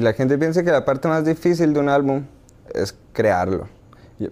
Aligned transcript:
Y 0.00 0.02
la 0.02 0.14
gente 0.14 0.38
piensa 0.38 0.62
que 0.62 0.70
la 0.70 0.86
parte 0.86 1.08
más 1.08 1.26
difícil 1.26 1.74
de 1.74 1.80
un 1.80 1.90
álbum 1.90 2.24
es 2.72 2.96
crearlo. 3.12 3.68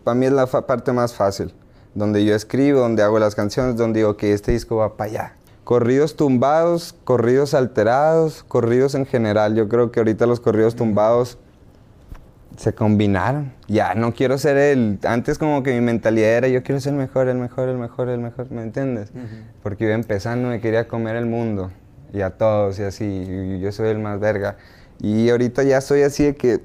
Para 0.02 0.14
mí 0.14 0.24
es 0.24 0.32
la 0.32 0.46
parte 0.46 0.92
más 0.92 1.12
fácil, 1.12 1.52
donde 1.94 2.24
yo 2.24 2.34
escribo, 2.34 2.80
donde 2.80 3.02
hago 3.02 3.18
las 3.18 3.34
canciones, 3.34 3.76
donde 3.76 3.98
digo 4.00 4.16
que 4.16 4.32
este 4.32 4.52
disco 4.52 4.76
va 4.76 4.96
para 4.96 5.10
allá. 5.10 5.32
Corridos 5.64 6.16
tumbados, 6.16 6.94
corridos 7.04 7.52
alterados, 7.52 8.44
corridos 8.44 8.94
en 8.94 9.04
general. 9.04 9.56
Yo 9.56 9.68
creo 9.68 9.92
que 9.92 10.00
ahorita 10.00 10.24
los 10.24 10.40
corridos 10.40 10.74
tumbados 10.74 11.36
se 12.56 12.72
combinaron. 12.72 13.52
Ya 13.66 13.94
no 13.94 14.14
quiero 14.14 14.38
ser 14.38 14.56
el. 14.56 14.98
Antes, 15.04 15.36
como 15.36 15.62
que 15.62 15.74
mi 15.74 15.82
mentalidad 15.82 16.30
era: 16.30 16.48
yo 16.48 16.62
quiero 16.62 16.80
ser 16.80 16.94
el 16.94 16.98
mejor, 16.98 17.28
el 17.28 17.36
mejor, 17.36 17.68
el 17.68 17.76
mejor, 17.76 18.08
el 18.08 18.20
mejor. 18.20 18.50
¿Me 18.50 18.62
entiendes? 18.62 19.12
Porque 19.62 19.84
iba 19.84 19.92
empezando, 19.92 20.48
me 20.48 20.62
quería 20.62 20.88
comer 20.88 21.16
el 21.16 21.26
mundo. 21.26 21.70
Y 22.14 22.22
a 22.22 22.30
todos, 22.30 22.78
y 22.78 22.84
así. 22.84 23.04
Y 23.04 23.60
yo 23.60 23.70
soy 23.70 23.88
el 23.88 23.98
más 23.98 24.18
verga. 24.18 24.56
Y 25.00 25.30
ahorita 25.30 25.62
ya 25.62 25.80
soy 25.80 26.02
así 26.02 26.24
de 26.24 26.36
que. 26.36 26.60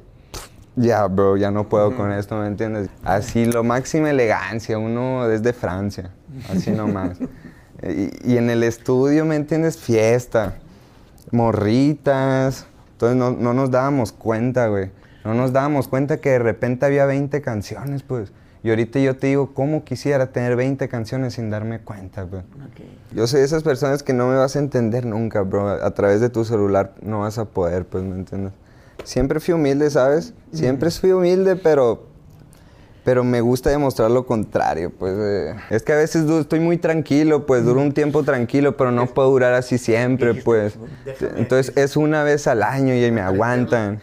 Ya, 0.76 1.06
bro, 1.06 1.38
ya 1.38 1.52
no 1.52 1.70
puedo 1.70 1.96
con 1.96 2.12
esto, 2.12 2.36
¿me 2.36 2.48
entiendes? 2.48 2.90
Así, 3.04 3.46
lo 3.46 3.64
máxima 3.64 4.10
elegancia, 4.10 4.80
uno 4.80 5.28
desde 5.28 5.54
Francia, 5.54 6.10
así 6.50 6.72
nomás. 6.72 7.20
y, 7.84 8.32
y 8.34 8.38
en 8.38 8.50
el 8.50 8.64
estudio, 8.64 9.24
¿me 9.24 9.36
entiendes? 9.36 9.78
Fiesta, 9.78 10.56
morritas. 11.32 12.66
Entonces 12.94 13.16
no, 13.18 13.32
no 13.32 13.54
nos 13.54 13.70
dábamos 13.70 14.12
cuenta, 14.12 14.66
güey 14.68 14.90
no 15.24 15.34
nos 15.34 15.54
dábamos 15.54 15.88
cuenta 15.88 16.18
que 16.18 16.32
de 16.32 16.40
repente 16.40 16.86
había 16.86 17.06
20 17.06 17.42
canciones, 17.42 18.04
pues. 18.04 18.32
Y 18.64 18.70
ahorita 18.70 19.00
yo 19.00 19.18
te 19.18 19.28
digo, 19.28 19.54
¿cómo 19.54 19.84
quisiera 19.84 20.32
tener 20.32 20.56
20 20.56 20.88
canciones 20.88 21.34
sin 21.34 21.50
darme 21.50 21.80
cuenta, 21.80 22.24
bro? 22.24 22.44
Yo 23.14 23.28
soy 23.28 23.42
de 23.42 23.46
esas 23.46 23.62
personas 23.62 24.04
que 24.04 24.14
no 24.14 24.28
me 24.28 24.36
vas 24.36 24.56
a 24.56 24.60
entender 24.60 25.06
nunca, 25.06 25.42
bro. 25.42 25.68
A 25.68 25.94
través 25.94 26.22
de 26.22 26.30
tu 26.30 26.46
celular 26.46 26.94
no 27.02 27.20
vas 27.20 27.38
a 27.38 27.46
poder, 27.46 27.86
pues, 27.86 28.06
¿me 28.06 28.16
entiendes? 28.16 28.54
Siempre 29.04 29.42
fui 29.42 29.54
humilde, 29.54 29.90
¿sabes? 29.90 30.34
Siempre 30.54 30.90
fui 30.92 31.12
humilde, 31.12 31.58
pero 31.58 32.14
pero 33.04 33.24
me 33.26 33.42
gusta 33.42 33.70
demostrar 33.70 34.10
lo 34.10 34.26
contrario, 34.26 34.90
pues 34.98 35.14
eh. 35.18 35.56
es 35.70 35.84
que 35.84 35.92
a 35.92 35.98
veces 35.98 36.24
estoy 36.30 36.62
muy 36.62 36.78
tranquilo, 36.78 37.46
pues 37.46 37.66
duro 37.66 37.82
un 37.82 37.92
tiempo 37.92 38.24
tranquilo, 38.24 38.78
pero 38.78 38.92
no 38.92 39.08
puedo 39.08 39.30
durar 39.30 39.54
así 39.54 39.78
siempre, 39.78 40.34
pues. 40.36 40.76
Entonces 41.36 41.76
es 41.76 41.98
una 41.98 42.24
vez 42.24 42.48
al 42.48 42.64
año 42.64 42.96
y 42.96 43.12
me 43.12 43.20
aguantan. 43.20 44.00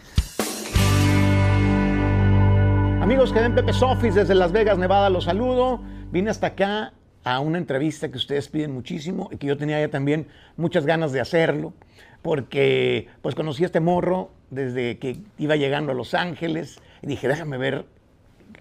Amigos 3.01 3.33
que 3.33 3.39
ven 3.39 3.55
Pepe 3.55 3.73
Sofis 3.73 4.13
desde 4.13 4.35
Las 4.35 4.51
Vegas, 4.51 4.77
Nevada, 4.77 5.09
los 5.09 5.23
saludo. 5.23 5.81
Vine 6.11 6.29
hasta 6.29 6.47
acá 6.47 6.93
a 7.23 7.39
una 7.39 7.57
entrevista 7.57 8.11
que 8.11 8.17
ustedes 8.17 8.47
piden 8.47 8.71
muchísimo 8.73 9.27
y 9.31 9.37
que 9.37 9.47
yo 9.47 9.57
tenía 9.57 9.81
ya 9.81 9.89
también 9.89 10.27
muchas 10.55 10.85
ganas 10.85 11.11
de 11.11 11.19
hacerlo, 11.19 11.73
porque 12.21 13.07
pues 13.23 13.33
conocí 13.33 13.63
a 13.63 13.65
este 13.65 13.79
morro 13.79 14.29
desde 14.51 14.99
que 14.99 15.17
iba 15.39 15.55
llegando 15.55 15.93
a 15.93 15.95
Los 15.95 16.13
Ángeles 16.13 16.79
y 17.01 17.07
dije, 17.07 17.27
déjame 17.27 17.57
ver 17.57 17.85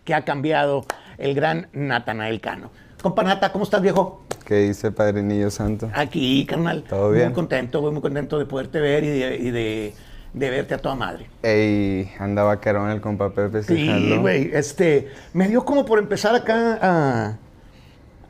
qué 0.05 0.15
ha 0.15 0.25
cambiado 0.25 0.87
el 1.19 1.35
gran 1.35 1.69
Natanael 1.75 2.41
Cano. 2.41 2.71
Compa 3.03 3.23
Nata, 3.23 3.53
¿cómo 3.53 3.65
estás, 3.65 3.83
viejo? 3.83 4.23
¿Qué 4.47 4.57
dice 4.61 4.91
Padre 4.91 5.23
Niño 5.23 5.51
Santo? 5.51 5.91
Aquí, 5.93 6.47
carnal. 6.47 6.85
¿Todo 6.85 7.11
bien? 7.11 7.27
Muy 7.27 7.35
contento, 7.35 7.93
muy 7.93 8.01
contento 8.01 8.39
de 8.39 8.47
poderte 8.47 8.81
ver 8.81 9.05
y 9.05 9.09
de 9.09 9.53
de 9.53 9.95
verte 10.33 10.75
a 10.75 10.79
toda 10.79 10.95
madre. 10.95 11.27
Ey, 11.43 12.11
andaba 12.19 12.55
vaquerón 12.55 12.91
el 12.91 13.01
compa 13.01 13.31
Pepe. 13.31 13.63
Sí, 13.63 14.17
güey, 14.19 14.51
este, 14.53 15.09
me 15.33 15.49
dio 15.49 15.65
como 15.65 15.85
por 15.85 15.99
empezar 15.99 16.35
acá 16.35 16.79
a, 16.81 17.39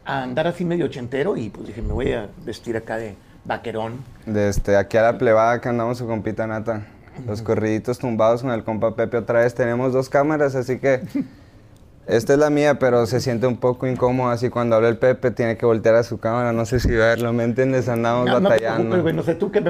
a, 0.05 0.23
andar 0.23 0.47
así 0.47 0.65
medio 0.65 0.87
ochentero 0.87 1.37
y 1.37 1.51
pues 1.51 1.67
dije, 1.67 1.83
me 1.83 1.93
voy 1.93 2.13
a 2.13 2.29
vestir 2.45 2.77
acá 2.77 2.97
de 2.97 3.17
vaquerón. 3.45 4.05
Desde 4.27 4.49
este, 4.49 4.77
aquí 4.77 4.97
a 4.97 5.03
la 5.03 5.19
plebada 5.19 5.61
que 5.61 5.69
andamos 5.69 5.99
su 5.99 6.07
compita 6.07 6.47
Nata. 6.47 6.87
Los 7.27 7.43
corriditos 7.43 7.99
tumbados 7.99 8.43
con 8.43 8.51
el 8.51 8.65
compa 8.65 8.95
Pepe 8.97 9.19
otra 9.19 9.41
vez. 9.41 9.55
Tenemos 9.55 9.93
dos 9.93 10.09
cámaras, 10.09 10.55
así 10.55 10.79
que 10.79 11.03
Esta 12.11 12.33
es 12.33 12.41
la 12.41 12.51
mía, 12.51 12.81
pero 12.81 13.07
se 13.07 13.21
siente 13.21 13.47
un 13.47 13.57
poco 13.57 13.87
incómodo 13.87 14.31
así 14.31 14.49
cuando 14.49 14.75
habla 14.75 14.89
el 14.89 14.99
Pepe, 14.99 15.31
tiene 15.31 15.57
que 15.57 15.65
voltear 15.65 15.95
a 15.95 16.03
su 16.03 16.19
cámara, 16.19 16.53
no 16.53 16.67
sé 16.67 16.81
si 16.81 16.91
verlo, 16.91 17.33
¿me 17.33 17.45
entiendes? 17.45 17.89
Andamos 17.89 18.29
batallando. 18.29 18.97
No, 18.97 19.13
no 19.13 19.23
sé, 19.23 19.37
tú, 19.37 19.53
que, 19.53 19.61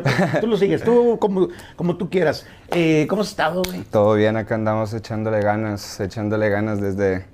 tú 0.40 0.46
lo 0.46 0.56
sigues, 0.56 0.82
tú 0.82 1.18
como, 1.20 1.48
como 1.76 1.98
tú 1.98 2.08
quieras. 2.08 2.46
Eh, 2.68 3.04
¿Cómo 3.10 3.20
has 3.20 3.28
estado, 3.28 3.60
güey? 3.62 3.82
Todo 3.82 4.14
bien, 4.14 4.38
acá 4.38 4.54
andamos 4.54 4.94
echándole 4.94 5.42
ganas, 5.42 6.00
echándole 6.00 6.48
ganas 6.48 6.80
desde, 6.80 7.26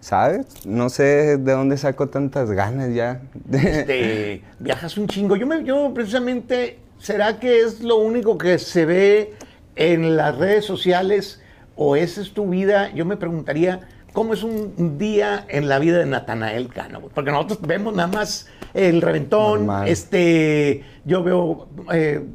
¿sabes? 0.00 0.66
No 0.66 0.90
sé 0.90 1.38
de 1.38 1.52
dónde 1.52 1.78
saco 1.78 2.10
tantas 2.10 2.50
ganas 2.50 2.92
ya. 2.92 3.22
Este, 3.50 4.42
viajas 4.58 4.98
un 4.98 5.08
chingo. 5.08 5.36
Yo, 5.36 5.46
me, 5.46 5.64
yo 5.64 5.94
precisamente, 5.94 6.78
¿será 6.98 7.40
que 7.40 7.60
es 7.60 7.80
lo 7.80 7.96
único 7.96 8.36
que 8.36 8.58
se 8.58 8.84
ve 8.84 9.34
en 9.76 10.14
las 10.14 10.36
redes 10.36 10.66
sociales 10.66 11.40
o 11.74 11.96
esa 11.96 12.20
es 12.20 12.34
tu 12.34 12.50
vida? 12.50 12.92
Yo 12.94 13.06
me 13.06 13.16
preguntaría 13.16 13.88
cómo 14.16 14.32
es 14.32 14.42
un 14.42 14.96
día 14.96 15.44
en 15.46 15.68
la 15.68 15.78
vida 15.78 15.98
de 15.98 16.06
Natanael 16.06 16.68
Cano. 16.68 17.02
Porque 17.14 17.30
nosotros 17.30 17.58
vemos 17.60 17.94
nada 17.94 18.08
más 18.08 18.46
el 18.72 19.02
reventón, 19.02 19.68
este, 19.84 20.82
yo 21.04 21.22
veo, 21.22 21.68
eh, 21.92 22.26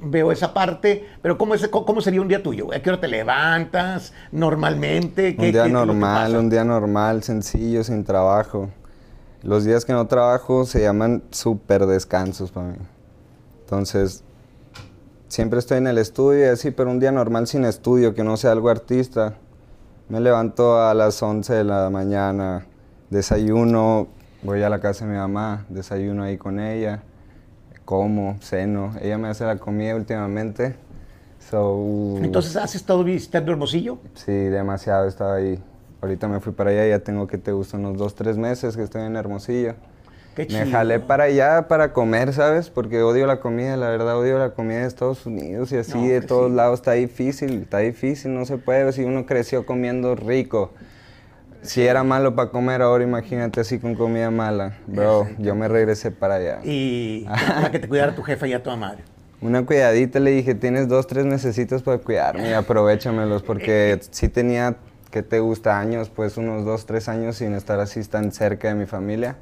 veo 0.00 0.32
esa 0.32 0.52
parte, 0.52 1.06
pero 1.22 1.38
¿cómo, 1.38 1.54
es, 1.54 1.68
¿cómo 1.68 2.00
sería 2.00 2.20
un 2.20 2.26
día 2.26 2.42
tuyo? 2.42 2.74
¿A 2.74 2.80
qué 2.80 2.90
hora 2.90 3.00
te 3.00 3.06
levantas 3.06 4.12
normalmente? 4.32 5.36
un 5.38 5.52
día 5.52 5.68
normal, 5.68 6.34
un 6.34 6.50
día 6.50 6.64
normal, 6.64 7.22
sencillo, 7.22 7.84
sin 7.84 8.02
trabajo. 8.02 8.70
Los 9.44 9.64
días 9.64 9.84
que 9.84 9.92
no 9.92 10.08
trabajo 10.08 10.66
se 10.66 10.80
llaman 10.80 11.22
super 11.30 11.86
descansos 11.86 12.50
para 12.50 12.70
mí. 12.70 12.78
Entonces, 13.60 14.24
siempre 15.28 15.60
estoy 15.60 15.78
en 15.78 15.86
el 15.86 15.98
estudio 15.98 16.46
y 16.46 16.48
así, 16.48 16.72
pero 16.72 16.90
un 16.90 16.98
día 16.98 17.12
normal 17.12 17.46
sin 17.46 17.64
estudio, 17.64 18.12
que 18.12 18.24
no 18.24 18.36
sea 18.36 18.50
algo 18.50 18.70
artista 18.70 19.36
me 20.08 20.20
levanto 20.20 20.80
a 20.80 20.94
las 20.94 21.22
11 21.22 21.54
de 21.54 21.64
la 21.64 21.90
mañana, 21.90 22.66
desayuno, 23.10 24.08
voy 24.42 24.62
a 24.62 24.70
la 24.70 24.80
casa 24.80 25.04
de 25.04 25.12
mi 25.12 25.18
mamá, 25.18 25.66
desayuno 25.68 26.22
ahí 26.22 26.38
con 26.38 26.60
ella, 26.60 27.02
como, 27.84 28.36
ceno. 28.40 28.92
Ella 29.00 29.18
me 29.18 29.28
hace 29.28 29.44
la 29.44 29.56
comida 29.56 29.94
últimamente. 29.96 30.76
Entonces, 31.50 32.56
¿has 32.56 32.74
estado 32.74 33.04
visitando 33.04 33.52
Hermosillo? 33.52 33.98
Sí, 34.14 34.32
demasiado, 34.32 35.06
estaba 35.06 35.36
ahí. 35.36 35.62
Ahorita 36.02 36.28
me 36.28 36.40
fui 36.40 36.52
para 36.52 36.70
allá, 36.70 36.86
ya 36.86 36.98
tengo 36.98 37.26
que 37.26 37.38
te 37.38 37.52
gustan 37.52 37.80
unos 37.80 37.96
dos, 37.96 38.14
tres 38.14 38.36
meses 38.36 38.76
que 38.76 38.82
estoy 38.82 39.02
en 39.02 39.16
Hermosillo 39.16 39.74
me 40.36 40.66
jalé 40.66 41.00
para 41.00 41.24
allá 41.24 41.66
para 41.68 41.92
comer, 41.92 42.32
¿sabes? 42.32 42.70
Porque 42.70 43.02
odio 43.02 43.26
la 43.26 43.40
comida, 43.40 43.76
la 43.76 43.88
verdad 43.88 44.18
odio 44.18 44.38
la 44.38 44.50
comida 44.50 44.80
de 44.80 44.86
Estados 44.86 45.26
Unidos 45.26 45.72
y 45.72 45.76
así 45.76 46.06
de 46.06 46.20
todos 46.20 46.50
lados 46.50 46.80
está 46.80 46.92
difícil, 46.92 47.62
está 47.62 47.78
difícil, 47.78 48.34
no 48.34 48.44
se 48.44 48.58
puede. 48.58 48.92
Si 48.92 49.02
uno 49.02 49.26
creció 49.26 49.66
comiendo 49.66 50.14
rico, 50.14 50.72
si 51.62 51.82
era 51.86 52.04
malo 52.04 52.34
para 52.34 52.50
comer 52.50 52.82
ahora, 52.82 53.02
imagínate 53.02 53.60
así 53.60 53.78
con 53.78 53.94
comida 53.94 54.30
mala. 54.30 54.78
Bro, 54.86 55.28
yo 55.38 55.54
me 55.54 55.68
regresé 55.68 56.10
para 56.10 56.36
allá. 56.36 56.60
Y 56.62 57.24
para 57.24 57.70
que 57.70 57.78
te 57.78 57.88
cuidara 57.88 58.14
tu 58.14 58.22
jefa 58.22 58.46
y 58.46 58.52
a 58.52 58.62
tu 58.62 58.70
madre. 58.76 59.02
Una 59.40 59.64
cuidadita 59.64 60.18
le 60.18 60.32
dije, 60.32 60.54
tienes 60.54 60.88
dos, 60.88 61.06
tres 61.06 61.24
necesitos 61.24 61.82
para 61.82 61.98
cuidarme 61.98 62.50
y 62.50 62.52
aprovechamelos 62.52 63.42
porque 63.42 64.00
si 64.10 64.28
tenía, 64.28 64.76
¿qué 65.10 65.22
te 65.22 65.38
gusta? 65.38 65.78
Años, 65.78 66.10
pues 66.10 66.36
unos 66.36 66.64
dos, 66.64 66.86
tres 66.86 67.08
años 67.08 67.36
sin 67.36 67.54
estar 67.54 67.78
así 67.78 68.02
tan 68.04 68.32
cerca 68.32 68.68
de 68.68 68.74
mi 68.74 68.86
familia. 68.86 69.36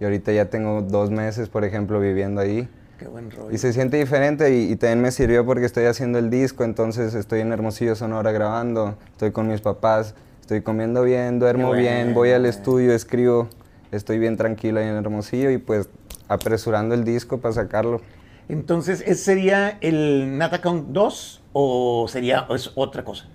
Y 0.00 0.04
ahorita 0.04 0.32
ya 0.32 0.46
tengo 0.46 0.82
dos 0.82 1.10
meses, 1.10 1.48
por 1.48 1.64
ejemplo, 1.64 2.00
viviendo 2.00 2.40
ahí. 2.40 2.68
Qué 2.98 3.06
buen 3.06 3.30
rollo. 3.30 3.50
Y 3.50 3.58
se 3.58 3.72
siente 3.72 3.96
diferente 3.96 4.54
y, 4.54 4.76
también 4.76 5.02
me 5.02 5.10
sirvió 5.10 5.44
porque 5.44 5.66
estoy 5.66 5.84
haciendo 5.84 6.18
el 6.18 6.30
disco, 6.30 6.64
entonces 6.64 7.14
estoy 7.14 7.40
en 7.40 7.52
Hermosillo, 7.52 7.96
Sonora 7.96 8.32
grabando, 8.32 8.96
estoy 9.12 9.32
con 9.32 9.48
mis 9.48 9.60
papás, 9.60 10.14
estoy 10.40 10.62
comiendo 10.62 11.02
bien, 11.02 11.38
duermo 11.38 11.72
bien, 11.72 12.14
voy 12.14 12.30
al 12.30 12.46
estudio, 12.46 12.92
escribo, 12.92 13.48
estoy 13.90 14.18
bien 14.18 14.36
tranquilo 14.36 14.80
ahí 14.80 14.86
en 14.86 14.96
Hermosillo 14.96 15.50
y 15.50 15.58
pues 15.58 15.88
apresurando 16.28 16.94
el 16.94 17.04
disco 17.04 17.38
para 17.38 17.54
sacarlo. 17.54 18.00
Entonces, 18.48 19.00
¿ese 19.00 19.14
sería 19.14 19.78
el 19.80 20.36
Natacon 20.38 20.92
2 20.92 21.42
o 21.52 22.06
sería 22.08 22.46
es 22.50 22.72
otra 22.74 23.04
cosa? 23.04 23.26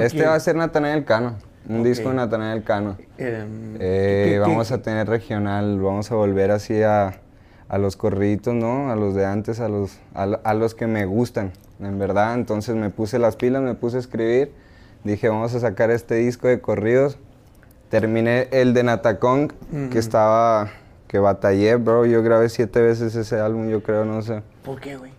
Este 0.00 0.26
va 0.26 0.34
a 0.34 0.40
ser 0.40 0.56
Natanael 0.56 1.04
Cano. 1.04 1.36
Un 1.68 1.82
disco 1.82 2.10
de 2.10 2.14
Natanael 2.14 2.62
Cano. 2.62 2.96
Em, 3.18 3.76
eh, 3.80 4.38
vamos 4.40 4.70
a 4.70 4.82
tener 4.82 5.08
regional, 5.08 5.80
vamos 5.80 6.10
a 6.12 6.14
volver 6.14 6.50
así 6.50 6.82
a, 6.82 7.20
los 7.78 7.96
corriditos, 7.96 8.54
¿no? 8.54 8.90
A 8.90 8.96
los 8.96 9.14
de 9.14 9.26
antes, 9.26 9.58
a 9.58 9.68
los, 9.68 9.98
a, 10.14 10.54
los 10.54 10.74
que 10.74 10.86
me 10.86 11.04
gustan, 11.06 11.52
en 11.80 11.98
verdad. 11.98 12.34
Entonces 12.34 12.76
me 12.76 12.90
puse 12.90 13.18
las 13.18 13.36
pilas, 13.36 13.62
me 13.62 13.74
puse 13.74 13.96
a 13.96 14.00
escribir. 14.00 14.52
Dije, 15.02 15.28
vamos 15.28 15.54
a 15.54 15.60
sacar 15.60 15.90
este 15.90 16.16
disco 16.16 16.46
de 16.48 16.60
corridos. 16.60 17.18
Terminé 17.88 18.48
el 18.50 18.74
de 18.74 18.82
Natacong, 18.82 19.52
que 19.90 19.98
estaba, 19.98 20.70
que 21.08 21.18
batallé, 21.18 21.76
bro. 21.76 22.06
Yo 22.06 22.22
grabé 22.22 22.48
siete 22.48 22.80
veces 22.80 23.14
ese 23.14 23.38
álbum, 23.40 23.68
yo 23.68 23.82
creo, 23.82 24.04
no 24.04 24.22
sé. 24.22 24.42
¿Por 24.64 24.80
qué, 24.80 24.96
güey? 24.96 25.15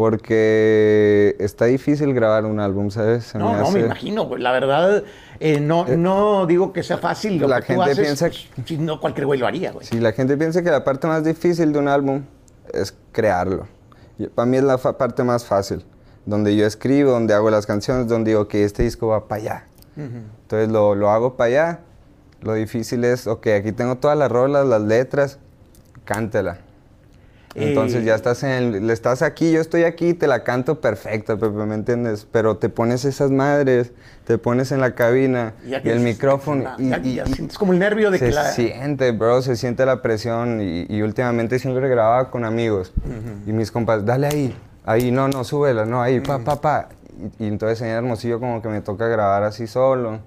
Porque 0.00 1.36
está 1.40 1.66
difícil 1.66 2.14
grabar 2.14 2.46
un 2.46 2.58
álbum, 2.58 2.90
¿sabes? 2.90 3.34
no, 3.34 3.54
no, 3.54 3.70
me 3.70 3.80
imagino. 3.80 4.34
La 4.38 4.50
verdad, 4.50 5.04
eh, 5.40 5.60
no, 5.60 5.86
eh, 5.86 5.98
no 5.98 6.46
digo 6.46 6.72
que 6.72 6.82
sea 6.82 6.96
fácil. 6.96 7.36
Lo 7.36 7.46
la 7.46 7.60
gente 7.60 7.94
piensa. 7.94 8.30
Si 8.64 8.78
no, 8.78 8.98
cualquier 8.98 9.26
güey 9.26 9.38
lo 9.38 9.46
haría, 9.46 9.72
güey. 9.72 9.84
Sí, 9.84 10.00
la 10.00 10.12
gente 10.12 10.38
piensa 10.38 10.62
que 10.62 10.70
la 10.70 10.84
parte 10.84 11.06
más 11.06 11.22
difícil 11.22 11.70
de 11.74 11.80
un 11.80 11.86
álbum 11.86 12.22
es 12.72 12.96
crearlo. 13.12 13.68
Para 14.34 14.46
mí 14.46 14.56
es 14.56 14.62
la 14.62 14.78
parte 14.78 15.22
más 15.22 15.44
fácil, 15.44 15.84
donde 16.24 16.56
yo 16.56 16.64
escribo, 16.64 17.10
donde 17.10 17.34
hago 17.34 17.50
las 17.50 17.66
canciones, 17.66 18.08
donde 18.08 18.30
digo 18.30 18.48
que 18.48 18.64
este 18.64 18.84
disco 18.84 19.08
va 19.08 19.28
para 19.28 19.42
allá. 19.42 19.66
Entonces 19.98 20.70
lo, 20.70 20.94
lo 20.94 21.10
hago 21.10 21.36
para 21.36 21.48
allá. 21.48 21.80
Lo 22.40 22.54
difícil 22.54 23.04
es, 23.04 23.26
ok, 23.26 23.48
aquí 23.48 23.72
tengo 23.72 23.98
todas 23.98 24.16
las 24.16 24.32
rolas, 24.32 24.66
las 24.66 24.80
letras, 24.80 25.38
cántela. 26.06 26.60
Entonces 27.54 28.02
Eh, 28.02 28.06
ya 28.06 28.14
estás 28.14 28.42
en 28.44 28.86
le 28.86 28.92
estás 28.92 29.22
aquí, 29.22 29.50
yo 29.50 29.60
estoy 29.60 29.82
aquí, 29.82 30.14
te 30.14 30.28
la 30.28 30.44
canto 30.44 30.80
perfecta, 30.80 31.36
Pepe, 31.36 31.50
¿me 31.66 31.74
entiendes? 31.74 32.26
Pero 32.30 32.56
te 32.58 32.68
pones 32.68 33.04
esas 33.04 33.32
madres, 33.32 33.90
te 34.24 34.38
pones 34.38 34.70
en 34.70 34.80
la 34.80 34.94
cabina 34.94 35.54
y, 35.66 35.74
el 35.74 35.98
micrófono 36.00 36.76
ya- 36.78 36.98
y, 37.02 37.20
y- 37.20 37.32
sientes 37.34 37.58
como 37.58 37.72
el 37.72 37.80
nervio 37.80 38.10
de 38.12 38.18
se 38.18 38.26
que 38.26 38.32
la... 38.32 38.44
siente, 38.52 39.10
bro, 39.10 39.42
se 39.42 39.56
siente 39.56 39.84
la 39.84 40.00
presión 40.00 40.60
y, 40.60 41.02
últimamente 41.02 41.58
siempre 41.58 41.88
grababa 41.88 42.30
con 42.30 42.44
amigos 42.44 42.92
y 43.46 43.52
mis 43.52 43.72
compas, 43.72 44.04
dale 44.06 44.28
ahí, 44.28 44.56
ahí, 44.84 45.10
no, 45.10 45.26
no, 45.26 45.42
súbela, 45.42 45.84
no, 45.86 46.00
ahí, 46.00 46.20
pa, 46.20 46.38
pa, 46.38 46.60
pa. 46.60 46.88
Y, 47.40 47.48
entonces 47.48 47.80
en 47.82 47.88
Hermosillo 47.88 48.38
como 48.38 48.62
que 48.62 48.68
me 48.68 48.80
toca 48.80 49.08
grabar 49.08 49.42
así 49.42 49.66
solo. 49.66 50.20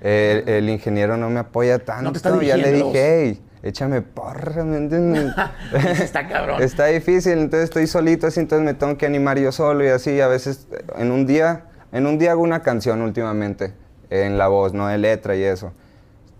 El, 0.00 0.48
el 0.48 0.68
ingeniero 0.68 1.16
no 1.16 1.28
me 1.28 1.40
apoya 1.40 1.80
tanto, 1.80 2.12
está 2.12 2.40
ya 2.40 2.56
le 2.56 2.70
la 2.70 2.76
dije, 2.84 3.24
hey, 3.24 3.42
échame 3.62 4.02
porra, 4.02 4.64
¿me 4.64 4.76
entiendes? 4.76 5.32
Está 6.00 6.28
cabrón. 6.28 6.62
Está 6.62 6.86
difícil, 6.86 7.32
entonces 7.34 7.64
estoy 7.64 7.86
solito 7.86 8.26
así, 8.26 8.40
entonces 8.40 8.64
me 8.64 8.74
tengo 8.74 8.96
que 8.96 9.06
animar 9.06 9.38
yo 9.38 9.52
solo 9.52 9.84
y 9.84 9.88
así, 9.88 10.20
a 10.20 10.28
veces 10.28 10.66
en 10.96 11.10
un 11.10 11.26
día, 11.26 11.64
en 11.92 12.06
un 12.06 12.18
día 12.18 12.32
hago 12.32 12.42
una 12.42 12.62
canción 12.62 13.02
últimamente, 13.02 13.74
en 14.10 14.38
la 14.38 14.48
voz, 14.48 14.72
no 14.74 14.86
de 14.88 14.98
letra 14.98 15.36
y 15.36 15.42
eso. 15.42 15.72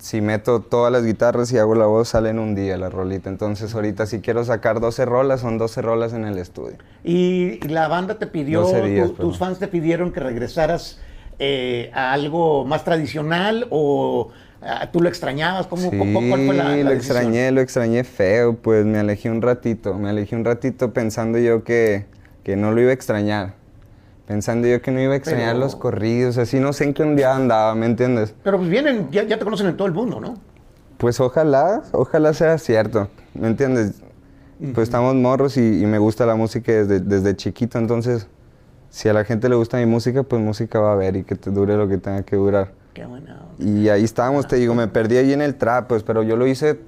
Si 0.00 0.20
meto 0.20 0.60
todas 0.60 0.92
las 0.92 1.04
guitarras 1.04 1.50
y 1.50 1.58
hago 1.58 1.74
la 1.74 1.86
voz, 1.86 2.10
sale 2.10 2.30
en 2.30 2.38
un 2.38 2.54
día 2.54 2.76
la 2.78 2.88
rolita. 2.88 3.28
Entonces 3.28 3.74
ahorita 3.74 4.06
si 4.06 4.20
quiero 4.20 4.44
sacar 4.44 4.78
12 4.78 5.04
rolas, 5.04 5.40
son 5.40 5.58
12 5.58 5.82
rolas 5.82 6.12
en 6.12 6.24
el 6.24 6.38
estudio. 6.38 6.76
Y 7.02 7.58
la 7.68 7.88
banda 7.88 8.16
te 8.16 8.28
pidió, 8.28 8.60
12 8.60 8.82
días, 8.82 9.08
tu- 9.08 9.14
tus 9.14 9.38
fans 9.38 9.58
te 9.58 9.66
pidieron 9.66 10.12
que 10.12 10.20
regresaras 10.20 11.00
eh, 11.40 11.90
a 11.94 12.12
algo 12.12 12.64
más 12.64 12.84
tradicional 12.84 13.66
o 13.70 14.30
tú 14.92 15.00
lo 15.00 15.08
extrañabas. 15.08 15.66
¿Cómo, 15.66 15.90
Sí, 15.90 15.96
cómo- 15.98 16.20
¿Cuál 16.28 16.46
fue 16.46 16.54
la, 16.54 16.64
la 16.64 16.70
lo 16.70 16.90
decisión? 16.90 16.94
extrañé, 17.16 17.50
lo 17.52 17.60
extrañé 17.60 18.04
feo, 18.04 18.54
pues 18.56 18.84
me 18.84 18.98
alejé 18.98 19.30
un 19.30 19.42
ratito, 19.42 19.94
me 19.94 20.08
alejé 20.10 20.36
un 20.36 20.44
ratito 20.44 20.92
pensando 20.92 21.38
yo 21.38 21.64
que, 21.64 22.06
que 22.44 22.56
no 22.56 22.72
lo 22.72 22.80
iba 22.80 22.90
a 22.90 22.94
extrañar. 22.94 23.54
Pensando 24.26 24.68
yo 24.68 24.82
que 24.82 24.90
no 24.90 25.00
iba 25.00 25.14
a 25.14 25.16
extrañar 25.16 25.54
Pero- 25.54 25.60
los 25.60 25.74
corridos, 25.76 26.36
así 26.38 26.60
no 26.60 26.72
sé 26.72 26.84
en 26.84 26.94
qué 26.94 27.02
un 27.02 27.16
día 27.16 27.34
andaba, 27.34 27.74
¿me 27.74 27.86
entiendes? 27.86 28.34
Pero 28.42 28.58
pues 28.58 28.68
vienen, 28.68 29.08
ya, 29.10 29.22
ya 29.24 29.38
te 29.38 29.44
conocen 29.44 29.68
en 29.68 29.76
todo 29.76 29.86
el 29.88 29.94
mundo, 29.94 30.20
¿no? 30.20 30.34
Pues 30.98 31.18
ojalá, 31.20 31.82
ojalá 31.92 32.34
sea 32.34 32.58
cierto, 32.58 33.08
¿me 33.34 33.46
entiendes? 33.48 34.02
Pues 34.74 34.88
estamos 34.88 35.14
morros 35.14 35.56
y, 35.56 35.82
y 35.82 35.86
me 35.86 35.98
gusta 35.98 36.26
la 36.26 36.34
música 36.34 36.72
desde, 36.72 36.98
desde 37.00 37.36
chiquito, 37.36 37.78
entonces 37.78 38.26
si 38.90 39.08
a 39.08 39.12
la 39.12 39.24
gente 39.24 39.48
le 39.48 39.54
gusta 39.54 39.78
mi 39.78 39.86
música, 39.86 40.24
pues 40.24 40.42
música 40.42 40.80
va 40.80 40.90
a 40.90 40.92
haber 40.94 41.16
y 41.16 41.22
que 41.24 41.36
te 41.36 41.50
dure 41.50 41.76
lo 41.76 41.88
que 41.88 41.98
tenga 41.98 42.22
que 42.24 42.34
durar. 42.36 42.72
Qué 42.98 43.06
buena. 43.06 43.40
onda. 43.58 43.64
Y 43.70 43.88
ahí 43.88 44.02
estábamos, 44.04 44.46
te 44.48 44.56
digo, 44.56 44.74
me 44.74 44.88
perdí 44.88 45.16
ahí 45.18 45.32
en 45.32 45.40
el 45.42 45.54
trap, 45.56 45.86
pues, 45.88 46.02
pero 46.02 46.22
yo 46.22 46.36
lo 46.36 46.46
hice 46.46 46.80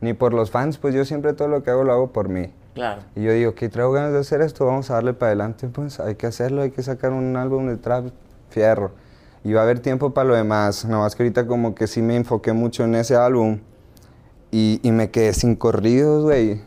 ni 0.00 0.12
por 0.12 0.34
los 0.34 0.50
fans, 0.50 0.78
pues 0.78 0.94
yo 0.94 1.04
siempre 1.04 1.32
todo 1.32 1.48
lo 1.48 1.62
que 1.62 1.70
hago 1.70 1.84
lo 1.84 1.92
hago 1.92 2.12
por 2.12 2.28
mí. 2.28 2.50
Claro. 2.74 3.02
Y 3.14 3.22
yo 3.22 3.32
digo, 3.32 3.54
que 3.54 3.68
traigo 3.68 3.92
ganas 3.92 4.12
de 4.12 4.18
hacer 4.18 4.40
esto, 4.40 4.66
vamos 4.66 4.90
a 4.90 4.94
darle 4.94 5.14
para 5.14 5.28
adelante, 5.30 5.68
pues 5.68 6.00
hay 6.00 6.16
que 6.16 6.26
hacerlo, 6.26 6.62
hay 6.62 6.72
que 6.72 6.82
sacar 6.82 7.12
un 7.12 7.36
álbum 7.36 7.68
de 7.68 7.76
trap 7.76 8.06
fierro. 8.50 8.90
Y 9.44 9.52
va 9.52 9.60
a 9.60 9.64
haber 9.64 9.78
tiempo 9.78 10.12
para 10.12 10.26
lo 10.28 10.34
demás, 10.34 10.84
nada 10.84 11.02
más 11.02 11.14
que 11.14 11.22
ahorita 11.22 11.46
como 11.46 11.74
que 11.74 11.86
sí 11.86 12.02
me 12.02 12.16
enfoqué 12.16 12.52
mucho 12.52 12.82
en 12.84 12.96
ese 12.96 13.14
álbum 13.14 13.60
y, 14.50 14.80
y 14.82 14.90
me 14.90 15.10
quedé 15.10 15.32
sin 15.34 15.54
corridos, 15.54 16.24
güey. 16.24 16.62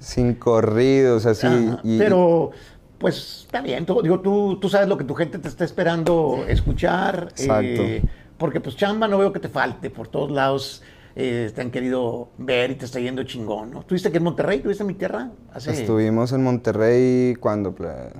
Sin 0.00 0.34
corridos, 0.34 1.26
así. 1.26 1.46
Y- 1.82 1.98
Pero, 1.98 2.50
pues 2.98 3.42
está 3.44 3.60
bien. 3.60 3.84
Tú, 3.86 4.00
digo, 4.02 4.20
tú, 4.20 4.58
tú 4.60 4.68
sabes 4.68 4.88
lo 4.88 4.96
que 4.96 5.04
tu 5.04 5.14
gente 5.14 5.38
te 5.38 5.48
está 5.48 5.64
esperando 5.64 6.44
escuchar. 6.48 7.28
Exacto. 7.36 7.82
eh, 7.82 8.02
porque, 8.44 8.60
pues, 8.60 8.76
chamba 8.76 9.08
no 9.08 9.16
veo 9.16 9.32
que 9.32 9.40
te 9.40 9.48
falte. 9.48 9.88
Por 9.88 10.06
todos 10.08 10.30
lados 10.30 10.82
eh, 11.16 11.50
te 11.54 11.62
han 11.62 11.70
querido 11.70 12.28
ver 12.36 12.72
y 12.72 12.74
te 12.74 12.84
está 12.84 13.00
yendo 13.00 13.22
chingón, 13.24 13.70
¿no? 13.70 13.84
¿Tuviste 13.84 14.12
que 14.12 14.18
en 14.18 14.24
Monterrey? 14.24 14.60
¿Tuviste 14.60 14.82
en 14.82 14.88
mi 14.88 14.92
tierra? 14.92 15.30
Hace... 15.50 15.70
Estuvimos 15.70 16.30
en 16.32 16.44
Monterrey 16.44 17.36
cuando... 17.36 17.74
Para 17.74 18.10
el 18.10 18.12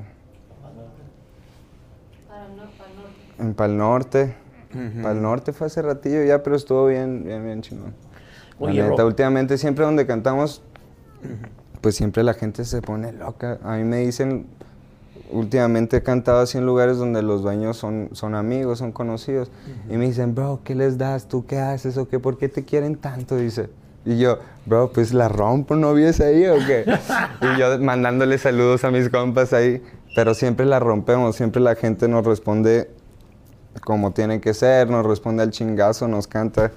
norte, 2.57 2.73
para 2.79 2.91
el 2.91 2.97
norte. 2.97 3.43
En 3.43 3.53
Pal 3.53 3.77
Norte. 3.77 4.35
Pal 5.03 5.21
Norte 5.21 5.53
fue 5.53 5.67
hace 5.67 5.83
ratillo 5.83 6.25
ya, 6.25 6.43
pero 6.43 6.57
estuvo 6.57 6.87
bien, 6.87 7.23
bien, 7.23 7.45
bien 7.45 7.61
chingón. 7.61 7.93
La 8.59 8.67
Oye, 8.67 8.83
neta, 8.83 9.05
últimamente 9.05 9.59
siempre 9.59 9.85
donde 9.85 10.07
cantamos, 10.07 10.63
pues 11.83 11.97
siempre 11.97 12.23
la 12.23 12.33
gente 12.33 12.65
se 12.65 12.81
pone 12.81 13.13
loca. 13.13 13.59
A 13.63 13.77
mí 13.77 13.85
me 13.85 13.99
dicen, 13.99 14.47
últimamente 15.31 15.99
he 15.99 16.03
cantado 16.03 16.41
así 16.41 16.59
en 16.59 16.67
lugares 16.67 16.99
donde 16.99 17.23
los 17.23 17.43
dueños 17.43 17.77
son, 17.77 18.09
son 18.13 18.35
amigos, 18.35 18.79
son 18.79 18.93
conocidos. 18.93 19.51
Y 19.91 19.97
me 19.97 20.07
dicen, 20.07 20.35
bro, 20.35 20.61
¿qué 20.65 20.75
les 20.75 20.99
das? 20.99 21.29
¿Tú 21.29 21.47
qué 21.47 21.59
haces? 21.59 21.97
¿O 21.97 22.09
qué? 22.09 22.19
¿Por 22.19 22.39
qué 22.39 22.49
te 22.49 22.65
quieren 22.65 22.97
tanto? 22.97 23.37
Dice. 23.37 23.71
Y 24.05 24.19
yo, 24.19 24.39
bro, 24.67 24.91
pues 24.93 25.15
la 25.15 25.29
rompo, 25.29 25.77
¿no 25.77 25.95
vies 25.95 26.21
ahí 26.21 26.47
o 26.47 26.57
qué? 26.67 26.85
y 27.41 27.59
yo 27.59 27.79
mandándole 27.79 28.37
saludos 28.39 28.85
a 28.85 28.91
mis 28.91 29.09
compas 29.09 29.53
ahí. 29.53 29.83
Pero 30.15 30.35
siempre 30.35 30.67
la 30.67 30.79
rompemos, 30.79 31.37
siempre 31.37 31.61
la 31.61 31.75
gente 31.75 32.07
nos 32.07 32.25
responde 32.25 32.91
como 33.85 34.13
tiene 34.13 34.41
que 34.41 34.55
ser, 34.55 34.89
nos 34.89 35.05
responde 35.05 35.43
al 35.43 35.51
chingazo, 35.51 36.07
nos 36.07 36.27
canta. 36.27 36.71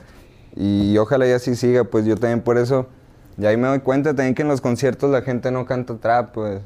Y 0.55 0.97
ojalá 0.97 1.27
y 1.27 1.31
así 1.31 1.55
siga, 1.55 1.83
pues 1.83 2.05
yo 2.05 2.15
también 2.15 2.41
por 2.41 2.57
eso, 2.57 2.87
y 3.37 3.45
ahí 3.45 3.55
me 3.55 3.67
doy 3.67 3.79
cuenta 3.79 4.15
también 4.15 4.33
que 4.33 4.41
en 4.41 4.47
los 4.47 4.61
conciertos 4.61 5.11
la 5.11 5.21
gente 5.21 5.51
no 5.51 5.65
canta 5.65 5.95
trap, 5.97 6.33
pues. 6.33 6.61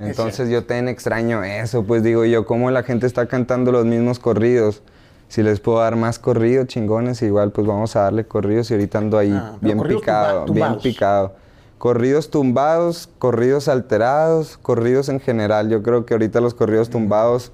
Entonces 0.00 0.48
yo 0.48 0.64
también 0.64 0.88
extraño 0.88 1.42
eso, 1.44 1.82
pues 1.84 2.02
digo 2.02 2.24
yo, 2.24 2.46
cómo 2.46 2.70
la 2.70 2.82
gente 2.82 3.06
está 3.06 3.26
cantando 3.26 3.72
los 3.72 3.84
mismos 3.84 4.18
corridos. 4.18 4.82
Si 5.28 5.42
les 5.42 5.60
puedo 5.60 5.80
dar 5.80 5.96
más 5.96 6.18
corridos, 6.18 6.68
chingones, 6.68 7.20
igual 7.22 7.50
pues 7.52 7.66
vamos 7.66 7.96
a 7.96 8.02
darle 8.02 8.24
corridos 8.26 8.70
y 8.70 8.74
ahorita 8.74 8.98
ando 8.98 9.18
ahí 9.18 9.32
Ah, 9.34 9.56
bien 9.60 9.78
picado, 9.82 10.44
tumba- 10.46 10.68
bien 10.68 10.78
picado. 10.80 11.34
Corridos 11.76 12.30
tumbados, 12.30 13.08
corridos 13.18 13.68
alterados, 13.68 14.56
corridos 14.58 15.08
en 15.10 15.20
general. 15.20 15.68
Yo 15.68 15.82
creo 15.82 16.06
que 16.06 16.14
ahorita 16.14 16.40
los 16.40 16.54
corridos 16.54 16.88
tumbados 16.90 17.52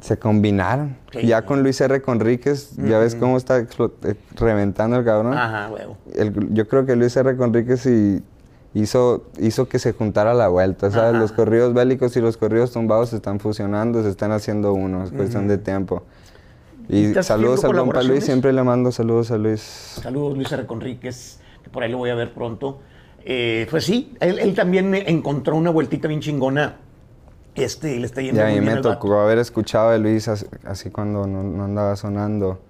se 0.00 0.18
combinaron. 0.18 0.96
Sí. 1.12 1.26
Ya 1.26 1.42
con 1.42 1.62
Luis 1.62 1.80
R. 1.80 2.02
Conríquez, 2.02 2.72
ya 2.76 2.98
ves 2.98 3.14
cómo 3.14 3.36
está 3.36 3.58
eh, 3.58 3.66
reventando 4.36 4.96
el 4.96 5.04
cabrón. 5.04 5.34
Ajá, 5.34 5.70
huevo. 5.72 5.96
El- 6.14 6.52
yo 6.54 6.68
creo 6.68 6.86
que 6.86 6.96
Luis 6.96 7.16
R. 7.16 7.36
Conríquez 7.36 7.86
y 7.86 8.22
hizo, 8.74 9.24
hizo 9.38 9.68
que 9.68 9.78
se 9.78 9.92
juntara 9.92 10.34
la 10.34 10.48
vuelta, 10.48 10.90
¿sabes? 10.90 11.10
Ajá. 11.10 11.18
Los 11.20 11.32
corridos 11.32 11.74
bélicos 11.74 12.16
y 12.16 12.20
los 12.20 12.36
corridos 12.36 12.72
tumbados 12.72 13.10
se 13.10 13.16
están 13.16 13.40
fusionando, 13.40 14.02
se 14.02 14.08
están 14.10 14.32
haciendo 14.32 14.72
uno, 14.74 15.04
es 15.04 15.10
cuestión 15.12 15.48
de 15.48 15.58
tiempo. 15.58 16.02
Y 16.88 17.06
¿Estás 17.06 17.26
saludos 17.26 17.64
al 17.64 17.76
compa 17.76 18.02
Luis, 18.02 18.24
siempre 18.24 18.52
le 18.52 18.62
mando 18.62 18.92
saludos 18.92 19.30
a 19.30 19.36
Luis. 19.38 19.60
Saludos, 19.60 20.36
Luis 20.36 20.50
R. 20.52 20.66
Conríquez, 20.66 21.40
que 21.62 21.70
por 21.70 21.82
ahí 21.82 21.90
lo 21.90 21.98
voy 21.98 22.10
a 22.10 22.14
ver 22.14 22.32
pronto. 22.32 22.78
Eh, 23.24 23.66
pues 23.70 23.84
sí, 23.84 24.14
él, 24.20 24.38
él 24.38 24.54
también 24.54 24.94
encontró 24.94 25.56
una 25.56 25.70
vueltita 25.70 26.08
bien 26.08 26.20
chingona. 26.20 26.76
Este, 27.54 27.94
y 27.94 27.98
le 27.98 28.06
está 28.06 28.22
yendo 28.22 28.40
Y 28.40 28.44
a 28.44 28.46
muy 28.46 28.54
mí 28.54 28.60
bien 28.60 28.74
me 28.76 28.80
tocó 28.80 29.08
vato. 29.08 29.20
haber 29.20 29.38
escuchado 29.38 29.90
de 29.90 29.98
Luis 29.98 30.28
así, 30.28 30.46
así 30.64 30.90
cuando 30.90 31.26
no, 31.26 31.42
no 31.42 31.64
andaba 31.64 31.96
sonando. 31.96 32.60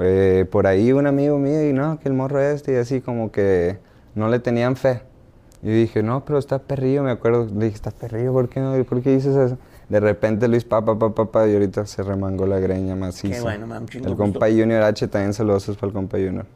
Eh, 0.00 0.46
por 0.50 0.66
ahí 0.66 0.92
un 0.92 1.06
amigo 1.06 1.38
mío 1.38 1.68
y 1.68 1.72
no, 1.72 1.98
que 1.98 2.08
el 2.08 2.14
morro 2.14 2.40
este 2.40 2.72
y 2.72 2.76
así 2.76 3.00
como 3.02 3.30
que 3.32 3.78
no 4.14 4.28
le 4.28 4.38
tenían 4.38 4.76
fe. 4.76 5.02
Y 5.62 5.70
dije, 5.70 6.02
no, 6.02 6.24
pero 6.24 6.38
está 6.38 6.58
perrillo, 6.58 7.02
me 7.04 7.10
acuerdo. 7.12 7.46
Le 7.46 7.66
dije, 7.66 7.76
está 7.76 7.90
perrillo, 7.92 8.32
¿por 8.32 8.48
qué, 8.48 8.60
no? 8.60 8.84
¿Por 8.84 9.00
qué 9.00 9.14
dices 9.14 9.36
eso? 9.36 9.58
De 9.88 10.00
repente 10.00 10.48
Luis 10.48 10.64
papá, 10.64 10.98
papá, 10.98 11.14
papá, 11.14 11.48
y 11.48 11.52
ahorita 11.54 11.86
se 11.86 12.02
remangó 12.02 12.46
la 12.46 12.58
greña 12.58 12.96
maciza. 12.96 13.34
Qué 13.36 13.40
bueno, 13.42 13.66
un 13.66 13.86
chingo 13.86 14.08
El 14.08 14.16
compa 14.16 14.46
gusto. 14.48 14.60
Junior 14.62 14.82
H 14.82 15.06
también 15.08 15.34
saludos 15.34 15.66
para 15.76 15.86
el 15.88 15.92
compa 15.92 16.16
Junior. 16.18 16.46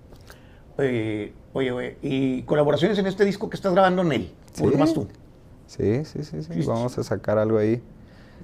Eh, 0.78 1.32
oye, 1.52 1.70
oye, 1.72 1.98
¿y 2.02 2.42
colaboraciones 2.42 2.98
en 2.98 3.06
este 3.06 3.24
disco 3.24 3.48
que 3.48 3.56
estás 3.56 3.72
grabando? 3.72 4.02
¿O 4.02 4.04
Sí. 4.04 4.64
nomás 4.64 4.92
tú? 4.92 5.06
Sí, 5.66 6.04
sí, 6.04 6.24
sí, 6.24 6.42
sí. 6.42 6.62
Vamos 6.66 6.96
a 6.98 7.02
sacar 7.04 7.38
algo 7.38 7.58
ahí. 7.58 7.82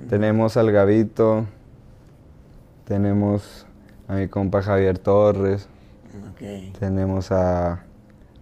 Tenemos 0.08 0.56
al 0.56 0.70
Gavito. 0.72 1.46
Tenemos 2.86 3.66
a 4.08 4.14
mi 4.14 4.28
compa 4.28 4.62
Javier 4.62 4.98
Torres. 4.98 5.68
Ok. 6.32 6.78
Tenemos 6.78 7.30
a, 7.32 7.84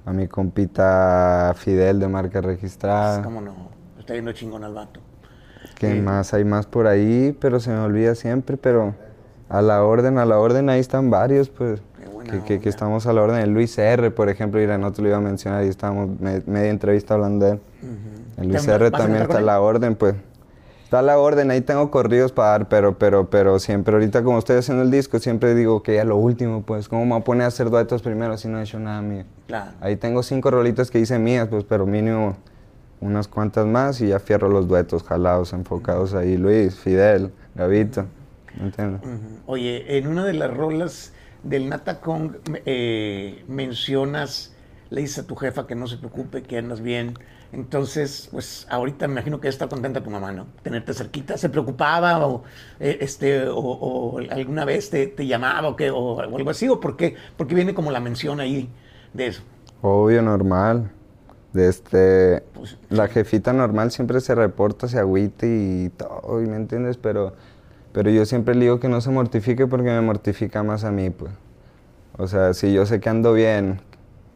a 0.07 0.13
mi 0.13 0.27
compita 0.29 1.53
Fidel 1.57 2.01
de 2.01 2.09
marca 2.09 2.41
registrada. 2.41 3.23
¿Cómo 3.23 3.41
no? 3.41 3.55
Está 3.99 4.15
yendo 4.15 4.33
chingón 4.33 4.65
al 4.65 4.75
vato. 4.75 5.01
¿Qué 5.77 5.95
Sí. 5.95 6.01
más? 6.01 6.33
Hay 6.35 6.45
más 6.45 6.67
por 6.67 6.87
ahí, 6.87 7.37
pero 7.41 7.61
se 7.61 7.71
me 7.71 7.79
olvida 7.79 8.15
siempre. 8.15 8.57
Pero 8.57 8.95
a 9.49 9.63
la 9.63 9.83
orden, 9.85 10.19
a 10.19 10.25
la 10.25 10.39
orden, 10.39 10.69
ahí 10.69 10.81
están 10.81 11.11
varios, 11.11 11.49
pues. 11.49 11.81
Que, 12.31 12.43
que- 12.45 12.61
que 12.61 12.69
estamos 12.69 13.07
a 13.07 13.13
la 13.15 13.23
orden. 13.23 13.39
El 13.41 13.51
Luis 13.53 13.77
R, 13.79 14.11
por 14.11 14.29
ejemplo, 14.29 14.61
mira, 14.61 14.77
no 14.79 14.93
te 14.93 15.01
lo 15.03 15.09
iba 15.09 15.17
a 15.17 15.21
mencionar 15.21 15.65
y 15.65 15.69
estábamos 15.69 16.21
me- 16.21 16.43
media 16.47 16.71
entrevista 16.71 17.15
hablando 17.15 17.47
de 17.47 17.53
él. 17.53 17.61
El 18.37 18.49
Luis 18.49 18.65
¿Te- 18.67 18.73
R 18.75 18.91
también 18.91 19.23
está 19.23 19.39
a 19.39 19.41
la 19.41 19.61
orden, 19.61 19.97
pues. 19.97 20.15
Está 20.91 21.03
la 21.03 21.19
orden, 21.19 21.53
ahí 21.53 21.61
tengo 21.61 21.89
corridos 21.93 22.33
para 22.33 22.49
dar, 22.49 22.69
pero, 22.69 22.99
pero, 22.99 23.31
pero 23.31 23.61
siempre, 23.61 23.95
ahorita 23.95 24.25
como 24.25 24.41
estoy 24.41 24.57
haciendo 24.57 24.83
el 24.83 24.91
disco, 24.91 25.21
siempre 25.21 25.55
digo 25.55 25.85
que 25.85 25.95
ya 25.95 26.05
lo 26.05 26.17
último, 26.17 26.63
pues, 26.63 26.89
¿cómo 26.89 27.05
me 27.05 27.13
voy 27.13 27.21
a 27.21 27.25
poner 27.25 27.45
a 27.45 27.47
hacer 27.47 27.71
duetos 27.71 28.03
primero 28.03 28.37
si 28.37 28.49
no 28.49 28.59
he 28.59 28.65
hecho 28.65 28.81
nada 28.81 29.01
mío? 29.01 29.23
Claro. 29.47 29.71
Ahí 29.81 29.95
tengo 29.95 30.25
cinco 30.25 30.51
rolitas 30.51 30.91
que 30.91 30.99
hice 30.99 31.17
mías, 31.21 31.47
pues, 31.47 31.63
pero 31.63 31.87
mínimo 31.87 32.37
unas 33.01 33.29
cuantas 33.29 33.67
más 33.67 34.01
y 34.01 34.09
ya 34.09 34.19
fierro 34.19 34.49
los 34.49 34.67
duetos 34.67 35.05
jalados, 35.05 35.53
enfocados 35.53 36.13
ahí. 36.13 36.37
Luis, 36.37 36.75
Fidel, 36.75 37.31
Gavito. 37.55 38.07
Ujú. 38.61 39.43
Oye, 39.47 39.97
en 39.97 40.09
una 40.09 40.25
de 40.25 40.33
las 40.33 40.53
rolas 40.53 41.13
del 41.45 41.69
Nata 41.69 42.01
Kong 42.01 42.33
eh, 42.67 43.45
mencionas, 43.47 44.57
le 44.91 45.03
dices 45.03 45.21
a 45.21 45.27
tu 45.29 45.37
jefa 45.37 45.69
que 45.69 45.77
no 45.77 45.87
se 45.87 45.99
preocupe, 45.99 46.43
que 46.43 46.59
andas 46.59 46.81
bien. 46.81 47.15
Entonces, 47.53 48.29
pues 48.31 48.67
ahorita 48.71 49.09
me 49.09 49.15
imagino 49.15 49.41
que 49.41 49.49
está 49.49 49.69
contenta 49.69 50.03
tu 50.03 50.11
mamá, 50.11 50.33
¿no? 50.33 50.55
Tenerte 50.63 50.95
cerquita. 50.95 51.37
¿Se 51.37 51.49
preocupaba 51.51 52.27
o, 52.27 52.45
eh, 52.79 52.99
este, 53.01 53.49
o, 53.49 53.57
o 53.59 54.19
alguna 54.31 54.65
vez 54.65 54.91
te, 54.91 55.07
te 55.09 55.27
llamaba 55.27 55.69
o, 55.69 55.77
qué, 55.77 55.91
o 55.91 56.21
algo 56.21 56.51
así? 56.51 56.69
¿O 56.69 56.79
por 56.81 56.97
qué? 56.97 57.17
Porque 57.37 57.55
viene 57.55 57.75
como 57.75 57.91
la 57.91 58.01
mención 58.01 58.41
ahí 58.41 58.73
de 59.13 59.27
eso. 59.29 59.43
Obvio, 59.81 60.23
normal. 60.23 60.93
De 61.53 61.69
este, 61.69 62.45
Pues, 62.53 62.79
la 62.91 63.09
jefita 63.09 63.53
normal 63.53 63.91
siempre 63.93 64.21
se 64.21 64.35
reporta, 64.37 64.89
se 64.89 64.99
agüita 65.01 65.47
y 65.47 65.91
todo, 65.97 66.43
¿y 66.43 66.47
¿me 66.47 66.57
entiendes? 66.57 66.97
Pero, 66.99 67.35
pero 67.93 68.11
yo 68.11 68.27
siempre 68.27 68.55
le 68.55 68.63
digo 68.63 68.81
que 68.81 68.89
no 68.89 69.01
se 69.03 69.11
mortifique 69.11 69.67
porque 69.67 69.91
me 69.91 70.01
mortifica 70.03 70.63
más 70.65 70.85
a 70.85 70.93
mí, 70.93 71.11
pues. 71.11 71.33
O 72.19 72.29
sea, 72.29 72.55
si 72.55 72.73
yo 72.75 72.87
sé 72.87 73.01
que 73.01 73.09
ando 73.11 73.33
bien, 73.35 73.81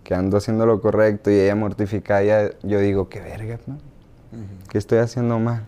que 0.05 0.15
ando 0.15 0.37
haciendo 0.37 0.67
lo 0.67 0.81
correcto 0.81 1.31
y 1.31 1.35
ella 1.35 1.55
mortifica, 1.57 2.23
ella, 2.23 2.51
yo 2.63 2.79
digo, 2.79 3.09
qué 3.09 3.21
verga, 3.21 3.59
¿no? 3.67 3.79
¿Qué 4.69 4.79
estoy 4.79 4.99
haciendo 4.99 5.39
mal? 5.39 5.63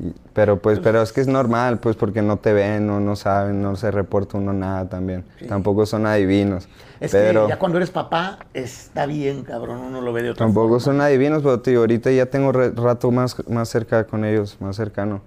Y- 0.00 0.14
pero 0.32 0.60
pues, 0.60 0.78
pero 0.78 1.02
es 1.02 1.12
que 1.12 1.20
es 1.20 1.26
normal, 1.26 1.78
pues 1.78 1.96
porque 1.96 2.22
no 2.22 2.38
te 2.38 2.52
ven, 2.52 2.86
no, 2.86 3.00
no 3.00 3.16
saben, 3.16 3.60
no 3.60 3.76
se 3.76 3.90
reporta 3.90 4.38
uno 4.38 4.52
nada 4.52 4.88
también. 4.88 5.24
Tampoco 5.48 5.84
son 5.86 6.06
adivinos. 6.06 6.68
Es 7.00 7.12
pero 7.12 7.44
que 7.44 7.48
ya 7.50 7.58
cuando 7.58 7.78
eres 7.78 7.90
papá, 7.90 8.38
está 8.54 9.06
bien, 9.06 9.42
cabrón, 9.42 9.78
uno 9.80 10.00
lo 10.00 10.12
ve 10.12 10.22
de 10.22 10.30
otra 10.30 10.46
tampoco 10.46 10.68
forma. 10.68 10.80
son 10.80 11.00
adivinos, 11.00 11.42
pero 11.42 11.60
tío, 11.60 11.80
ahorita 11.80 12.10
ya 12.12 12.26
tengo 12.26 12.52
re- 12.52 12.70
rato 12.70 13.10
más, 13.10 13.36
más 13.48 13.68
cerca 13.68 14.04
con 14.06 14.24
ellos, 14.24 14.56
más 14.60 14.76
cercano. 14.76 15.20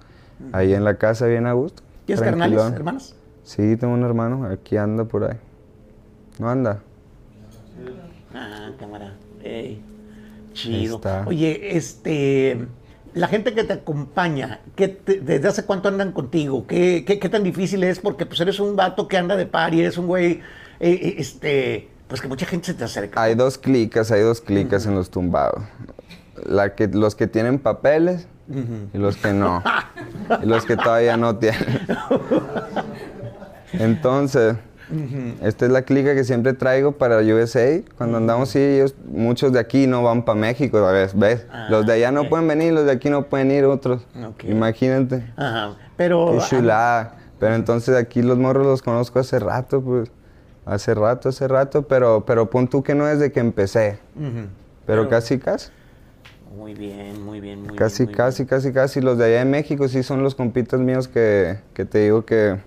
Ahí 0.54 0.74
en 0.74 0.84
la 0.84 0.96
casa, 0.96 1.26
bien 1.28 1.46
a 1.48 1.54
gusto. 1.54 1.84
¿Tienes 2.06 2.24
carnales, 2.24 2.62
hermanas? 2.72 3.16
Sí, 3.44 3.76
tengo 3.76 3.94
un 3.94 4.04
hermano, 4.04 4.46
aquí 4.46 4.78
anda 4.78 5.04
por 5.04 5.26
ahí. 5.26 5.38
¿No 6.40 6.50
anda? 6.50 6.80
Ah, 8.34 8.72
cámara. 8.80 9.14
Ey, 9.44 9.82
chido. 10.54 11.02
Oye, 11.26 11.76
este, 11.78 12.68
la 13.14 13.28
gente 13.28 13.54
que 13.54 13.64
te 13.64 13.74
acompaña, 13.74 14.62
¿qué 14.76 14.88
te- 14.88 15.20
¿desde 15.20 15.48
hace 15.48 15.66
cuánto 15.66 15.90
andan 15.90 16.12
contigo? 16.12 16.66
¿Qué, 16.68 17.04
qué, 17.06 17.20
qué 17.20 17.30
tan 17.30 17.44
difícil 17.44 17.84
es? 17.84 18.00
Porque 18.00 18.26
pues 18.26 18.40
eres 18.40 18.60
un 18.60 18.76
vato 18.76 19.08
que 19.08 19.18
anda 19.18 19.36
de 19.36 19.46
par 19.46 19.74
y 19.74 19.82
eres 19.82 19.98
un 19.98 20.08
güey, 20.08 20.34
eh, 20.34 20.42
eh, 20.80 21.16
este, 21.18 21.90
pues 22.08 22.22
que 22.22 22.28
mucha 22.28 22.46
gente 22.46 22.68
se 22.68 22.74
te 22.74 22.84
acerca. 22.84 23.22
Hay 23.22 23.36
dos 23.36 23.58
clicas, 23.58 24.12
hay 24.12 24.22
dos 24.22 24.42
clicas 24.42 24.86
en 24.86 24.96
los 24.96 25.10
tumbados. 25.10 25.64
La 26.46 26.76
que, 26.76 26.88
los 26.88 27.16
que 27.16 27.28
tienen 27.28 27.60
papeles 27.60 28.28
y 28.94 28.98
los 28.98 29.16
que 29.18 29.34
no. 29.34 29.64
y 30.44 30.46
los 30.46 30.66
que 30.66 30.76
todavía 30.76 31.16
no 31.18 31.38
tienen. 31.38 31.64
Entonces, 33.74 34.56
esta 35.42 35.66
es 35.66 35.72
la 35.72 35.82
clica 35.84 36.14
que 36.16 36.24
siempre 36.24 36.54
traigo 36.54 36.94
para 36.94 37.20
USA. 37.20 37.82
Cuando 37.98 38.18
andamos, 38.18 38.50
sí, 38.50 38.60
ellos, 38.60 38.96
muchos 39.06 39.52
de 39.54 39.60
aquí 39.60 39.88
no 39.88 40.04
van 40.04 40.24
para 40.24 40.40
México, 40.40 40.78
a 40.78 40.92
ver, 40.92 41.10
¿ves? 41.16 41.46
Ah, 41.52 41.68
los 41.70 41.86
de 41.86 41.94
allá 41.94 42.12
no 42.12 42.30
pueden 42.30 42.48
venir, 42.48 42.74
los 42.74 42.86
de 42.86 42.92
aquí 42.92 43.10
no 43.10 43.24
pueden 43.28 43.52
ir, 43.52 43.66
otros. 43.66 44.06
Imagínate. 44.48 45.32
Ajá, 45.36 45.76
pero... 45.98 46.32
Qué 46.32 46.40
chulada. 46.50 47.18
Pero 47.40 47.56
entonces 47.56 47.96
aquí 47.96 48.22
los 48.22 48.38
morros 48.38 48.66
los 48.66 48.82
conozco 48.82 49.20
hace 49.20 49.40
rato, 49.40 49.82
pues. 49.82 50.10
Hace 50.66 50.94
rato, 50.94 51.28
hace 51.30 51.46
rato, 51.48 51.88
pero, 51.88 52.24
pero 52.26 52.50
pon 52.50 52.70
tú 52.70 52.84
que 52.84 52.96
no 52.96 53.06
desde 53.06 53.34
que 53.34 53.42
empecé. 53.42 54.00
Pero 54.86 55.10
casi, 55.10 55.38
casi. 55.38 55.70
Muy 56.56 56.74
bien, 56.74 57.22
muy 57.26 57.42
bien, 57.42 57.64
muy 57.64 57.76
Casi, 57.76 58.04
bien. 58.04 58.12
muy 58.12 58.18
casi, 58.18 58.46
casi, 58.46 58.72
casi. 58.72 59.02
Los 59.02 59.18
de 59.18 59.26
allá 59.26 59.40
de 59.40 59.46
México 59.46 59.88
sí 59.88 60.04
son 60.04 60.24
los 60.24 60.36
compitas 60.36 60.80
míos 60.80 61.08
que, 61.08 61.58
que 61.74 61.84
te 61.84 62.00
digo 62.00 62.24
que, 62.26 62.60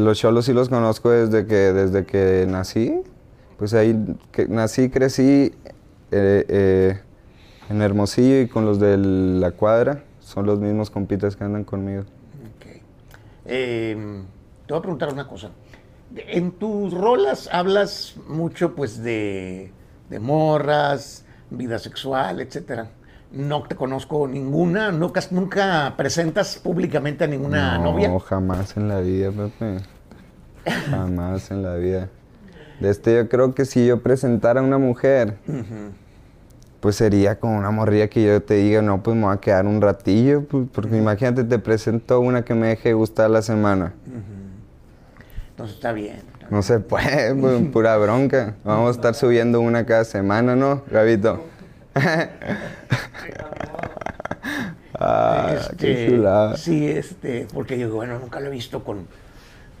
los 0.00 0.18
cholos 0.18 0.44
sí 0.44 0.52
los 0.52 0.68
conozco 0.68 1.10
desde 1.10 1.46
que, 1.46 1.72
desde 1.72 2.04
que 2.04 2.46
nací. 2.48 3.00
Pues 3.56 3.74
ahí 3.74 3.96
que 4.30 4.46
nací, 4.46 4.88
crecí 4.88 5.52
eh, 6.10 6.44
eh, 6.48 7.00
en 7.68 7.82
Hermosillo 7.82 8.40
y 8.40 8.48
con 8.48 8.64
los 8.64 8.78
de 8.78 8.96
la 8.96 9.50
cuadra. 9.52 10.04
Son 10.20 10.46
los 10.46 10.60
mismos 10.60 10.90
compitas 10.90 11.36
que 11.36 11.44
andan 11.44 11.64
conmigo. 11.64 12.04
bien. 12.34 12.54
Ok. 12.54 12.82
Eh, 13.46 14.22
te 14.66 14.72
voy 14.72 14.78
a 14.78 14.82
preguntar 14.82 15.12
una 15.12 15.26
cosa. 15.26 15.50
En 16.14 16.52
tus 16.52 16.92
rolas 16.92 17.48
hablas 17.52 18.16
mucho, 18.28 18.74
pues, 18.74 19.02
de, 19.02 19.72
de 20.08 20.20
morras, 20.20 21.24
vida 21.50 21.78
sexual, 21.78 22.40
etcétera. 22.40 22.90
No 23.30 23.62
te 23.62 23.76
conozco 23.76 24.26
ninguna, 24.26 24.90
nunca, 24.90 25.20
nunca 25.30 25.94
presentas 25.96 26.56
públicamente 26.56 27.24
a 27.24 27.26
ninguna 27.26 27.76
no, 27.78 27.92
novia. 27.92 28.10
jamás 28.20 28.76
en 28.76 28.88
la 28.88 29.00
vida, 29.00 29.30
Pepe. 29.30 29.82
Jamás 30.90 31.50
en 31.50 31.62
la 31.62 31.74
vida. 31.74 32.08
De 32.80 32.90
este 32.90 33.16
yo 33.16 33.28
creo 33.28 33.54
que 33.54 33.64
si 33.64 33.86
yo 33.86 34.02
presentara 34.02 34.60
a 34.60 34.62
una 34.62 34.78
mujer, 34.78 35.36
pues 36.80 36.96
sería 36.96 37.38
como 37.38 37.58
una 37.58 37.70
morrilla 37.70 38.08
que 38.08 38.24
yo 38.24 38.42
te 38.42 38.54
diga, 38.54 38.82
no, 38.82 39.02
pues 39.02 39.16
me 39.16 39.24
voy 39.24 39.34
a 39.34 39.40
quedar 39.40 39.66
un 39.66 39.80
ratillo, 39.80 40.44
pues, 40.44 40.66
porque 40.72 40.96
imagínate, 40.96 41.44
te 41.44 41.58
presento 41.58 42.20
una 42.20 42.42
que 42.44 42.54
me 42.54 42.68
deje 42.68 42.92
gustar 42.92 43.30
la 43.30 43.42
semana. 43.42 43.92
Entonces 45.50 45.76
está 45.76 45.92
bien. 45.92 46.22
No 46.50 46.62
se 46.62 46.78
puede, 46.80 47.34
pues, 47.34 47.62
pura 47.72 47.96
bronca. 47.98 48.54
Vamos 48.64 48.88
a 48.88 48.90
estar 48.92 49.14
subiendo 49.14 49.60
una 49.60 49.84
cada 49.84 50.04
semana, 50.04 50.56
¿no, 50.56 50.82
Gabito? 50.90 51.42
Ah, 54.94 55.54
qué 55.78 55.92
Este, 55.92 56.06
chulada. 56.06 56.56
Sí, 56.56 56.88
este, 56.88 57.46
porque 57.52 57.78
yo, 57.78 57.92
bueno, 57.92 58.18
nunca 58.18 58.40
lo 58.40 58.46
he 58.46 58.50
visto 58.50 58.84
con, 58.84 59.06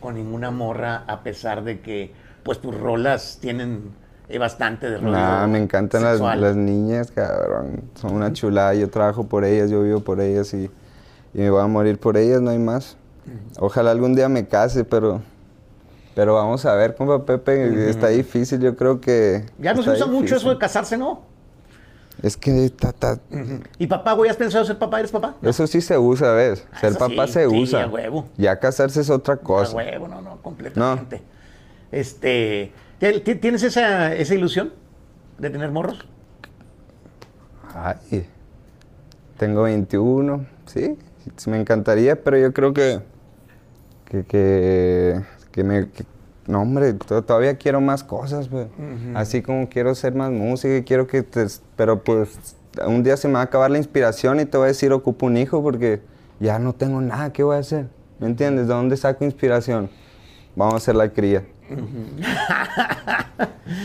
con 0.00 0.14
ninguna 0.14 0.50
morra, 0.50 1.04
a 1.06 1.22
pesar 1.22 1.64
de 1.64 1.80
que, 1.80 2.12
pues, 2.42 2.60
tus 2.60 2.74
rolas 2.78 3.38
tienen 3.40 3.94
eh, 4.28 4.38
bastante 4.38 4.90
de 4.90 4.98
rollo 4.98 5.12
Nah, 5.12 5.46
me 5.46 5.58
encantan 5.58 6.02
las, 6.02 6.20
las 6.20 6.56
niñas, 6.56 7.10
cabrón. 7.10 7.82
Son 7.94 8.14
una 8.14 8.32
chulada. 8.32 8.74
Yo 8.74 8.90
trabajo 8.90 9.26
por 9.26 9.44
ellas, 9.44 9.70
yo 9.70 9.82
vivo 9.82 10.00
por 10.00 10.20
ellas 10.20 10.52
y, 10.54 10.64
y 11.34 11.38
me 11.38 11.50
voy 11.50 11.62
a 11.62 11.66
morir 11.66 11.98
por 11.98 12.16
ellas, 12.16 12.40
no 12.40 12.50
hay 12.50 12.58
más. 12.58 12.96
Ojalá 13.58 13.90
algún 13.90 14.14
día 14.14 14.28
me 14.28 14.48
case, 14.48 14.84
pero, 14.84 15.20
pero 16.14 16.34
vamos 16.34 16.64
a 16.64 16.74
ver, 16.74 16.94
compa 16.94 17.24
Pepe. 17.26 17.88
Está 17.90 18.08
difícil, 18.08 18.60
yo 18.60 18.76
creo 18.76 19.00
que. 19.00 19.44
Ya 19.58 19.74
no 19.74 19.82
se 19.82 19.92
está 19.92 20.04
usa 20.04 20.14
mucho 20.14 20.36
eso 20.36 20.50
de 20.50 20.58
casarse, 20.58 20.96
¿no? 20.96 21.27
Es 22.22 22.36
que 22.36 22.64
está- 22.64 22.88
está- 22.88 23.20
¿Y 23.78 23.86
papá, 23.86 24.12
güey, 24.14 24.28
has 24.30 24.36
pensado 24.36 24.64
ser 24.64 24.76
papá? 24.78 24.98
¿Eres 24.98 25.12
papá? 25.12 25.36
eso 25.42 25.66
sí 25.68 25.80
se 25.80 25.96
usa, 25.98 26.32
¿ves? 26.32 26.66
Ah, 26.72 26.80
Ser 26.80 26.94
papá 26.98 27.26
sí, 27.28 27.32
se 27.34 27.48
sí, 27.48 27.56
usa. 27.62 27.84
a 27.84 27.86
huevo. 27.86 28.28
Ya 28.36 28.58
casarse 28.58 29.00
es 29.00 29.10
otra 29.10 29.34
A 29.34 29.36
cosa. 29.38 29.76
huevo, 29.76 30.08
no, 30.08 30.20
no, 30.20 30.42
completamente. 30.42 31.22
Este, 31.92 32.72
¿ti- 32.98 33.20
ti- 33.20 33.36
¿Tienes 33.36 33.62
esa, 33.62 34.14
esa 34.14 34.34
ilusión 34.34 34.72
de 35.38 35.50
tener 35.50 35.70
morros? 35.70 36.06
Ay, 37.74 38.26
tengo 39.36 39.62
21, 39.62 40.44
sí, 40.66 40.98
sí, 41.36 41.50
me 41.50 41.60
encantaría, 41.60 42.20
pero 42.22 42.36
yo 42.38 42.52
creo 42.52 42.72
que, 42.74 43.00
que, 44.06 44.24
que, 44.24 45.20
que 45.52 45.64
me, 45.64 45.88
que- 45.90 46.04
no 46.48 46.62
hombre, 46.62 46.94
to- 46.94 47.22
todavía 47.22 47.56
quiero 47.56 47.80
más 47.80 48.02
cosas, 48.02 48.48
pues. 48.48 48.66
así 49.14 49.40
como 49.42 49.68
quiero 49.68 49.90
hacer 49.90 50.14
más 50.14 50.32
música, 50.32 50.82
quiero 50.84 51.06
que, 51.06 51.22
te, 51.22 51.46
pero 51.76 52.02
pues 52.02 52.36
un 52.86 53.02
día 53.04 53.16
se 53.16 53.28
me 53.28 53.34
va 53.34 53.40
a 53.40 53.44
acabar 53.44 53.70
la 53.70 53.78
inspiración 53.78 54.40
y 54.40 54.44
te 54.46 54.56
voy 54.58 54.64
a 54.64 54.68
decir 54.68 54.92
ocupo 54.92 55.26
un 55.26 55.36
hijo 55.36 55.62
porque 55.62 56.00
ya 56.40 56.58
no 56.58 56.72
tengo 56.74 57.00
nada, 57.00 57.32
¿qué 57.32 57.42
voy 57.44 57.56
a 57.56 57.60
hacer? 57.60 57.86
¿Me 58.18 58.26
entiendes? 58.26 58.66
¿De 58.66 58.74
dónde 58.74 58.96
saco 58.96 59.24
inspiración? 59.24 59.90
Vamos 60.56 60.74
a 60.74 60.76
hacer 60.78 60.96
la 60.96 61.08
cría. 61.12 61.44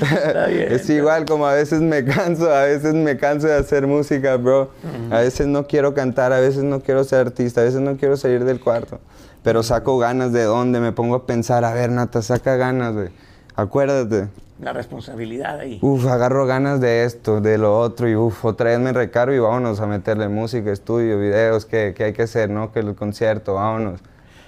Está 0.02 0.48
bien. 0.48 0.72
Es 0.72 0.90
igual 0.90 1.25
como 1.25 1.46
a 1.46 1.54
veces 1.54 1.82
me 1.82 2.04
canso, 2.06 2.52
a 2.52 2.63
veces 2.63 2.94
me 2.94 3.18
canso 3.18 3.48
de 3.48 3.56
hacer 3.56 3.88
música, 3.88 4.38
bro. 4.38 4.72
A 5.12 5.20
veces 5.20 5.48
no 5.48 5.68
quiero 5.68 5.94
cantar, 5.94 6.34
a 6.34 6.40
veces 6.40 6.63
no 6.63 6.80
quiero 6.82 7.04
ser 7.04 7.28
artista, 7.28 7.62
a 7.62 7.66
veces 7.66 7.82
no 7.82 7.98
quiero 7.98 8.18
salir 8.18 8.46
del 8.46 8.60
cuarto. 8.60 9.00
Pero 9.44 9.62
saco 9.62 9.98
ganas 9.98 10.32
de 10.32 10.44
dónde, 10.44 10.80
me 10.80 10.92
pongo 10.94 11.16
a 11.16 11.25
pensar, 11.25 11.66
a 11.66 11.74
ver, 11.74 11.92
Nata, 11.92 12.22
saca 12.22 12.56
ganas, 12.56 12.94
güey. 12.94 13.10
Acuérdate. 13.56 14.30
La 14.62 14.72
responsabilidad 14.72 15.60
ahí. 15.60 15.80
Uf, 15.82 16.06
agarro 16.08 16.46
ganas 16.46 16.80
de 16.80 17.04
esto, 17.04 17.42
de 17.42 17.58
lo 17.58 17.78
otro, 17.78 18.08
y 18.08 18.16
uf, 18.16 18.46
otra 18.46 18.70
vez 18.70 18.80
me 18.80 18.94
recargo 18.94 19.34
y 19.34 19.40
vámonos 19.40 19.82
a 19.82 19.88
meterle 19.88 20.30
música, 20.30 20.72
estudio, 20.72 21.20
videos, 21.20 21.66
¿qué, 21.66 21.94
qué 21.96 22.06
hay 22.06 22.13
que 22.13 22.22
hacer, 22.22 22.50
no? 22.50 22.72
Que 22.72 22.80
el 22.80 22.96
concierto, 22.96 23.56
vámonos. 23.56 24.00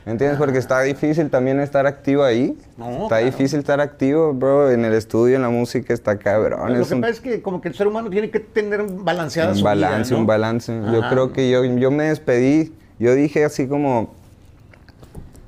¿Me 0.05 0.11
entiendes? 0.11 0.37
Porque 0.37 0.59
está 0.59 0.81
difícil 0.81 1.29
también 1.31 1.59
estar 1.59 1.87
activo 1.87 2.23
ahí. 2.23 2.55
No, 2.77 2.91
está 2.91 3.07
claro. 3.07 3.25
difícil 3.25 3.59
estar 3.59 3.81
activo, 3.81 4.33
bro, 4.33 4.69
en 4.69 4.85
el 4.85 4.93
estudio, 4.93 5.35
en 5.35 5.41
la 5.41 5.49
música, 5.49 5.93
está 5.95 6.17
cabrón. 6.17 6.73
Lo 6.73 6.79
es 6.81 6.87
que 6.89 6.93
un- 6.95 7.01
pasa 7.01 7.13
es 7.13 7.19
que 7.21 7.41
como 7.41 7.59
que 7.59 7.69
el 7.69 7.73
ser 7.75 7.87
humano 7.87 8.09
tiene 8.11 8.29
que 8.29 8.39
tener 8.39 8.83
balanceada 8.83 9.51
un 9.51 9.57
su 9.57 9.63
balance, 9.63 10.09
vida, 10.09 10.15
¿no? 10.17 10.21
un 10.21 10.27
balance. 10.27 10.71
Yo 10.93 10.99
Ajá. 10.99 11.09
creo 11.09 11.33
que 11.33 11.49
yo, 11.49 11.65
yo 11.65 11.89
me 11.89 12.03
despedí, 12.09 12.71
yo 12.99 13.15
dije 13.15 13.43
así 13.45 13.67
como, 13.67 14.13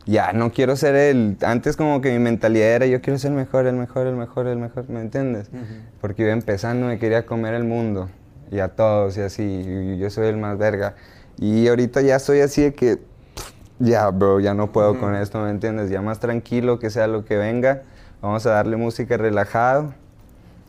ya, 0.05 0.31
no 0.33 0.51
quiero 0.51 0.75
ser 0.75 0.95
el... 0.95 1.37
Antes 1.41 1.75
como 1.75 1.99
que 2.01 2.11
mi 2.13 2.19
mentalidad 2.19 2.69
era, 2.69 2.85
yo 2.85 3.01
quiero 3.01 3.19
ser 3.19 3.31
el 3.31 3.37
mejor, 3.37 3.67
el 3.67 3.75
mejor, 3.75 4.07
el 4.07 4.15
mejor, 4.15 4.47
el 4.47 4.57
mejor, 4.57 4.89
¿me 4.89 5.01
entiendes? 5.01 5.49
Porque 5.99 6.23
iba 6.23 6.31
empezando, 6.31 6.87
me 6.87 6.97
quería 6.97 7.25
comer 7.25 7.53
el 7.53 7.65
mundo. 7.65 8.09
y 8.49 8.59
a 8.59 8.69
todos 8.69 9.17
y 9.17 9.21
así, 9.21 9.43
y 9.43 9.97
yo 9.97 10.09
soy 10.09 10.27
el 10.27 10.37
más 10.37 10.57
verga. 10.57 10.95
Y 11.37 11.67
ahorita 11.67 12.01
ya 12.01 12.15
estoy 12.15 12.39
así 12.39 12.61
de 12.63 12.73
que, 12.73 12.97
ya, 13.79 14.09
bro, 14.09 14.39
ya 14.39 14.53
no 14.53 14.71
puedo 14.71 14.99
con 14.99 15.15
esto, 15.15 15.39
¿me 15.39 15.49
entiendes? 15.49 15.89
Ya 15.89 16.01
más 16.01 16.19
tranquilo, 16.19 16.79
que 16.79 16.89
sea 16.89 17.07
lo 17.07 17.25
que 17.25 17.37
venga, 17.37 17.83
vamos 18.21 18.45
a 18.45 18.51
darle 18.51 18.77
música 18.77 19.17
relajado 19.17 19.93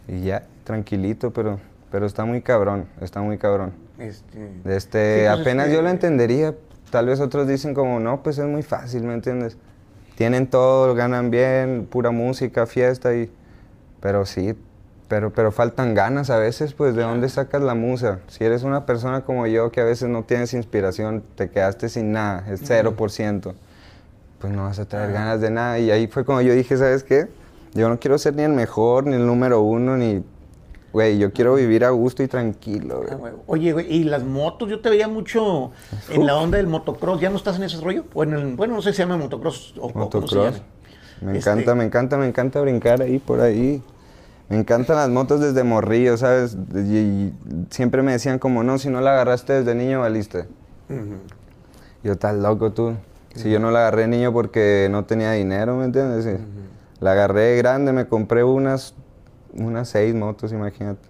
y 0.07 0.23
ya, 0.23 0.45
tranquilito, 0.65 1.33
pero, 1.33 1.59
pero 1.91 2.07
está 2.07 2.25
muy 2.25 2.43
cabrón, 2.43 2.87
está 3.01 3.21
muy 3.21 3.39
cabrón. 3.39 3.73
Este, 3.99 4.51
Este, 4.65 5.21
Sí, 5.21 5.27
pues, 5.27 5.41
apenas 5.41 5.67
este- 5.67 5.77
yo 5.77 5.83
lo 5.83 5.89
entendería. 5.89 6.55
Tal 6.91 7.07
vez 7.07 7.21
otros 7.21 7.47
dicen 7.47 7.75
como, 7.75 8.01
no, 8.01 8.23
pues 8.23 8.39
es 8.39 8.47
muy 8.47 8.63
fácil, 8.63 9.03
¿me 9.03 9.13
entiendes? 9.15 9.59
Tienen 10.17 10.47
todo, 10.47 10.95
ganan 10.95 11.31
bien, 11.31 11.87
pura 11.91 12.11
música, 12.11 12.67
fiesta 12.67 13.15
y... 13.15 13.31
Pero 14.01 14.25
sí, 14.25 14.57
pero, 15.09 15.33
pero 15.33 15.51
faltan 15.53 15.95
ganas 15.95 16.29
a 16.31 16.39
veces, 16.39 16.75
pues, 16.75 16.95
¿de 16.95 17.03
dónde 17.03 17.29
sacas 17.29 17.63
la 17.63 17.75
musa? 17.75 18.21
Si 18.29 18.45
eres 18.45 18.63
una 18.63 18.85
persona 18.87 19.23
como 19.23 19.47
yo 19.47 19.71
que 19.73 19.81
a 19.81 19.85
veces 19.85 20.09
no 20.09 20.23
tienes 20.25 20.53
inspiración, 20.55 21.23
te 21.35 21.51
quedaste 21.51 21.89
sin 21.89 22.13
nada, 22.13 22.45
es 22.51 22.63
0%, 22.69 23.55
pues 24.39 24.53
no 24.53 24.65
vas 24.65 24.79
a 24.79 24.85
tener 24.85 25.11
ganas 25.13 25.41
de 25.41 25.51
nada. 25.51 25.79
Y 25.79 25.91
ahí 25.91 26.07
fue 26.07 26.25
cuando 26.25 26.43
yo 26.43 26.53
dije, 26.55 26.77
¿sabes 26.77 27.05
qué? 27.05 27.29
Yo 27.75 27.89
no 27.89 27.99
quiero 27.99 28.19
ser 28.19 28.35
ni 28.37 28.43
el 28.43 28.53
mejor, 28.53 29.07
ni 29.07 29.15
el 29.17 29.27
número 29.27 29.61
uno, 29.63 29.97
ni... 29.97 30.23
Güey, 30.91 31.19
yo 31.19 31.33
quiero 31.35 31.55
vivir 31.55 31.85
a 31.85 31.91
gusto 31.91 32.23
y 32.23 32.29
tranquilo, 32.29 33.03
güey. 33.07 33.33
Ah. 33.33 33.37
Oye, 33.47 33.73
güey, 33.75 33.93
y 33.95 34.05
las 34.05 34.25
motos, 34.25 34.71
yo 34.71 34.81
te 34.81 34.89
veía 34.89 35.07
mucho 35.07 35.71
en 36.11 36.25
la 36.27 36.37
onda 36.37 36.57
del 36.57 36.67
motocross. 36.67 37.21
¿Ya 37.21 37.29
no 37.29 37.37
estás 37.37 37.57
en 37.57 37.65
ese 37.65 37.79
rollo? 37.81 38.05
O 38.15 38.23
en 38.23 38.33
el- 38.33 38.57
bueno, 38.57 38.75
no 38.75 38.83
sé 38.83 38.91
si 38.93 38.97
se 38.97 39.03
llama 39.03 39.19
motocross 39.19 39.75
o, 39.77 39.93
cómo 39.93 40.11
se 40.11 40.17
Motocross. 40.19 40.55
llama. 40.55 40.59
Me 41.21 41.39
Este- 41.39 41.51
encanta, 41.51 41.75
me 41.75 41.85
encanta, 41.85 42.17
me 42.17 42.27
encanta 42.27 42.61
brincar 42.63 43.03
ahí 43.03 43.19
por 43.19 43.41
ahí. 43.41 43.83
Me 44.49 44.59
encantan 44.59 44.97
las 44.97 45.11
motos 45.11 45.41
desde 45.41 45.63
morrillo, 45.63 46.17
¿sabes? 46.17 46.57
Y, 46.75 46.97
y 46.97 47.35
siempre 47.71 48.03
me 48.03 48.13
decían 48.13 48.39
como, 48.39 48.63
no, 48.63 48.79
si 48.79 48.89
no 48.89 49.01
la 49.01 49.13
agarraste 49.13 49.53
desde 49.53 49.75
niño, 49.75 50.01
valiste. 50.01 50.47
Yo, 52.03 52.13
estás 52.13 52.35
loco 52.35 52.73
tú. 52.73 52.95
Si 53.35 53.51
yo 53.51 53.61
no 53.61 53.71
la 53.71 53.81
agarré 53.81 54.03
de 54.03 54.09
niño 54.09 54.33
porque 54.33 54.89
no 54.91 55.05
tenía 55.05 55.33
dinero, 55.33 55.77
¿me 55.77 55.85
entiendes? 55.85 56.25
Sí. 56.25 56.43
La 57.01 57.13
agarré 57.13 57.43
de 57.43 57.57
grande, 57.59 57.93
me 57.93 58.07
compré 58.07 58.43
unas, 58.43 58.95
unas 59.53 59.91
seis 59.91 60.15
motos, 60.15 60.53
imagínate. 60.53 61.07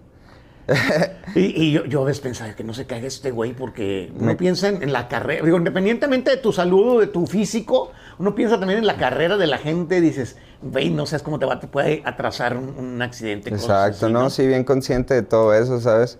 Y, 1.35 1.63
y 1.63 1.71
yo, 1.71 1.85
yo 1.85 2.01
a 2.01 2.05
veces 2.05 2.21
pensaba 2.21 2.55
que 2.55 2.63
no 2.63 2.73
se 2.73 2.87
caiga 2.87 3.07
este 3.07 3.29
güey 3.29 3.53
porque 3.53 4.11
uno 4.19 4.35
piensa 4.35 4.67
en, 4.67 4.81
en 4.81 4.91
la 4.91 5.07
carrera. 5.07 5.45
Digo, 5.45 5.57
independientemente 5.57 6.31
de 6.31 6.37
tu 6.37 6.51
salud, 6.51 6.99
de 6.99 7.07
tu 7.07 7.27
físico, 7.27 7.91
uno 8.19 8.35
piensa 8.35 8.59
también 8.59 8.79
en 8.79 8.85
la 8.85 8.97
carrera 8.97 9.37
de 9.37 9.47
la 9.47 9.57
gente. 9.57 10.01
Dices, 10.01 10.37
güey, 10.61 10.89
no 10.89 11.05
sabes 11.05 11.23
cómo 11.23 11.39
te 11.39 11.45
va, 11.45 11.59
te 11.59 11.67
puede 11.67 12.03
atrasar 12.05 12.55
un, 12.57 12.75
un 12.77 13.01
accidente. 13.01 13.49
Exacto, 13.49 14.05
así, 14.05 14.13
¿no? 14.13 14.29
Sí, 14.29 14.45
bien 14.45 14.63
consciente 14.63 15.13
de 15.13 15.23
todo 15.23 15.53
eso, 15.53 15.79
¿sabes? 15.79 16.19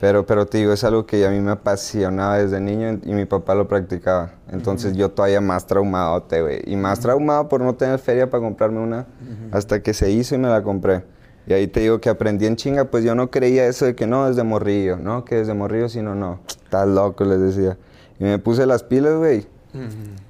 Pero, 0.00 0.26
pero 0.26 0.46
te 0.46 0.58
digo, 0.58 0.72
es 0.72 0.84
algo 0.84 1.06
que 1.06 1.26
a 1.26 1.30
mí 1.30 1.40
me 1.40 1.52
apasionaba 1.52 2.38
desde 2.38 2.60
niño 2.60 3.00
y 3.04 3.12
mi 3.14 3.24
papá 3.24 3.54
lo 3.54 3.68
practicaba. 3.68 4.34
Entonces 4.50 4.96
yo 4.96 5.10
todavía 5.10 5.40
más 5.40 5.66
traumadote, 5.66 6.42
güey. 6.42 6.60
Y 6.66 6.76
más 6.76 7.00
traumado 7.00 7.48
por 7.48 7.60
no 7.60 7.74
tener 7.74 7.98
feria 7.98 8.28
para 8.28 8.42
comprarme 8.42 8.80
una. 8.80 9.06
Hasta 9.50 9.82
que 9.82 9.94
se 9.94 10.10
hizo 10.10 10.34
y 10.34 10.38
me 10.38 10.48
la 10.48 10.62
compré. 10.62 11.04
Y 11.46 11.52
ahí 11.52 11.66
te 11.66 11.80
digo 11.80 12.00
que 12.00 12.08
aprendí 12.10 12.46
en 12.46 12.56
chinga, 12.56 12.84
pues 12.84 13.04
yo 13.04 13.14
no 13.14 13.30
creía 13.30 13.66
eso 13.66 13.84
de 13.84 13.94
que 13.94 14.06
no, 14.06 14.28
desde 14.28 14.42
morrillo, 14.44 14.96
¿no? 14.96 15.24
Que 15.24 15.36
desde 15.36 15.54
morrillo, 15.54 15.88
sino 15.88 16.14
no. 16.14 16.40
Estás 16.46 16.88
loco, 16.88 17.24
les 17.24 17.40
decía. 17.40 17.78
Y 18.18 18.24
me 18.24 18.38
puse 18.38 18.66
las 18.66 18.82
pilas, 18.82 19.14
güey. 19.14 19.46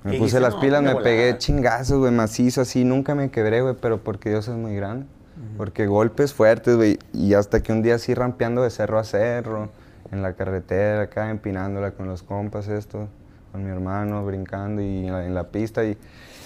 Me 0.03 0.19
puse 0.19 0.41
las 0.41 0.55
"No, 0.55 0.61
pilas, 0.61 0.81
de 0.81 0.87
me 0.89 0.95
volada". 0.95 1.11
pegué 1.11 1.39
chingazos, 1.39 1.99
güey, 1.99 2.13
macizo, 2.13 2.61
así. 2.63 2.85
Nunca 2.85 3.15
me 3.15 3.31
quebré, 3.31 3.61
güey, 3.63 3.75
pero 3.81 4.03
porque 4.03 4.31
Dios 4.31 4.49
es 4.49 4.55
muy 4.57 4.75
grande. 4.75 5.07
Porque 5.57 5.87
golpes 5.87 6.33
fuertes, 6.33 6.77
güey. 6.77 6.99
Y 7.13 7.35
hasta 7.35 7.61
que 7.61 7.73
un 7.73 7.83
día 7.83 7.97
así 7.97 8.15
rampeando 8.15 8.63
de 8.63 8.71
cerro 8.71 8.99
a 8.99 9.05
cerro, 9.05 9.71
en 10.13 10.23
la 10.23 10.35
carretera, 10.35 11.03
acá 11.03 11.31
empinándola 11.31 11.91
con 11.93 12.07
los 12.07 12.23
compas, 12.23 12.69
esto, 12.69 13.09
con 13.53 13.65
mi 13.65 13.71
hermano, 13.71 14.25
brincando 14.25 14.81
y 14.81 15.07
en 15.07 15.13
la, 15.13 15.27
en 15.27 15.35
la 15.35 15.45
pista. 15.49 15.85
Y, 15.85 15.99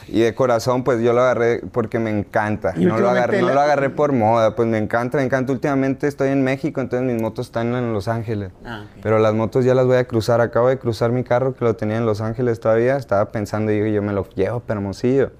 y 0.09 0.21
de 0.21 0.35
corazón, 0.35 0.85
pues 0.85 1.01
yo 1.01 1.13
lo 1.13 1.21
agarré 1.21 1.61
porque 1.73 1.99
me 1.99 2.11
encanta. 2.11 2.73
No 2.77 2.99
lo, 2.99 3.11
agarré, 3.11 3.43
no 3.43 3.53
lo 3.53 3.61
agarré 3.61 3.91
por 3.91 4.13
moda, 4.13 4.57
pues 4.57 4.67
me 4.67 4.79
encanta, 4.79 5.19
me 5.19 5.25
encanta. 5.25 5.53
Últimamente 5.53 6.07
estoy 6.07 6.31
en 6.31 6.43
México, 6.43 6.81
entonces 6.81 7.07
mis 7.07 7.21
motos 7.21 7.47
están 7.47 7.75
en 7.75 7.93
Los 7.93 8.09
Ángeles. 8.09 8.51
Ah. 8.65 8.85
Pero 9.03 9.19
las 9.19 9.35
motos 9.35 9.65
ya 9.65 9.75
las 9.75 9.87
voy 9.87 9.97
a 9.97 10.05
cruzar. 10.05 10.41
Acabo 10.41 10.69
de 10.69 10.79
cruzar 10.79 11.13
mi 11.13 11.25
carro 11.25 11.55
que 11.55 11.65
lo 11.65 11.77
tenía 11.77 11.99
en 11.99 12.07
Los 12.07 12.21
Ángeles 12.21 12.59
todavía. 12.59 12.97
Estaba 12.97 13.31
pensando, 13.31 13.71
digo, 13.71 13.87
yo 13.87 14.03
me 14.03 14.13
lo 14.13 14.29
llevo, 14.31 14.61
pero 14.61 14.81
hermosillo. 14.81 15.31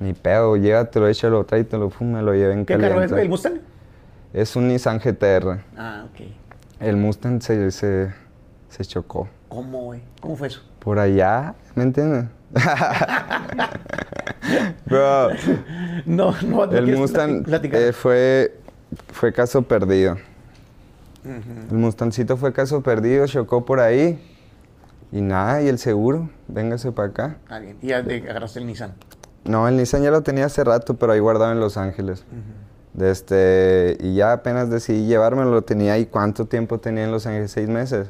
Ni 0.00 0.12
pedo, 0.12 0.56
llévatelo, 0.56 1.06
échalo, 1.06 1.44
tráetelo, 1.44 1.88
pum, 1.88 2.12
me 2.12 2.22
lo 2.22 2.34
llevé 2.34 2.54
en 2.54 2.66
¿Qué 2.66 2.74
carro 2.74 3.02
es, 3.02 3.10
caliente. 3.10 3.22
¿El 3.22 3.28
Mustang? 3.28 3.60
Es 4.32 4.56
un 4.56 4.66
Nissan 4.66 4.98
GTR. 4.98 5.60
Ah, 5.76 6.06
ok. 6.12 6.26
El 6.80 6.96
Mustang 6.96 7.40
se, 7.40 7.70
se, 7.70 8.12
se 8.68 8.84
chocó. 8.84 9.28
¿Cómo, 9.48 9.84
güey? 9.84 10.00
¿Cómo 10.20 10.34
fue 10.34 10.48
eso? 10.48 10.62
Por 10.80 10.98
allá, 10.98 11.54
¿me 11.76 11.84
entiendes? 11.84 12.24
Bro, 14.86 15.30
No, 16.06 16.34
no, 16.42 16.64
el 16.64 16.96
Mustang 16.96 17.44
eh, 17.48 17.92
fue, 17.92 18.54
fue 19.12 19.32
caso 19.32 19.62
perdido. 19.62 20.16
El 21.24 21.76
Mustangcito 21.76 22.36
fue 22.36 22.52
caso 22.52 22.82
perdido, 22.82 23.26
chocó 23.26 23.64
por 23.64 23.80
ahí. 23.80 24.20
Y 25.12 25.20
nada, 25.20 25.62
y 25.62 25.68
el 25.68 25.78
seguro, 25.78 26.30
véngase 26.48 26.90
para 26.90 27.08
acá. 27.08 27.36
Ah, 27.48 27.58
bien. 27.58 27.76
Y 27.82 27.88
ya 27.88 28.02
te 28.02 28.16
agarraste 28.16 28.60
el 28.60 28.66
Nissan. 28.66 28.94
No, 29.44 29.68
el 29.68 29.76
Nissan 29.76 30.02
ya 30.02 30.10
lo 30.10 30.22
tenía 30.22 30.46
hace 30.46 30.64
rato, 30.64 30.94
pero 30.94 31.12
ahí 31.12 31.20
guardado 31.20 31.52
en 31.52 31.60
Los 31.60 31.76
Ángeles. 31.76 32.24
De 32.94 33.10
este, 33.10 33.96
y 34.00 34.14
ya 34.14 34.32
apenas 34.32 34.70
decidí 34.70 35.06
llevármelo, 35.06 35.50
lo 35.50 35.62
tenía 35.62 35.94
ahí. 35.94 36.06
¿Cuánto 36.06 36.46
tiempo 36.46 36.78
tenía 36.78 37.04
en 37.04 37.10
Los 37.10 37.26
Ángeles? 37.26 37.50
¿Seis 37.50 37.68
meses? 37.68 38.08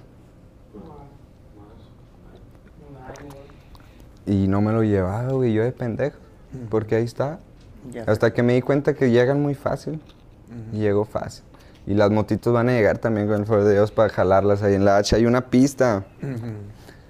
Y 4.26 4.48
no 4.48 4.60
me 4.60 4.72
lo 4.72 4.82
llevaba, 4.82 5.32
güey, 5.32 5.52
yo 5.52 5.62
de 5.62 5.72
pendejo. 5.72 6.18
Porque 6.68 6.96
ahí 6.96 7.04
está. 7.04 7.40
Ya. 7.92 8.04
Hasta 8.06 8.32
que 8.32 8.42
me 8.42 8.54
di 8.54 8.62
cuenta 8.62 8.94
que 8.94 9.10
llegan 9.10 9.40
muy 9.40 9.54
fácil. 9.54 10.00
Y 10.72 10.78
llegó 10.78 11.04
fácil. 11.04 11.44
Y 11.86 11.94
las 11.94 12.10
motitos 12.10 12.52
van 12.52 12.68
a 12.68 12.72
llegar 12.72 12.98
también 12.98 13.26
con 13.26 13.40
el 13.40 13.46
favor 13.46 13.64
de 13.64 13.72
Dios 13.72 13.90
para 13.90 14.08
jalarlas 14.08 14.62
ahí 14.62 14.74
en 14.74 14.84
la 14.84 14.98
H. 14.98 15.16
Hay 15.16 15.26
una 15.26 15.46
pista. 15.46 16.04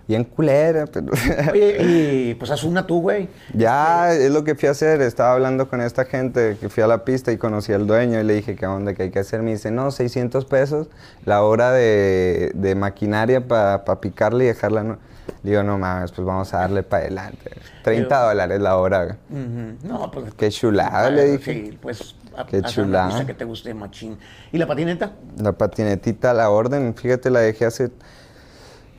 Bien 0.09 0.25
culera, 0.25 0.87
pero... 0.87 1.13
Oye, 1.53 1.77
y 1.81 2.35
pues 2.35 2.51
haz 2.51 2.65
una 2.65 2.87
tú, 2.87 3.03
güey. 3.03 3.29
Ya, 3.55 4.13
es 4.15 4.31
lo 4.31 4.45
que 4.45 4.55
fui 4.55 4.69
a 4.69 4.73
hacer. 4.73 5.01
Estaba 5.03 5.35
hablando 5.35 5.69
con 5.69 5.81
esta 5.81 6.05
gente 6.05 6.57
que 6.61 6.69
fui 6.69 6.83
a 6.83 6.87
la 6.87 7.05
pista 7.05 7.33
y 7.33 7.37
conocí 7.37 7.73
al 7.73 7.87
dueño 7.87 8.21
y 8.21 8.25
le 8.25 8.35
dije, 8.35 8.57
¿qué 8.57 8.67
onda? 8.67 8.95
¿Qué 8.95 9.05
hay 9.05 9.11
que 9.11 9.19
hacer? 9.19 9.43
Me 9.43 9.53
dice, 9.53 9.71
no, 9.71 9.91
600 9.91 10.45
pesos 10.47 10.89
la 11.25 11.43
hora 11.43 11.73
de, 11.73 12.53
de 12.55 12.75
maquinaria 12.75 13.47
para 13.47 14.01
picarle 14.01 14.45
y 14.45 14.47
dejarla. 14.49 14.99
Digo, 15.43 15.63
no 15.63 15.77
mames, 15.79 16.13
pues 16.13 16.25
vamos 16.27 16.53
a 16.55 16.59
darle 16.59 16.83
para 16.83 17.03
adelante. 17.05 17.51
30 17.83 18.09
Pero- 18.09 18.29
dólares 18.29 18.61
la 18.61 18.77
hora. 18.77 19.05
güey. 19.05 19.17
Ujú. 19.43 19.77
No, 19.89 20.11
pues. 20.11 20.35
Qué 20.35 20.51
chulada, 20.51 21.11
le 21.11 21.33
dije. 21.33 21.53
Sí, 21.53 21.79
pues. 21.81 22.15
a- 22.37 22.47
Qué 22.47 22.63
chulada. 22.63 23.09
pista 23.09 23.27
que 23.27 23.35
te 23.35 23.45
guste, 23.45 23.75
machín. 23.75 24.19
¿Y 24.53 24.59
la 24.59 24.67
patineta? 24.67 25.13
La 25.39 25.53
patinetita 25.53 26.31
a 26.31 26.35
la 26.35 26.49
orden, 26.51 26.95
fíjate, 26.95 27.29
la 27.31 27.41
dejé 27.41 27.67
hace... 27.67 27.91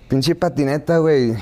Pinche 0.10 0.36
patineta, 0.36 0.98
güey. 1.00 1.34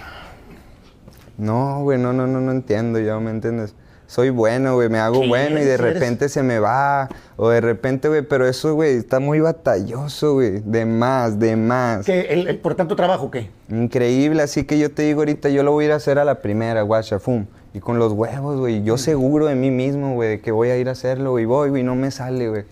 No, 1.38 1.82
güey, 1.82 1.98
no, 1.98 2.14
no, 2.14 2.28
no, 2.28 2.40
no 2.40 2.52
entiendo 2.52 3.00
yo, 3.00 3.20
¿me 3.20 3.32
entiendes? 3.32 3.74
Soy 4.12 4.30
bueno, 4.30 4.76
güey, 4.76 4.90
me 4.90 5.00
hago 5.00 5.22
Sí, 5.22 5.30
bueno 5.30 5.58
y 5.58 5.64
de 5.64 5.78
sí 5.78 5.82
repente 5.82 6.28
se 6.28 6.44
me 6.44 6.60
va. 6.60 7.08
O 7.38 7.48
de 7.48 7.62
repente, 7.62 8.10
güey, 8.10 8.24
pero 8.24 8.46
eso, 8.46 8.74
güey, 8.76 8.98
está 8.98 9.22
muy 9.22 9.40
batalloso, 9.40 10.34
güey. 10.34 10.60
De 10.66 10.86
más, 10.86 11.40
de 11.40 11.56
más. 11.56 12.06
¿Qué, 12.06 12.20
el, 12.34 12.50
el- 12.50 12.58
¿Por 12.60 12.76
tanto 12.76 12.98
trabajo 12.98 13.32
qué? 13.32 13.50
Increíble, 13.70 14.44
así 14.44 14.66
que 14.66 14.78
yo 14.78 14.92
te 14.92 15.04
digo 15.04 15.22
ahorita, 15.22 15.48
yo 15.48 15.64
lo 15.64 15.72
voy 15.72 15.86
a 15.86 15.88
ir 15.88 15.94
a 15.94 15.96
hacer 15.96 16.20
a 16.20 16.26
la 16.26 16.42
primera, 16.42 16.82
guacha, 16.82 17.20
fum. 17.20 17.46
Y 17.74 17.80
con 17.80 18.00
los 18.00 18.12
huevos, 18.12 18.60
güey. 18.60 18.84
Yo 18.84 18.98
seguro 18.98 19.46
de 19.46 19.56
mí 19.56 19.72
mismo, 19.72 20.14
güey, 20.16 20.28
de 20.32 20.40
que 20.42 20.52
voy 20.52 20.72
a 20.72 20.78
ir 20.78 20.90
a 20.90 20.92
hacerlo, 20.92 21.40
y 21.40 21.46
voy, 21.46 21.70
güey, 21.70 21.84
no 21.84 21.96
me 21.96 22.12
sale, 22.12 22.50
güey. 22.50 22.66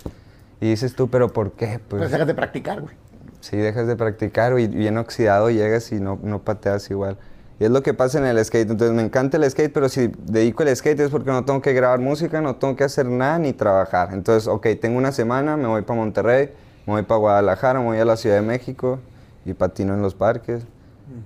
Y 0.59 0.71
dices 0.71 0.93
tú, 0.93 1.09
¿pero 1.09 1.31
por 1.31 1.53
qué? 1.53 1.79
Pues, 1.87 2.01
Pues, 2.01 2.11
dejas 2.11 2.27
de 2.27 2.33
practicar, 2.33 2.81
güey. 2.81 2.95
si 3.39 3.55
dejas 3.55 3.87
de 3.87 3.95
practicar, 3.95 4.51
güey, 4.51 4.67
bien 4.67 4.97
oxidado 4.97 5.49
llegas 5.49 5.89
y 5.93 6.01
no, 6.01 6.19
no 6.21 6.39
pateas 6.39 6.91
igual. 6.91 7.15
Y 7.59 7.65
es 7.65 7.71
lo 7.71 7.83
que 7.83 7.93
pasa 7.93 8.19
en 8.19 8.25
el 8.25 8.43
skate. 8.43 8.69
Entonces 8.71 8.95
me 8.95 9.01
encanta 9.03 9.37
el 9.37 9.49
skate, 9.49 9.71
pero 9.73 9.89
si 9.89 10.11
dedico 10.25 10.63
el 10.63 10.73
skate 10.75 11.01
es 11.01 11.09
porque 11.09 11.29
no 11.31 11.43
tengo 11.43 11.61
que 11.61 11.73
grabar 11.73 11.99
música, 11.99 12.39
no 12.41 12.55
tengo 12.55 12.75
que 12.75 12.85
hacer 12.85 13.05
nada 13.07 13.37
ni 13.39 13.51
trabajar. 13.53 14.09
Entonces, 14.13 14.47
ok, 14.47 14.65
tengo 14.79 14.97
una 14.97 15.11
semana, 15.11 15.57
me 15.57 15.67
voy 15.67 15.81
para 15.81 15.99
Monterrey, 15.99 16.51
me 16.85 16.93
voy 16.93 17.03
para 17.03 17.19
Guadalajara, 17.19 17.79
me 17.79 17.85
voy 17.87 17.97
a 17.97 18.05
la 18.05 18.15
Ciudad 18.15 18.37
de 18.37 18.41
México 18.43 18.99
y 19.45 19.53
patino 19.53 19.93
en 19.93 20.01
los 20.01 20.15
parques. 20.15 20.63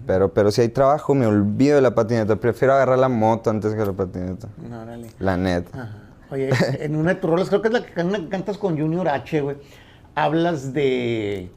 Pero, 0.07 0.33
pero 0.33 0.49
si 0.49 0.61
hay 0.61 0.69
trabajo, 0.69 1.13
me 1.13 1.25
olvido 1.27 1.75
de 1.75 1.81
la 1.81 1.93
patineta. 1.93 2.37
Prefiero 2.37 2.73
agarrar 2.73 2.97
la 2.97 3.09
moto 3.09 3.49
antes 3.49 3.75
que 3.75 3.85
la 3.85 3.91
patineta. 3.91 4.47
No. 4.69 4.85
La 5.19 5.35
neta. 5.37 5.69
Ajá. 5.77 5.97
Oye, 6.31 6.49
en 6.79 6.95
una 6.95 7.13
de 7.13 7.19
tus 7.19 7.29
rolas, 7.29 7.49
creo 7.49 7.61
que 7.61 7.67
es 7.67 7.73
la 7.73 7.85
que 7.85 7.91
can- 7.93 8.27
cantas 8.29 8.57
con 8.57 8.79
Junior 8.79 9.07
H, 9.09 9.41
güey. 9.41 9.57
Hablas 10.15 10.73
de. 10.73 11.51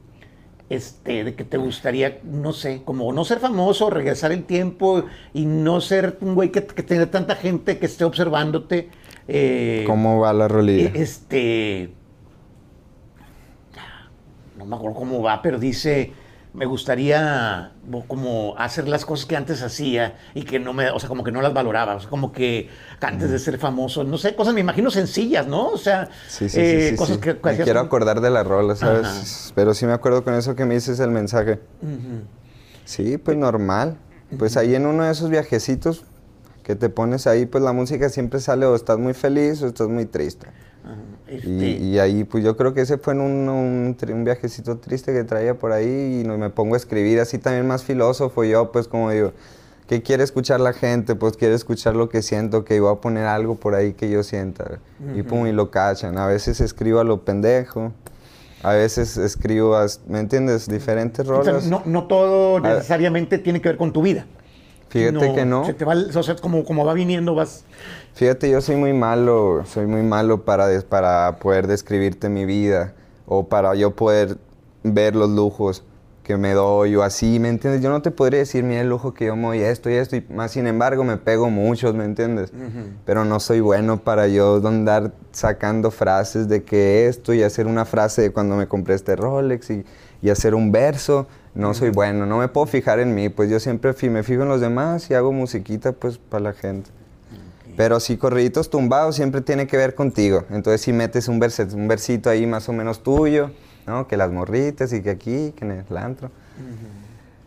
Este, 0.69 1.23
de 1.23 1.33
que 1.33 1.45
te 1.45 1.55
gustaría, 1.57 2.19
no 2.23 2.51
sé, 2.51 2.81
como 2.83 3.13
no 3.13 3.23
ser 3.23 3.39
famoso, 3.39 3.89
regresar 3.89 4.33
el 4.33 4.43
tiempo 4.43 5.05
y 5.33 5.45
no 5.45 5.79
ser 5.79 6.17
un 6.19 6.35
güey 6.35 6.51
que, 6.51 6.65
que 6.65 6.83
tenga 6.83 7.09
tanta 7.09 7.35
gente 7.35 7.79
que 7.79 7.85
esté 7.85 8.03
observándote. 8.03 8.89
eh, 9.29 9.83
¿Cómo 9.87 10.19
va 10.19 10.33
la 10.33 10.47
rolilla? 10.49 10.89
eh, 10.89 10.91
Este. 10.95 11.89
no 14.57 14.65
me 14.65 14.75
acuerdo 14.75 14.95
cómo 14.97 15.21
va, 15.21 15.41
pero 15.41 15.59
dice, 15.59 16.11
me 16.57 16.65
gustaría 16.65 17.71
como 18.07 18.55
hacer 18.57 18.87
las 18.87 19.05
cosas 19.05 19.27
que 19.27 19.35
antes 19.35 19.61
hacía 19.61 20.17
y 20.33 20.41
que 20.41 20.57
no 20.57 20.73
me, 20.73 20.89
o 20.89 20.99
sea, 20.99 21.07
como 21.07 21.23
que 21.23 21.31
no 21.31 21.39
las 21.39 21.53
valoraba, 21.53 21.95
o 21.95 21.99
sea, 21.99 22.09
como 22.09 22.31
que 22.31 22.67
antes 22.99 23.29
de 23.29 23.37
ser 23.37 23.59
famoso, 23.59 24.03
no 24.03 24.17
sé, 24.17 24.35
cosas 24.35 24.55
me 24.55 24.61
imagino 24.61 24.89
sencillas, 24.89 25.45
¿no? 25.45 25.67
O 25.67 25.77
sea, 25.77 26.09
Sí, 26.27 26.49
sí, 26.49 26.59
eh, 26.59 26.79
sí, 26.81 26.89
sí, 26.89 26.95
cosas 26.95 27.19
que, 27.19 27.37
Me 27.43 27.57
quiero 27.57 27.79
acordar 27.79 28.21
de 28.21 28.31
la 28.31 28.43
rola, 28.43 28.75
¿sabes? 28.75 29.05
Ajá. 29.05 29.53
Pero 29.53 29.75
sí 29.75 29.85
me 29.85 29.93
acuerdo 29.93 30.23
con 30.23 30.33
eso 30.33 30.55
que 30.55 30.65
me 30.65 30.73
dices 30.73 30.99
el 30.99 31.11
mensaje. 31.11 31.59
Sí, 32.85 33.19
pues 33.19 33.37
normal. 33.37 33.99
Pues 34.39 34.57
ahí 34.57 34.73
en 34.73 34.87
uno 34.87 35.03
de 35.03 35.11
esos 35.11 35.29
viajecitos 35.29 36.05
que 36.63 36.75
te 36.75 36.89
pones 36.89 37.27
ahí, 37.27 37.45
pues 37.45 37.63
la 37.63 37.71
música 37.71 38.09
siempre 38.09 38.39
sale 38.39 38.65
o 38.65 38.75
estás 38.75 38.97
muy 38.97 39.13
feliz 39.13 39.61
o 39.61 39.67
estás 39.67 39.89
muy 39.89 40.07
triste. 40.07 40.47
Ajá. 40.87 40.95
Y, 41.27 41.35
Este, 41.35 41.49
y 41.49 41.99
ahí, 41.99 42.23
pues 42.23 42.43
yo 42.43 42.55
creo 42.55 42.73
que 42.73 42.81
ese 42.81 42.97
fue 42.97 43.13
en 43.13 43.21
un, 43.21 43.49
un, 43.49 43.97
un 44.09 44.23
viajecito 44.23 44.77
triste 44.77 45.13
que 45.13 45.23
traía 45.23 45.57
por 45.59 45.73
ahí 45.73 46.21
y 46.21 46.27
no, 46.27 46.37
me 46.37 46.49
pongo 46.49 46.75
a 46.75 46.77
escribir 46.77 47.19
así 47.19 47.37
también 47.37 47.67
más 47.67 47.83
filósofo 47.83 48.45
yo, 48.45 48.71
pues 48.71 48.87
como 48.87 49.11
digo, 49.11 49.33
¿qué 49.87 50.01
quiere 50.01 50.23
escuchar 50.23 50.61
la 50.61 50.71
gente? 50.71 51.15
Pues 51.15 51.35
quiere 51.35 51.53
escuchar 51.53 51.95
lo 51.95 52.07
que 52.07 52.21
siento, 52.21 52.63
que 52.63 52.77
iba 52.77 52.89
a 52.89 53.01
poner 53.01 53.25
algo 53.25 53.55
por 53.55 53.75
ahí 53.75 53.93
que 53.93 54.09
yo 54.09 54.23
sienta. 54.23 54.79
Y 55.15 55.23
pum, 55.23 55.47
y 55.47 55.51
lo 55.51 55.69
cachan. 55.69 56.17
A 56.17 56.27
veces 56.27 56.61
escribo 56.61 56.99
a 56.99 57.03
lo 57.03 57.25
pendejo, 57.25 57.91
a 58.63 58.71
veces 58.71 59.17
escribo, 59.17 59.75
a, 59.75 59.85
¿me 60.07 60.19
entiendes? 60.19 60.67
Diferentes 60.67 61.27
o 61.27 61.43
sea, 61.43 61.59
no, 61.69 61.83
no 61.85 62.05
todo 62.05 62.61
necesariamente 62.61 63.37
tiene 63.37 63.61
que 63.61 63.69
ver 63.69 63.77
con 63.77 63.91
tu 63.91 64.01
vida. 64.01 64.25
Fíjate 64.89 65.33
que 65.33 65.45
no. 65.45 65.65
Se 65.65 65.73
te 65.73 65.83
va, 65.83 65.93
o 65.93 66.23
sea, 66.23 66.37
como, 66.37 66.63
como 66.63 66.85
va 66.85 66.93
viniendo, 66.93 67.35
vas... 67.35 67.65
Fíjate, 68.17 68.49
yo 68.49 68.61
soy 68.61 68.77
muy 68.77 68.93
malo, 68.93 69.61
soy 69.67 69.85
muy 69.85 70.01
malo 70.01 70.43
para, 70.43 70.65
des- 70.65 70.83
para 70.83 71.37
poder 71.39 71.67
describirte 71.67 72.29
mi 72.29 72.45
vida 72.45 72.95
o 73.27 73.47
para 73.47 73.75
yo 73.75 73.95
poder 73.95 74.37
ver 74.83 75.15
los 75.15 75.29
lujos 75.29 75.83
que 76.23 76.35
me 76.35 76.53
doy 76.53 76.95
o 76.95 77.03
así, 77.03 77.39
¿me 77.39 77.47
entiendes? 77.49 77.83
Yo 77.83 77.91
no 77.91 78.01
te 78.01 78.09
podría 78.09 78.39
decir, 78.39 78.63
mira 78.63 78.81
el 78.81 78.89
lujo 78.89 79.13
que 79.13 79.27
yo 79.27 79.35
me 79.35 79.43
doy, 79.43 79.59
esto 79.59 79.91
y 79.91 79.93
esto, 79.93 80.15
y 80.15 80.25
más 80.31 80.49
sin 80.49 80.65
embargo 80.65 81.03
me 81.03 81.17
pego 81.17 81.51
muchos, 81.51 81.93
¿me 81.93 82.05
entiendes? 82.05 82.51
Pero 83.05 83.23
no 83.23 83.39
soy 83.39 83.59
bueno 83.59 83.97
para 84.03 84.27
yo 84.27 84.55
andar 84.67 85.11
sacando 85.31 85.91
frases 85.91 86.47
de 86.47 86.63
que 86.63 87.07
esto 87.07 87.35
y 87.35 87.43
hacer 87.43 87.67
una 87.67 87.85
frase 87.85 88.23
de 88.23 88.31
cuando 88.31 88.55
me 88.55 88.67
compré 88.67 88.95
este 88.95 89.15
Rolex 89.15 89.69
y, 89.69 89.85
y 90.23 90.31
hacer 90.31 90.55
un 90.55 90.71
verso. 90.71 91.27
No 91.53 91.75
soy 91.75 91.91
bueno, 91.91 92.25
no 92.25 92.39
me 92.39 92.47
puedo 92.47 92.65
fijar 92.65 92.99
en 92.99 93.13
mí, 93.13 93.29
pues 93.29 93.49
yo 93.51 93.59
siempre 93.59 93.93
me 94.09 94.23
fijo 94.23 94.41
en 94.41 94.49
los 94.49 94.59
demás 94.59 95.09
y 95.11 95.13
hago 95.13 95.31
musiquita 95.31 95.91
pues 95.91 96.17
para 96.17 96.43
la 96.45 96.53
gente. 96.53 96.89
Pero 97.77 97.99
si 98.01 98.17
corriditos 98.17 98.69
tumbados 98.69 99.15
siempre 99.15 99.39
tiene 99.41 99.67
que 99.67 99.77
ver 99.77 99.95
contigo. 99.95 100.43
Entonces 100.49 100.81
si 100.81 100.91
metes 100.91 101.27
un, 101.29 101.39
verse- 101.39 101.73
un 101.73 101.87
versito 101.87 102.29
ahí 102.29 102.45
más 102.45 102.67
o 102.67 102.73
menos 102.73 103.03
tuyo, 103.03 103.51
¿no? 103.85 104.07
Que 104.07 104.17
las 104.17 104.31
morritas 104.31 104.91
y 104.91 105.01
que 105.01 105.11
aquí, 105.11 105.53
que 105.55 105.63
en 105.63 105.71
el 105.87 105.97
antro. 105.97 106.29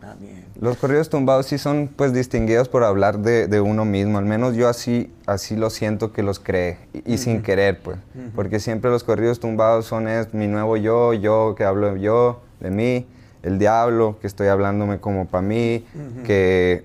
Ah, 0.01 0.15
bien. 0.19 0.45
Los 0.59 0.77
corridos 0.77 1.09
tumbados 1.09 1.45
sí 1.47 1.57
son 1.57 1.89
pues 1.95 2.11
distinguidos 2.13 2.69
por 2.69 2.83
hablar 2.83 3.19
de, 3.19 3.47
de 3.47 3.61
uno 3.61 3.85
mismo. 3.85 4.17
Al 4.17 4.25
menos 4.25 4.55
yo 4.55 4.67
así, 4.67 5.13
así 5.27 5.55
lo 5.55 5.69
siento 5.69 6.11
que 6.11 6.23
los 6.23 6.39
cree. 6.39 6.77
Y, 6.93 7.13
y 7.13 7.17
sin 7.17 7.41
querer 7.43 7.79
pues. 7.81 7.97
Porque 8.35 8.59
siempre 8.59 8.89
los 8.89 9.03
corridos 9.03 9.39
tumbados 9.39 9.85
son 9.85 10.07
es 10.07 10.33
mi 10.33 10.47
nuevo 10.47 10.77
yo, 10.77 11.13
yo 11.13 11.53
que 11.57 11.65
hablo 11.65 11.97
yo, 11.97 12.41
de 12.59 12.71
mí. 12.71 13.05
El 13.43 13.59
diablo, 13.59 14.17
que 14.21 14.27
estoy 14.27 14.47
hablándome 14.47 14.99
como 14.99 15.27
para 15.27 15.41
mí. 15.41 15.85
Que 16.25 16.83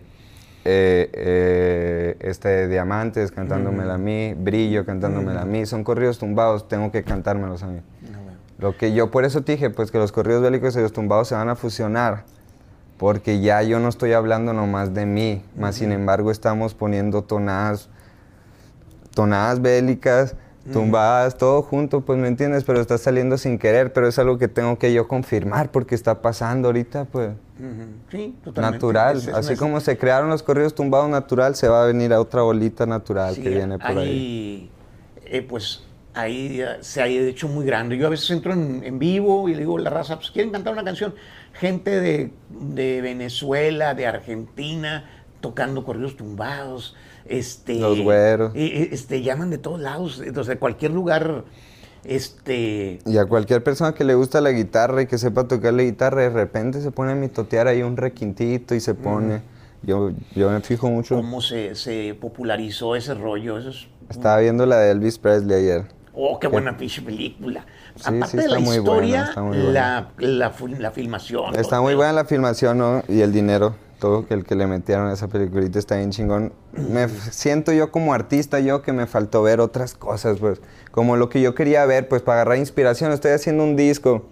eh, 0.66 1.10
eh, 1.12 2.16
este 2.20 2.66
Diamantes 2.68 3.30
cantándomela 3.30 3.94
a 3.94 3.98
mí. 3.98 4.34
Brillo 4.34 4.84
cantándomela 4.84 5.42
a 5.42 5.44
mí. 5.44 5.64
Son 5.64 5.84
corridos 5.84 6.18
tumbados, 6.18 6.68
tengo 6.68 6.90
que 6.90 7.04
cantármelos 7.04 7.62
a 7.62 7.68
mí. 7.68 7.80
Lo 8.58 8.76
que 8.76 8.92
yo 8.92 9.10
por 9.10 9.24
eso 9.24 9.42
te 9.42 9.52
dije, 9.52 9.70
pues 9.70 9.90
que 9.90 9.98
los 9.98 10.12
corridos 10.12 10.42
bélicos 10.42 10.74
y 10.76 10.80
los 10.80 10.92
tumbados 10.92 11.28
se 11.28 11.34
van 11.34 11.48
a 11.50 11.56
fusionar, 11.56 12.24
porque 12.96 13.40
ya 13.40 13.62
yo 13.62 13.78
no 13.78 13.88
estoy 13.88 14.14
hablando 14.14 14.54
nomás 14.54 14.94
de 14.94 15.04
mí, 15.04 15.44
más 15.56 15.74
sin 15.74 15.92
embargo 15.92 16.30
estamos 16.30 16.74
poniendo 16.74 17.22
tonadas, 17.22 17.90
tonadas 19.14 19.60
bélicas, 19.60 20.36
tumbadas, 20.72 21.36
todo 21.38 21.62
junto, 21.62 22.00
pues 22.02 22.18
me 22.18 22.28
entiendes, 22.28 22.64
pero 22.64 22.80
está 22.80 22.98
saliendo 22.98 23.38
sin 23.38 23.58
querer, 23.58 23.92
pero 23.92 24.08
es 24.08 24.18
algo 24.18 24.38
que 24.38 24.48
tengo 24.48 24.78
que 24.78 24.92
yo 24.92 25.06
confirmar 25.08 25.70
porque 25.70 25.94
está 25.94 26.22
pasando 26.22 26.68
ahorita, 26.68 27.04
pues. 27.06 27.30
Sí, 28.10 28.34
totalmente. 28.44 28.76
natural, 28.76 29.16
Es- 29.16 29.28
es 29.28 29.34
así 29.34 29.56
como 29.56 29.80
se 29.80 29.96
crearon 29.96 30.28
los 30.28 30.42
corridos 30.42 30.74
tumbados 30.74 31.08
natural, 31.08 31.54
se 31.56 31.68
va 31.68 31.84
a 31.84 31.86
venir 31.86 32.12
a 32.12 32.20
otra 32.20 32.42
bolita 32.42 32.84
natural 32.86 33.34
Sí, 33.34 33.42
que 33.42 33.48
viene 33.50 33.78
por 33.78 33.98
ahí. 33.98 34.08
ahí, 34.08 34.70
eh, 35.24 35.42
pues 35.42 35.84
ahí 36.14 36.60
eh, 36.60 36.66
se 36.80 37.02
ha 37.02 37.06
hecho 37.06 37.48
muy 37.48 37.64
grande. 37.64 37.96
Yo 37.96 38.06
a 38.06 38.10
veces 38.10 38.30
entro 38.30 38.52
en, 38.52 38.82
en 38.84 38.98
vivo 38.98 39.48
y 39.48 39.52
le 39.54 39.60
digo 39.60 39.78
a 39.78 39.80
la 39.80 39.90
raza, 39.90 40.16
pues 40.16 40.30
quieren 40.30 40.50
cantar 40.52 40.72
una 40.72 40.84
canción. 40.84 41.14
Gente 41.54 42.00
de, 42.00 42.30
de 42.50 43.00
Venezuela, 43.00 43.94
de 43.94 44.06
Argentina, 44.06 45.10
tocando 45.48 45.84
corridos 45.84 46.16
tumbados. 46.16 46.94
Este, 47.24 47.74
Los 47.80 48.00
güeros. 48.00 48.52
eh, 48.54 48.66
eh, 48.66 48.88
este, 48.92 49.22
llaman 49.22 49.50
de 49.50 49.58
todos 49.58 49.80
lados, 49.80 50.20
entonces 50.24 50.54
de 50.54 50.58
cualquier 50.58 50.92
lugar. 50.92 51.44
Este, 52.04 53.00
Y 53.04 53.18
a 53.18 53.24
cualquier 53.26 53.64
persona 53.64 53.92
que 53.94 54.04
le 54.04 54.14
gusta 54.14 54.40
la 54.40 54.50
guitarra 54.52 55.02
y 55.02 55.06
que 55.06 55.18
sepa 55.18 55.48
tocar 55.48 55.74
la 55.74 55.82
guitarra, 55.82 56.22
de 56.22 56.30
repente 56.30 56.80
se 56.80 56.90
pone 56.92 57.12
a 57.12 57.14
mitotear 57.16 57.66
ahí 57.66 57.82
un 57.82 57.96
requintito 57.96 58.74
y 58.74 58.80
se 58.80 58.94
pone. 58.94 59.42
Yo, 59.82 60.10
yo 60.34 60.50
me 60.50 60.60
fijo 60.60 60.88
mucho. 60.88 61.16
cómo 61.16 61.40
se, 61.40 61.74
se 61.74 62.16
popularizó 62.20 62.96
ese 62.96 63.14
rollo. 63.14 63.58
Eso 63.58 63.70
es 63.70 63.86
Estaba 64.08 64.38
viendo 64.38 64.66
la 64.66 64.78
de 64.78 64.92
Elvis 64.92 65.18
Presley 65.18 65.56
ayer. 65.58 65.86
Oh, 66.14 66.38
qué 66.38 66.46
buena 66.46 66.76
pinche 66.76 67.02
película. 67.02 67.66
Sí, 67.96 68.02
Aparte 68.06 68.26
sí, 68.28 68.36
de 68.36 68.48
la 68.48 68.60
historia, 68.60 69.24
está 69.24 69.42
muy 69.42 69.58
buena. 69.58 69.72
la, 69.72 70.10
la, 70.18 70.52
la 70.78 70.90
filmación. 70.92 71.56
Está 71.56 71.80
muy 71.80 71.94
buena 71.94 72.12
la 72.12 72.24
filmación, 72.24 72.78
¿no? 72.78 73.02
Y 73.08 73.20
el 73.20 73.32
dinero, 73.32 73.74
todo 73.98 74.26
que 74.26 74.34
el 74.34 74.44
que 74.44 74.54
le 74.54 74.66
metieron 74.66 75.08
a 75.08 75.12
esa 75.14 75.28
peliculita 75.28 75.78
está 75.78 75.96
bien 75.96 76.10
chingón. 76.10 76.52
Me 76.72 77.08
siento 77.08 77.72
yo 77.72 77.90
como 77.90 78.12
artista, 78.12 78.60
yo 78.60 78.82
que 78.82 78.92
me 78.92 79.06
faltó 79.06 79.42
ver 79.42 79.60
otras 79.60 79.94
cosas, 79.94 80.38
pues. 80.38 80.60
Como 80.90 81.16
lo 81.16 81.28
que 81.28 81.40
yo 81.40 81.54
quería 81.54 81.84
ver, 81.86 82.08
pues 82.08 82.22
para 82.22 82.40
agarrar 82.42 82.58
inspiración. 82.58 83.12
Estoy 83.12 83.32
haciendo 83.32 83.64
un 83.64 83.76
disco. 83.76 84.24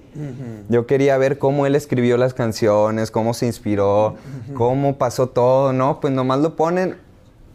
Yo 0.69 0.87
quería 0.87 1.17
ver 1.19 1.39
cómo 1.39 1.67
él 1.67 1.75
escribió 1.77 2.17
las 2.17 2.35
canciones, 2.35 3.11
cómo 3.11 3.35
se 3.35 3.47
inspiró, 3.47 4.15
cómo 4.55 4.97
pasó 4.97 5.29
todo, 5.29 5.73
¿no? 5.73 6.01
Pues 6.01 6.13
nomás 6.13 6.41
lo 6.41 6.57
ponen 6.57 6.97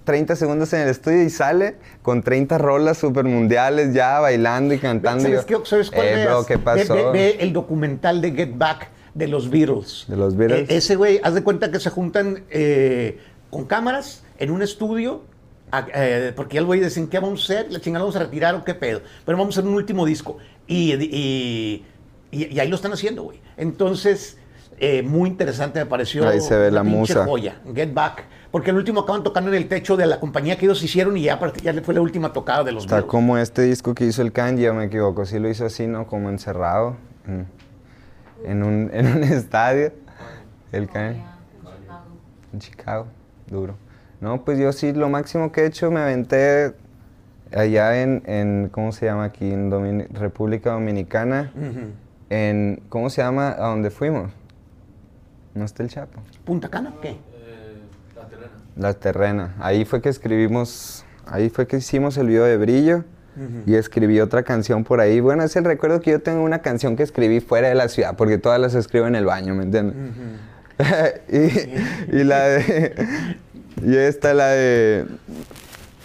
30 0.04 0.36
segundos 0.36 0.74
en 0.74 0.82
el 0.82 0.90
estudio 0.90 1.22
y 1.24 1.30
sale 1.30 1.76
con 2.02 2.24
30 2.24 2.58
rolas 2.58 2.98
super 2.98 3.26
mundiales 3.26 3.94
ya 3.94 4.20
bailando 4.20 4.74
y 4.74 4.80
cantando. 4.80 5.24
¿Sabes, 5.24 5.46
qué, 5.46 5.58
¿Sabes 5.64 5.92
cuál 5.92 6.08
"Eh, 6.08 6.26
bro? 6.26 6.46
¿qué 6.46 6.56
Ve- 6.58 6.64
pasó? 6.64 6.96
Ve, 6.96 7.12
ve 7.12 7.38
el 7.42 7.54
documental 7.54 8.20
de 8.22 8.32
Get 8.32 8.58
Back 8.58 8.88
de 9.14 9.28
los 9.28 9.50
Beatles. 9.50 10.06
¿De 10.08 10.16
los 10.16 10.36
Beatles? 10.36 10.70
E- 10.70 10.78
ese 10.78 10.96
güey, 10.96 11.20
haz 11.24 11.34
de 11.34 11.44
cuenta 11.44 11.72
que 11.72 11.80
se 11.80 11.90
juntan 11.90 12.44
eh, 12.50 13.20
con 13.50 13.66
cámaras 13.66 14.24
en 14.38 14.52
un 14.52 14.62
estudio. 14.62 15.22
a- 15.72 15.86
eh, 15.94 16.34
porque 16.36 16.56
ya 16.56 16.62
el 16.62 16.66
güey 16.66 16.80
dicen, 16.80 17.08
¿qué 17.08 17.20
vamos 17.20 17.42
a 17.42 17.54
hacer? 17.54 17.72
La 17.72 17.80
chingada 17.80 18.04
vamos 18.04 18.16
a 18.16 18.20
retirar 18.20 18.56
o 18.56 18.64
qué 18.64 18.74
pedo. 18.74 19.02
Pero 19.26 19.38
vamos 19.38 19.56
a 19.56 19.60
hacer 19.60 19.70
un 19.70 19.76
último 19.76 20.04
disco. 20.06 20.38
Y, 20.66 20.94
y, 20.96 21.86
y- 22.32 22.46
y 22.54 22.60
ahí 22.60 22.68
lo 22.68 22.76
están 22.76 22.92
haciendo, 22.94 23.22
güey. 23.24 23.40
Entonces, 23.56 24.38
eh, 24.80 25.04
muy 25.04 25.30
interesante 25.30 25.78
me 25.80 25.86
pareció. 25.86 26.28
Ahí 26.28 26.42
se 26.42 26.58
ve 26.58 26.72
la 26.72 26.82
musa. 26.84 27.24
joya, 27.26 27.62
Get 27.76 27.94
Back. 27.94 28.24
Porque 28.52 28.72
el 28.72 28.78
último 28.78 29.02
acaban 29.02 29.22
tocando 29.22 29.52
en 29.52 29.58
el 29.58 29.68
techo 29.68 29.96
de 29.96 30.08
la 30.08 30.20
compañía 30.20 30.58
que 30.58 30.66
ellos 30.66 30.82
hicieron 30.82 31.16
y 31.18 31.22
ya, 31.22 31.40
ya 31.62 31.74
fue 31.84 31.94
la 31.94 32.02
última 32.02 32.34
tocada 32.34 32.64
de 32.64 32.72
los 32.72 32.86
Está 32.86 32.96
Beatles. 32.96 33.12
como 33.12 33.38
este 33.38 33.62
disco 33.62 33.94
que 33.94 34.06
hizo 34.06 34.24
el 34.24 34.32
Kanji, 34.32 34.66
o 34.70 34.74
me 34.74 34.86
equivoco, 34.86 35.24
sí 35.28 35.38
lo 35.38 35.50
hizo 35.50 35.66
así, 35.66 35.86
¿no? 35.86 36.08
Como 36.08 36.32
encerrado 36.32 36.98
en, 37.28 37.46
en 38.44 38.64
un, 38.64 38.90
en 38.94 39.08
un 39.08 39.24
estadio. 39.24 39.92
El 40.72 40.88
Kanji. 40.90 41.22
En 42.54 42.60
Chicago, 42.60 43.08
duro. 43.48 43.76
No, 44.22 44.44
pues 44.44 44.60
yo 44.60 44.72
sí, 44.74 44.92
lo 44.94 45.10
máximo 45.10 45.52
que 45.52 45.62
he 45.62 45.66
hecho 45.66 45.90
me 45.92 46.00
aventé 46.00 46.74
allá 47.56 48.02
en, 48.02 48.22
en 48.26 48.70
¿cómo 48.72 48.92
se 48.92 49.06
llama 49.06 49.24
aquí? 49.26 49.50
En 49.52 49.72
Domini- 49.72 50.08
República 50.10 50.72
Dominicana. 50.72 51.52
Ujú. 51.56 51.88
En, 52.30 52.82
¿cómo 52.90 53.10
se 53.10 53.22
llama? 53.22 53.50
¿A 53.52 53.68
dónde 53.70 53.90
fuimos? 53.90 54.32
¿No 55.56 55.66
está 55.66 55.84
el 55.84 55.90
Chapo? 55.90 56.22
¿Punta 56.46 56.70
Cana? 56.70 56.94
¿Qué? 57.02 57.18
La 58.76 58.94
Terrena. 58.94 59.56
Ahí 59.60 59.84
fue 59.86 60.02
que 60.02 60.10
escribimos, 60.10 61.04
ahí 61.26 61.50
fue 61.50 61.68
que 61.68 61.78
hicimos 61.78 62.18
el 62.18 62.28
video 62.28 62.44
de 62.46 62.58
Brillo 62.58 63.04
y 63.66 63.76
escribí 63.76 64.20
otra 64.20 64.44
canción 64.44 64.84
por 64.84 65.00
ahí. 65.00 65.20
Bueno, 65.20 65.44
es 65.44 65.56
el 65.56 65.64
recuerdo 65.64 66.02
que 66.02 66.12
yo 66.12 66.22
tengo 66.22 66.44
una 66.44 66.60
canción 66.62 66.96
que 66.96 67.04
escribí 67.04 67.40
fuera 67.40 67.70
de 67.70 67.76
la 67.76 67.88
ciudad, 67.88 68.16
porque 68.18 68.38
todas 68.38 68.60
las 68.60 68.76
escribo 68.76 69.08
en 69.08 69.16
el 69.16 69.26
baño, 69.26 69.56
¿me 69.56 69.64
entiendes? 69.64 69.96
y, 71.32 72.18
y 72.18 72.24
la 72.24 72.44
de, 72.46 72.94
y 73.86 73.96
esta 73.96 74.34
la 74.34 74.48
de, 74.50 75.06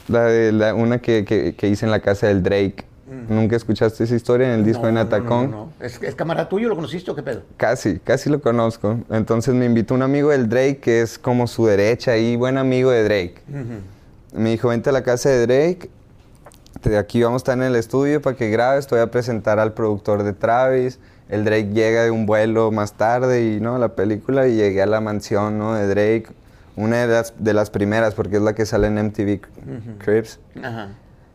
la 0.09 0.25
de 0.25 0.53
la- 0.53 0.75
una 0.75 0.99
que, 1.01 1.25
que- 1.25 1.55
que 1.55 1.69
hice 1.69 1.85
en 1.87 1.91
la 1.91 2.01
casa 2.01 2.27
del 2.29 2.43
Drake. 2.43 2.85
¿Nunca 3.29 3.55
escuchaste 3.55 4.03
esa 4.05 4.15
historia 4.17 4.49
en 4.53 4.59
el 4.61 4.65
disco 4.65 4.83
No, 4.83 4.87
de 4.89 4.93
Natacón? 4.95 5.51
no, 5.51 5.57
no, 5.57 5.73
no. 5.79 5.87
¿Es, 5.87 6.03
¿Es 6.03 6.15
camarada 6.15 6.49
tuyo? 6.49 6.69
¿Lo 6.69 6.75
conociste 6.75 7.11
o 7.11 7.15
qué 7.15 7.23
pedo? 7.23 7.43
Casi, 7.57 7.99
casi 8.01 8.29
lo 8.29 8.41
conozco. 8.41 8.99
Entonces 9.11 9.55
me 9.55 9.67
invitó 9.67 9.95
un 9.95 10.03
amigo 10.03 10.31
del 10.31 10.49
Drake, 10.49 10.79
que 10.79 11.01
es 11.03 11.19
como 11.19 11.47
su 11.47 11.65
derecha 11.67 12.17
y 12.17 12.35
buen 12.37 12.59
amigo 12.59 12.91
de 12.91 13.05
Drake. 13.05 13.35
Me 14.35 14.51
dijo, 14.51 14.69
vente 14.69 14.91
a 14.91 14.93
la 14.93 15.03
casa 15.05 15.29
de 15.31 15.47
Drake, 15.47 15.91
te- 16.85 16.97
aquí 16.99 17.23
vamos 17.23 17.41
a 17.41 17.43
estar 17.43 17.59
en 17.59 17.65
el 17.65 17.75
estudio 17.77 18.23
para 18.23 18.37
que 18.37 18.49
grabes, 18.51 18.87
te 18.87 18.95
voy 18.95 19.03
a 19.03 19.11
presentar 19.11 19.59
al 19.59 19.73
productor 19.73 20.23
de 20.23 20.33
Travis 20.33 20.99
el 21.31 21.45
Drake 21.45 21.71
llega 21.73 22.03
de 22.03 22.11
un 22.11 22.27
vuelo 22.27 22.71
más 22.71 22.93
tarde 22.93 23.43
y, 23.55 23.59
¿no? 23.61 23.79
La 23.79 23.89
película 23.97 24.47
y 24.47 24.57
llegué 24.57 24.83
a 24.83 24.87
la 24.87 25.01
mansión, 25.01 25.59
¿no? 25.59 25.73
De 25.75 25.87
Drake. 25.89 26.27
Una 26.77 26.99
de 26.99 27.07
las, 27.07 27.33
de 27.39 27.55
las 27.55 27.71
primeras, 27.71 28.15
porque 28.15 28.37
es 28.37 28.43
la 28.43 28.55
que 28.55 28.67
sale 28.67 28.89
en 28.89 28.99
MTV 28.99 29.41
Cribs. 29.99 30.39
Ajá. 30.63 30.89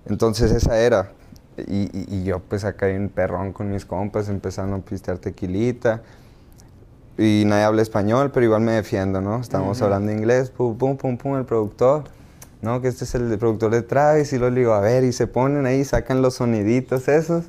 Entonces 0.08 0.52
esa 0.52 0.78
era. 0.80 1.12
Y, 1.58 1.90
y- 1.98 2.06
y 2.08 2.24
yo 2.24 2.38
pues 2.40 2.66
acá 2.66 2.88
en 2.90 3.10
perrón 3.10 3.52
con 3.52 3.72
mis 3.72 3.84
compas, 3.84 4.30
empezando 4.30 4.76
a 4.76 4.80
pistear 4.80 5.18
tequilita. 5.18 6.02
Y 7.18 7.44
nadie 7.48 7.64
habla 7.64 7.82
español, 7.82 8.30
pero 8.32 8.46
igual 8.46 8.62
me 8.62 8.74
defiendo, 8.74 9.22
¿no? 9.22 9.42
Estábamos 9.42 9.82
hablando 9.82 10.12
inglés, 10.12 10.52
pum, 10.52 10.78
pum, 10.78 10.96
pum, 10.98 11.18
pum, 11.18 11.36
el 11.38 11.46
productor. 11.46 12.04
No, 12.62 12.82
que 12.82 12.90
este 12.90 13.06
es 13.06 13.16
el 13.16 13.38
productor 13.38 13.72
de 13.72 13.82
Travis. 13.82 14.34
Y 14.34 14.38
lo 14.38 14.52
digo, 14.52 14.74
a 14.74 14.82
ver, 14.82 15.04
y 15.04 15.14
se 15.14 15.28
ponen 15.28 15.66
ahí, 15.66 15.84
sacan 15.86 16.22
los 16.22 16.36
soniditos 16.36 17.08
esos. 17.08 17.46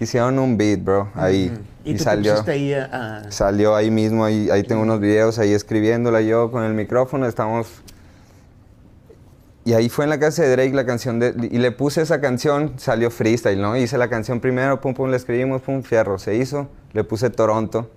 Hicieron 0.00 0.38
un 0.38 0.56
beat, 0.56 0.82
bro, 0.82 1.08
ahí. 1.14 1.52
Y, 1.84 1.90
Y, 1.90 1.92
tú 1.92 1.98
te 1.98 2.04
salió. 2.04 2.32
pusiste 2.32 2.50
ahí 2.52 2.74
a... 2.74 2.84
a- 3.26 3.30
Salió 3.30 3.74
ahí 3.76 3.90
mismo, 3.90 4.24
ahí, 4.24 4.50
ahí 4.50 4.62
tengo 4.64 4.82
unos 4.82 4.98
videos 5.00 5.38
ahí 5.38 5.52
escribiéndola 5.52 6.20
yo 6.22 6.50
con 6.50 6.64
el 6.64 6.74
micrófono, 6.74 7.26
estamos... 7.26 7.68
Y 9.64 9.72
ahí 9.74 9.88
fue 9.88 10.04
en 10.04 10.10
la 10.10 10.20
casa 10.20 10.42
de 10.42 10.50
Drake 10.50 10.72
la 10.74 10.86
canción 10.86 11.18
de... 11.18 11.34
Y 11.50 11.58
le 11.58 11.72
puse 11.72 12.00
esa 12.00 12.20
canción, 12.20 12.74
salió 12.76 13.10
freestyle, 13.10 13.60
¿no? 13.60 13.76
Hice 13.76 13.98
la 13.98 14.08
canción 14.08 14.38
primero, 14.40 14.80
pum, 14.80 14.94
pum, 14.94 15.10
le 15.10 15.16
escribimos, 15.16 15.60
pum, 15.62 15.82
fierro, 15.82 16.18
se 16.18 16.36
hizo. 16.36 16.68
Le 16.92 17.02
puse 17.04 17.30
Toronto, 17.30 17.90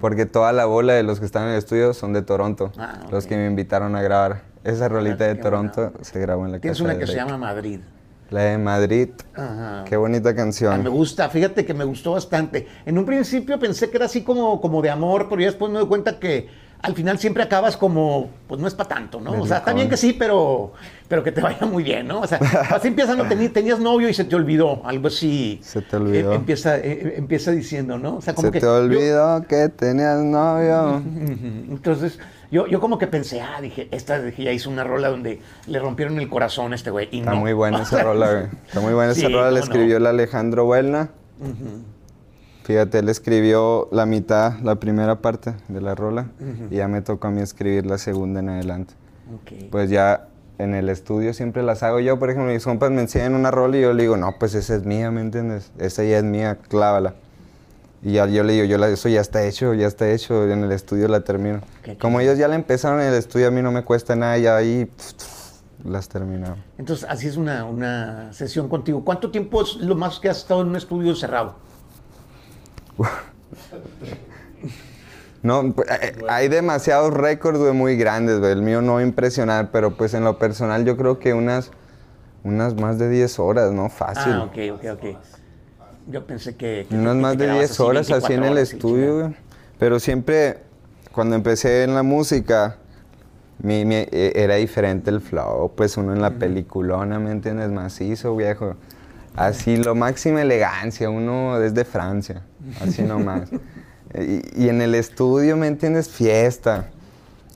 porque 0.00 0.26
toda 0.26 0.52
la 0.52 0.64
bola 0.66 0.92
de 0.94 1.04
los 1.04 1.20
que 1.20 1.26
están 1.26 1.44
en 1.44 1.50
el 1.50 1.58
estudio 1.58 1.94
son 1.94 2.12
de 2.12 2.22
Toronto, 2.22 2.70
Ah, 2.76 3.00
los 3.10 3.26
que 3.26 3.36
me 3.36 3.46
invitaron 3.46 3.94
a 3.96 4.02
grabar. 4.02 4.42
Esa 4.64 4.88
rolita 4.88 5.24
de 5.26 5.34
Toronto 5.36 5.92
se 6.02 6.20
grabó 6.20 6.46
en 6.46 6.52
la 6.52 6.58
Tienes 6.60 6.78
casa 6.78 6.84
una 6.84 6.94
de 6.94 7.00
que 7.00 7.06
se 7.06 7.14
Drake. 7.14 7.30
llama 7.30 7.46
Madrid. 7.46 7.80
La 8.30 8.42
de 8.44 8.58
Madrid, 8.58 9.08
Ajá. 9.34 9.84
qué 9.86 9.96
bonita 9.96 10.30
Ah, 10.30 10.32
me 10.32 10.36
canción. 10.36 10.84
gusta, 10.88 11.28
fíjate 11.28 11.66
que 11.66 11.74
me 11.74 11.84
gustó 11.84 12.12
bastante. 12.12 12.66
En 12.86 12.96
un 12.96 13.04
principio 13.04 13.58
pensé 13.58 13.90
que 13.90 13.96
era 13.98 14.06
así 14.06 14.22
como, 14.22 14.60
como 14.60 14.80
de 14.80 14.88
amor, 14.90 15.26
pero 15.28 15.40
ya 15.42 15.48
después 15.48 15.70
me 15.70 15.78
doy 15.78 15.88
cuenta 15.88 16.18
que 16.18 16.48
al 16.80 16.94
final 16.94 17.18
siempre 17.18 17.42
acabas 17.42 17.76
como, 17.76 18.30
pues 18.48 18.60
no 18.60 18.66
es 18.66 18.74
para 18.74 18.88
tanto, 18.88 19.20
¿no? 19.20 19.32
O 19.40 19.46
sea, 19.46 19.58
está 19.58 19.72
bien 19.74 19.88
que 19.88 19.96
sí, 19.96 20.14
pero, 20.14 20.72
pero 21.08 21.22
que 21.22 21.30
te 21.30 21.40
vaya 21.42 21.64
muy 21.66 21.82
bien, 21.84 22.08
¿no? 22.08 22.20
O 22.22 22.26
sea, 22.26 22.38
así 22.70 22.88
empieza, 22.88 23.14
no, 23.14 23.24
Tení- 23.26 23.52
tenías 23.52 23.78
novio 23.78 24.08
y 24.08 24.14
se 24.14 24.24
te 24.24 24.34
olvidó, 24.34 24.80
algo 24.86 25.08
así. 25.08 25.60
Se 25.62 25.82
te 25.82 25.96
olvidó. 25.96 26.32
Eh, 26.32 26.36
empieza, 26.36 26.78
eh, 26.78 27.14
empieza 27.18 27.50
diciendo, 27.52 27.98
¿no? 27.98 28.16
O 28.16 28.20
sea, 28.22 28.34
como 28.34 28.48
Se 28.48 28.52
que 28.52 28.60
te 28.60 28.66
yo- 28.66 28.76
olvidó 28.76 29.42
que 29.46 29.68
tenías 29.68 30.18
novio. 30.24 31.02
Entonces, 31.70 32.18
yo, 32.52 32.66
yo 32.68 32.78
como 32.80 32.98
que 32.98 33.06
pensé, 33.08 33.40
ah, 33.40 33.60
dije, 33.60 33.88
esta 33.90 34.20
dije, 34.20 34.44
ya 34.44 34.52
hizo 34.52 34.70
una 34.70 34.84
rola 34.84 35.08
donde 35.08 35.40
le 35.66 35.78
rompieron 35.80 36.18
el 36.20 36.28
corazón 36.28 36.72
a 36.72 36.76
este 36.76 36.90
güey. 36.90 37.08
y 37.10 37.18
Está 37.20 37.32
no. 37.32 37.38
muy 37.40 37.52
buena 37.54 37.82
esa 37.82 38.02
rola, 38.04 38.30
güey. 38.30 38.44
Está 38.66 38.80
muy 38.80 38.92
buena 38.92 39.12
esa 39.12 39.26
Sí, 39.26 39.32
rola. 39.32 39.50
La 39.50 39.58
escribió 39.60 39.96
el 39.96 40.06
Alejandro 40.06 40.66
Huelna. 40.66 41.10
Fíjate, 42.64 43.00
él 43.00 43.08
escribió 43.08 43.88
la 43.90 44.06
mitad, 44.06 44.58
la 44.60 44.76
primera 44.76 45.20
parte 45.20 45.54
de 45.66 45.80
la 45.80 45.94
rola. 45.96 46.26
Y 46.70 46.76
ya 46.76 46.86
me 46.86 47.02
tocó 47.02 47.26
a 47.26 47.30
mí 47.30 47.40
escribir 47.40 47.86
la 47.86 47.98
segunda 47.98 48.38
en 48.40 48.50
adelante. 48.50 48.94
Pues 49.70 49.90
ya 49.90 50.28
en 50.58 50.74
el 50.74 50.88
estudio 50.88 51.34
siempre 51.34 51.62
las 51.64 51.82
hago 51.82 51.98
yo. 51.98 52.18
Por 52.20 52.30
ejemplo, 52.30 52.52
mis 52.52 52.62
compas 52.64 52.90
me 52.92 53.00
enseñan 53.00 53.34
una 53.34 53.50
rola 53.50 53.78
y 53.78 53.80
yo 53.80 53.92
le 53.92 54.02
digo, 54.02 54.16
no, 54.16 54.36
pues 54.38 54.54
esa 54.54 54.76
es 54.76 54.84
mía, 54.84 55.10
¿me 55.10 55.22
entiendes? 55.22 55.72
Esa 55.78 56.04
ya 56.04 56.18
es 56.18 56.24
mía, 56.24 56.58
clávala. 56.68 57.14
Y 58.02 58.12
ya 58.12 58.26
yo 58.26 58.42
le 58.42 58.54
digo, 58.54 58.64
yo 58.64 58.78
la, 58.78 58.88
eso 58.88 59.08
ya 59.08 59.20
está 59.20 59.44
hecho, 59.44 59.74
ya 59.74 59.86
está 59.86 60.10
hecho, 60.10 60.48
en 60.48 60.64
el 60.64 60.72
estudio 60.72 61.06
la 61.06 61.20
termino. 61.20 61.60
Qué 61.84 61.96
Como 61.96 62.18
ellos 62.18 62.36
ya 62.36 62.48
la 62.48 62.56
empezaron 62.56 63.00
en 63.00 63.06
el 63.06 63.14
estudio, 63.14 63.46
a 63.48 63.50
mí 63.52 63.62
no 63.62 63.70
me 63.70 63.84
cuesta 63.84 64.16
nada, 64.16 64.36
ya 64.38 64.56
ahí 64.56 64.90
las 65.84 66.08
terminamos. 66.08 66.58
Entonces, 66.78 67.06
así 67.08 67.28
es 67.28 67.36
una, 67.36 67.64
una 67.64 68.32
sesión 68.32 68.68
contigo. 68.68 69.04
¿Cuánto 69.04 69.30
tiempo 69.30 69.62
es 69.62 69.76
lo 69.76 69.94
más 69.94 70.18
que 70.18 70.28
has 70.28 70.38
estado 70.38 70.62
en 70.62 70.68
un 70.68 70.76
estudio 70.76 71.14
cerrado? 71.14 71.54
No, 75.42 75.72
pues, 75.72 75.90
eh, 75.90 76.14
hay 76.28 76.46
demasiados 76.46 77.12
récords 77.12 77.58
muy 77.74 77.96
grandes, 77.96 78.38
güey. 78.38 78.52
El 78.52 78.62
mío 78.62 78.80
no 78.80 78.94
va 78.94 79.00
a 79.00 79.02
impresionar, 79.02 79.70
pero 79.72 79.96
pues 79.96 80.14
en 80.14 80.22
lo 80.22 80.38
personal 80.38 80.84
yo 80.84 80.96
creo 80.96 81.18
que 81.18 81.34
unas, 81.34 81.72
unas 82.44 82.74
más 82.74 82.98
de 82.98 83.08
10 83.08 83.40
horas, 83.40 83.72
¿no? 83.72 83.88
Fácil. 83.88 84.32
Ah, 84.32 84.44
ok, 84.44 84.56
ok, 84.74 84.84
ok. 84.92 85.16
Yo 86.08 86.26
pensé 86.26 86.56
que... 86.56 86.86
que 86.88 86.94
unas 86.96 87.16
más 87.16 87.32
de 87.38 87.44
quedabas 87.44 87.60
10 87.68 87.80
horas 87.80 88.10
así 88.10 88.12
24 88.34 88.34
en 88.44 88.52
el 88.52 88.58
estudio, 88.58 89.18
güey. 89.20 89.34
Pero 89.78 90.00
siempre, 90.00 90.58
cuando 91.12 91.34
empecé 91.36 91.84
en 91.84 91.94
la 91.94 92.02
música, 92.02 92.76
mi- 93.62 93.84
mi- 93.84 93.94
eh, 94.10 94.32
era 94.34 94.56
diferente 94.56 95.10
el 95.10 95.20
flow. 95.20 95.72
Pues 95.76 95.96
uno 95.96 96.12
en 96.12 96.20
la 96.22 96.30
peliculona, 96.32 97.18
¿me 97.18 97.30
entiendes? 97.30 97.70
Macizo, 97.70 98.34
viejo. 98.36 98.74
Así, 99.36 99.76
lo 99.76 99.94
máxima 99.94 100.42
elegancia. 100.42 101.08
Uno 101.08 101.58
desde 101.58 101.84
Francia, 101.84 102.42
así 102.80 103.02
nomás. 103.02 103.48
y, 104.14 104.64
y 104.64 104.68
en 104.68 104.82
el 104.82 104.94
estudio, 104.94 105.56
¿me 105.56 105.68
entiendes? 105.68 106.08
Fiesta. 106.08 106.88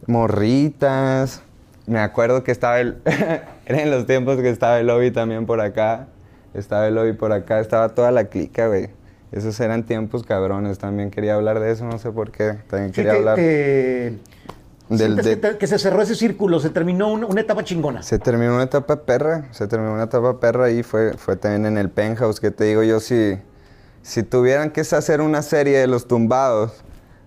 Morritas. 0.07 1.43
Me 1.87 2.01
acuerdo 2.01 2.43
que 2.43 2.51
estaba 2.53 2.81
el... 2.81 2.97
Era 3.67 3.83
en 3.83 3.91
los 3.91 4.07
tiempos 4.07 4.37
que 4.39 4.49
estaba 4.51 4.79
el 4.81 4.87
lobby 4.87 5.11
también 5.11 5.47
por 5.47 5.61
acá. 5.61 6.09
Estaba 6.57 6.87
el 6.89 6.95
lobby 6.95 7.13
por 7.13 7.33
acá. 7.33 7.61
Estaba 7.61 7.91
toda 7.91 8.11
la 8.11 8.25
clica, 8.25 8.69
güey. 8.69 8.89
Esos 9.33 9.59
eran 9.61 9.85
tiempos 9.85 10.23
cabrones. 10.25 10.79
También 10.79 11.11
quería 11.11 11.35
hablar 11.35 11.61
de 11.61 11.71
eso, 11.73 11.85
no 11.85 11.99
sé 11.99 12.11
por 12.11 12.31
qué. 12.31 12.55
También 12.69 12.91
Sí, 12.91 12.97
quería 12.97 13.13
hablar... 13.15 13.37
te- 13.37 14.19
Del- 14.89 15.17
de- 15.17 15.41
que, 15.41 15.59
que 15.59 15.67
se 15.67 15.81
cerró 15.81 16.01
ese 16.01 16.15
círculo, 16.15 16.61
se 16.61 16.71
terminó 16.71 17.09
una, 17.13 17.27
una 17.27 17.41
etapa 17.41 17.65
chingona. 17.65 18.05
Se 18.05 18.21
terminó 18.21 18.55
una 18.55 18.63
etapa 18.63 19.03
perra, 19.03 19.47
se 19.51 19.67
terminó 19.67 19.93
una 19.95 20.05
etapa 20.05 20.39
perra 20.39 20.71
y 20.71 20.85
fue, 20.85 21.15
fue 21.15 21.35
también 21.35 21.67
en 21.67 21.77
el 21.77 21.91
penthouse 21.91 22.39
que 22.39 22.53
te 22.53 22.63
digo 22.67 22.85
yo, 22.85 23.01
si, 23.01 23.37
si 24.03 24.23
tuvieran 24.23 24.71
que 24.71 24.83
hacer 24.83 25.21
una 25.21 25.43
serie 25.43 25.77
de 25.81 25.89
los 25.89 26.07
tumbados, 26.07 26.85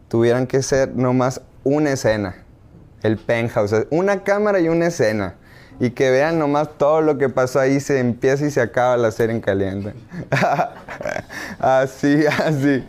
tuvieran 0.07 0.47
que 0.47 0.63
ser 0.63 0.95
nomás 0.95 1.41
una 1.65 1.91
escena, 1.91 2.33
el 3.03 3.17
penthouse, 3.17 3.75
una 3.89 4.23
cámara 4.23 4.61
y 4.61 4.69
una 4.69 4.87
escena. 4.87 5.35
Y 5.79 5.91
que 5.91 6.09
vean 6.11 6.37
nomás 6.37 6.77
todo 6.77 7.01
lo 7.01 7.17
que 7.17 7.29
pasó 7.29 7.59
ahí, 7.59 7.79
se 7.79 7.99
empieza 7.99 8.45
y 8.45 8.51
se 8.51 8.59
acaba 8.59 8.97
la 8.97 9.11
serie 9.11 9.35
en 9.35 9.41
caliente. 9.41 9.93
así, 11.59 12.25
así. 12.25 12.83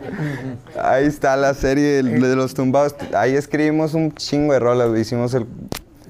Ahí 0.77 1.05
está 1.05 1.37
la 1.37 1.53
serie 1.53 2.03
de, 2.03 2.35
los 2.35 2.53
tumbados. 2.53 2.95
Ahí 3.13 3.35
escribimos 3.35 3.93
un 3.93 4.13
chingo 4.13 4.53
de 4.53 4.59
rolas, 4.59 4.97
hicimos 4.97 5.33
el, 5.33 5.45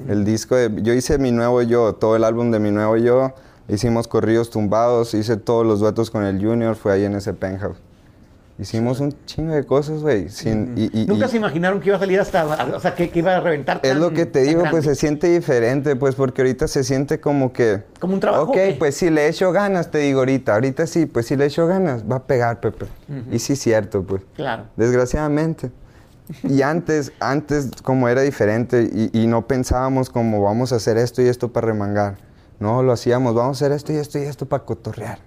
el 0.07 0.25
disco 0.25 0.55
de... 0.55 0.81
Yo 0.81 0.93
hice 0.93 1.19
mi 1.19 1.31
nuevo 1.31 1.61
yo, 1.61 1.93
todo 1.93 2.15
el 2.15 2.23
álbum 2.23 2.49
de 2.49 2.59
mi 2.59 2.71
nuevo 2.71 2.97
yo. 2.97 3.33
Hicimos 3.67 4.07
corridos 4.07 4.49
tumbados, 4.49 5.13
hice 5.13 5.37
todos 5.37 5.65
los 5.65 5.79
duetos 5.79 6.09
con 6.09 6.23
el 6.23 6.43
Junior, 6.43 6.75
fue 6.75 6.93
ahí 6.93 7.05
en 7.05 7.13
ese 7.13 7.33
penthouse. 7.33 7.77
Hicimos 8.61 8.99
un 8.99 9.15
chingo 9.25 9.53
de 9.55 9.63
cosas, 9.63 10.01
güey. 10.01 10.27
Nunca 10.45 11.25
y- 11.25 11.29
se 11.29 11.37
imaginaron 11.37 11.79
que 11.79 11.87
iba 11.89 11.95
a 11.95 11.99
salir 11.99 12.19
hasta, 12.19 12.45
o 12.75 12.79
sea, 12.79 12.93
que, 12.93 13.09
que 13.09 13.17
iba 13.17 13.35
a 13.35 13.39
reventar 13.39 13.79
es 13.81 13.95
lo 13.95 14.11
que 14.13 14.27
te 14.27 14.43
digo, 14.43 14.61
pues 14.69 14.85
se 14.85 14.93
siente 14.93 15.27
diferente, 15.33 15.95
pues 15.95 16.13
porque 16.13 16.43
ahorita 16.43 16.67
se 16.67 16.83
siente 16.83 17.19
como 17.19 17.53
que... 17.53 17.81
¿Como 17.99 18.13
un 18.13 18.19
trabajo 18.19 18.51
Ok, 18.51 18.57
pues 18.77 18.95
si 18.95 19.09
le 19.09 19.27
echo 19.27 19.51
ganas, 19.51 19.89
te 19.89 19.97
digo 19.97 20.19
ahorita. 20.19 20.53
Ahorita 20.53 20.85
sí, 20.85 21.07
pues 21.07 21.25
si 21.25 21.35
le 21.37 21.47
echo 21.47 21.65
ganas, 21.65 22.03
va 22.03 22.17
a 22.17 22.23
pegar, 22.27 22.59
Pepe. 22.59 22.85
Y 23.31 23.39
sí 23.39 23.53
es 23.53 23.59
cierto, 23.59 24.03
pues. 24.03 24.21
Claro. 24.35 24.65
Desgraciadamente. 24.77 25.71
Y 26.43 26.61
antes, 26.61 27.13
antes 27.19 27.69
como 27.81 28.09
era 28.09 28.21
diferente 28.21 28.87
y, 28.93 29.09
y 29.11 29.25
no 29.25 29.47
pensábamos 29.47 30.11
como 30.11 30.43
vamos 30.43 30.71
a 30.71 30.75
hacer 30.75 30.97
esto 30.97 31.23
y 31.23 31.25
esto 31.25 31.51
para 31.51 31.65
remangar. 31.65 32.17
No, 32.59 32.83
lo 32.83 32.91
hacíamos, 32.91 33.33
vamos 33.33 33.59
a 33.59 33.65
hacer 33.65 33.75
esto 33.75 33.91
y 33.91 33.95
esto 33.95 34.19
y 34.19 34.21
esto 34.21 34.45
para 34.45 34.63
cotorrear. 34.65 35.17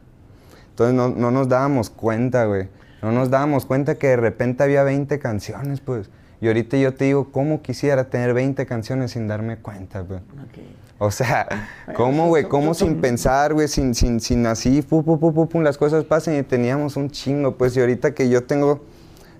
Entonces 0.70 0.94
no, 0.94 1.09
no 1.09 1.33
nos 1.33 1.49
dábamos 1.49 1.90
cuenta, 1.90 2.44
güey. 2.44 2.68
No 3.05 3.12
nos 3.12 3.29
dábamos 3.29 3.67
cuenta 3.67 3.97
que 3.97 4.07
de 4.07 4.17
repente 4.17 4.62
había 4.62 4.83
20 4.83 5.19
canciones, 5.19 5.83
pues. 5.83 6.09
Y 6.40 6.47
ahorita 6.47 6.79
yo 6.79 6.95
te 6.95 7.05
digo, 7.05 7.33
¿cómo 7.33 7.61
quisiera 7.61 8.05
tener 8.09 8.33
20 8.33 8.64
canciones 8.64 9.11
sin 9.11 9.29
darme 9.29 9.59
cuenta, 9.59 10.03
pues? 10.03 10.23
Ok. 10.23 10.64
O 10.97 11.11
sea, 11.11 11.47
¿cómo, 11.97 12.29
güey? 12.29 12.45
¿Cómo 12.45 12.73
sin 12.73 13.03
pensar, 13.03 13.53
güey? 13.53 13.69
Sin, 13.69 13.95
sin, 13.95 14.21
sin 14.21 14.47
así, 14.47 14.81
pu, 14.81 15.05
pu, 15.05 15.21
pu, 15.21 15.35
pu, 15.35 15.47
pum, 15.47 15.62
las 15.62 15.77
cosas 15.77 16.05
pasan 16.05 16.38
y 16.38 16.43
teníamos 16.45 16.97
un 16.97 17.11
chingo, 17.11 17.59
pues. 17.59 17.77
Y 17.77 17.81
ahorita 17.81 18.14
que 18.14 18.31
yo 18.31 18.45
tengo, 18.45 18.81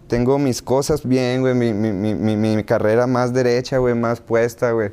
tengo 0.09 0.38
mis 0.38 0.61
cosas 0.61 1.09
bien, 1.09 1.40
güey, 1.40 1.55
mi, 1.55 1.72
mi, 1.72 1.90
mi, 1.90 2.14
mi, 2.14 2.37
mi 2.37 2.64
carrera 2.64 3.07
más 3.07 3.33
derecha, 3.33 3.79
güey, 3.79 3.94
más 3.94 4.20
puesta, 4.20 4.72
güey. 4.72 4.90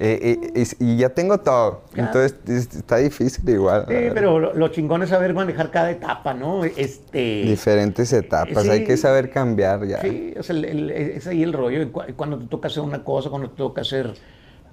Eh, 0.00 0.38
eh, 0.54 0.64
y, 0.80 0.84
y 0.92 0.96
ya 0.96 1.10
tengo 1.10 1.38
todo. 1.38 1.82
Claro. 1.92 2.08
Entonces, 2.08 2.36
es- 2.48 2.76
está 2.76 2.96
difícil 2.96 3.48
igual. 3.48 3.84
Sí, 3.88 3.94
pero 4.12 4.38
lo, 4.40 4.52
lo 4.54 4.68
chingón 4.68 5.02
es 5.02 5.10
saber 5.10 5.34
manejar 5.34 5.70
cada 5.70 5.90
etapa, 5.90 6.34
¿no? 6.34 6.64
Este... 6.64 7.42
Diferentes 7.44 8.12
etapas, 8.12 8.64
Sí. 8.64 8.70
hay 8.70 8.84
que 8.84 8.96
saber 8.96 9.30
cambiar 9.30 9.86
ya. 9.86 10.00
Sí, 10.00 10.34
es, 10.36 10.50
el- 10.50 10.64
el- 10.64 10.90
es 10.90 11.26
ahí 11.26 11.42
el 11.42 11.52
rollo, 11.52 11.90
cuando 12.16 12.38
te 12.38 12.46
toca 12.46 12.68
hacer 12.68 12.82
una 12.82 13.04
cosa, 13.04 13.30
cuando 13.30 13.50
te 13.50 13.56
toca 13.56 13.82
hacer, 13.82 14.14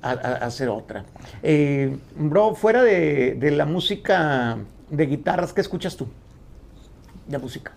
a- 0.02 0.10
a- 0.12 0.46
hacer 0.46 0.70
otra. 0.70 1.06
Eh, 1.44 1.96
bro, 2.16 2.56
fuera 2.56 2.82
de, 2.84 3.36
de 3.40 3.52
la 3.52 3.66
música 3.66 4.58
de 4.90 5.06
guitarras, 5.06 5.54
¿qué 5.54 5.62
escuchas 5.62 5.96
tú? 5.96 6.08
De 7.28 7.38
música. 7.38 7.72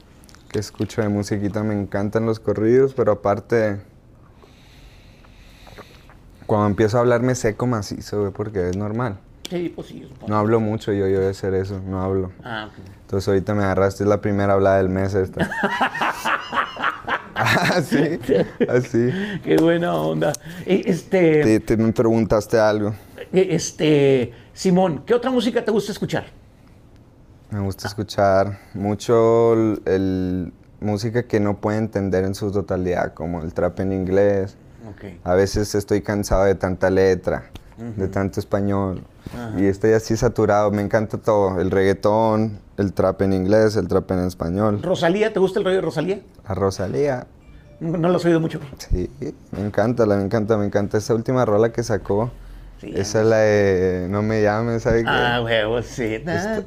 que 0.51 0.61
escucho 0.61 1.03
de 1.03 1.09
musiquita, 1.09 1.63
me 1.65 1.75
encantan 1.75 2.27
los 2.27 2.39
corridos, 2.41 2.95
pero 2.95 3.13
aparte, 3.13 3.81
cuando 6.47 6.67
empiezo 6.69 6.97
a 6.97 7.01
hablar 7.01 7.23
me 7.23 7.35
seco 7.35 7.67
macizo, 7.67 8.21
güey, 8.21 8.33
porque 8.33 8.69
es 8.71 8.77
normal. 8.77 9.19
Sí, 9.51 9.73
pues 9.75 9.89
sí. 9.89 10.09
No 10.27 10.37
hablo 10.37 10.59
mucho 10.61 10.93
yo, 10.93 11.07
yo 11.07 11.27
a 11.27 11.31
hacer 11.31 11.55
eso, 11.55 11.81
no 11.87 12.03
hablo. 12.03 12.33
Ah, 12.43 12.69
ok. 12.71 12.79
Entonces 13.03 13.29
ahorita 13.29 13.55
me 13.55 13.63
agarraste, 13.65 14.03
es 14.05 14.09
la 14.09 14.21
primera 14.21 14.55
hablada 14.55 14.79
del 14.79 14.89
mes 14.89 15.15
esta. 15.15 15.49
Así, 17.35 18.19
así. 18.69 19.11
Qué 19.43 19.57
buena 19.61 19.93
onda. 19.95 20.33
Eh, 20.67 20.83
Este, 20.87 21.43
Te, 21.43 21.61
te 21.61 21.77
me 21.77 21.93
preguntaste 21.93 22.59
algo. 22.61 22.95
eh, 23.33 23.49
este, 23.51 24.33
Simón, 24.53 25.03
¿qué 25.05 25.15
otra 25.15 25.31
música 25.33 25.65
te 25.65 25.73
gusta 25.73 25.91
escuchar? 25.91 26.27
Me 27.51 27.59
gusta 27.61 27.89
escuchar 27.89 28.61
mucho 28.75 29.53
el, 29.55 29.83
el- 29.87 30.53
música 30.81 31.25
que 31.25 31.41
no 31.41 31.57
puedo 31.59 31.77
entender 31.79 32.25
en 32.25 32.35
su 32.37 32.53
totalidad, 32.53 33.15
como 33.15 33.43
el 33.43 33.53
trap 33.53 33.81
en 33.81 33.93
inglés. 33.93 34.57
Ok. 34.89 35.05
A 35.25 35.35
veces 35.35 35.75
estoy 35.75 36.03
cansado 36.03 36.45
de 36.45 36.55
tanta 36.55 36.91
letra, 36.91 37.51
de 37.97 38.09
tanto 38.09 38.41
español. 38.41 39.03
Y 39.57 39.67
estoy 39.67 39.93
así 39.93 40.17
saturado. 40.17 40.71
Me 40.71 40.83
encanta 40.83 41.19
todo. 41.19 41.61
El 41.61 41.71
reggaetón, 41.71 42.61
el 42.77 42.93
trap 42.93 43.23
en 43.23 43.33
inglés, 43.33 43.77
el 43.77 43.89
trap 43.89 44.11
en 44.13 44.21
español. 44.21 44.81
¿Rosalía? 44.83 45.33
¿Te 45.33 45.41
gusta 45.41 45.59
el 45.59 45.65
rollo 45.65 45.77
de 45.77 45.83
Rosalía? 45.83 46.21
La 46.49 46.55
Rosalía. 46.55 47.27
No, 47.81 47.99
no 47.99 48.09
lo 48.09 48.17
has 48.17 48.25
oído 48.25 48.41
mucho. 48.41 48.61
Sí, 48.79 49.11
me 49.51 49.65
encanta, 49.65 50.07
la, 50.07 50.17
me 50.17 50.23
encanta, 50.23 50.57
me 50.57 50.67
encanta. 50.67 50.99
Esa 50.99 51.15
última 51.15 51.45
rola 51.45 51.73
que 51.73 51.83
sacó. 51.83 52.31
Sí, 52.85 52.93
esa 52.95 53.21
es 53.23 53.27
la 53.27 53.37
de 53.39 54.07
No 54.11 54.23
me 54.23 54.43
llames, 54.43 54.83
¿sabes 54.83 55.05
qué? 55.05 55.11
Ah, 55.11 55.41
huevo, 55.43 55.81
sí. 55.83 56.23
Na, 56.25 56.63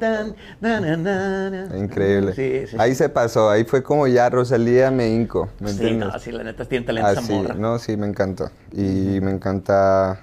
na, 0.60 0.96
na. 0.96 1.76
Increíble. 1.78 2.34
Sí, 2.34 2.66
sí, 2.66 2.76
ahí 2.78 2.90
sí. 2.90 2.96
se 2.96 3.08
pasó, 3.08 3.48
ahí 3.50 3.64
fue 3.64 3.82
como 3.82 4.06
ya 4.06 4.28
Rosalía 4.28 4.90
me 4.90 5.08
hinco, 5.08 5.48
¿me 5.60 5.68
Sí, 5.70 5.74
entiendes? 5.74 6.08
no, 6.12 6.18
sí, 6.18 6.32
la 6.32 6.42
neta 6.42 6.64
tiene 6.64 6.84
talento 6.86 7.10
esa 7.10 7.20
Así, 7.20 7.32
morra. 7.32 7.54
no, 7.54 7.78
sí, 7.78 7.96
me 7.96 8.06
encanta. 8.06 8.50
Y 8.72 9.20
me 9.22 9.30
encanta, 9.30 10.20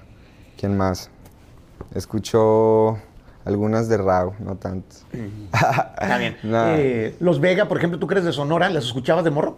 ¿quién 0.58 0.76
más? 0.76 1.10
Escucho 1.94 2.98
algunas 3.44 3.88
de 3.88 3.96
Rao, 3.96 4.34
no 4.40 4.56
tantas. 4.56 5.06
Está 5.12 6.18
bien. 6.18 6.36
No. 6.42 6.76
Eh, 6.76 7.16
los 7.20 7.40
Vega, 7.40 7.68
por 7.68 7.78
ejemplo, 7.78 7.98
tú 7.98 8.06
crees 8.06 8.24
de 8.24 8.32
Sonora, 8.32 8.68
¿las 8.68 8.84
escuchabas 8.84 9.24
de 9.24 9.30
morro? 9.30 9.56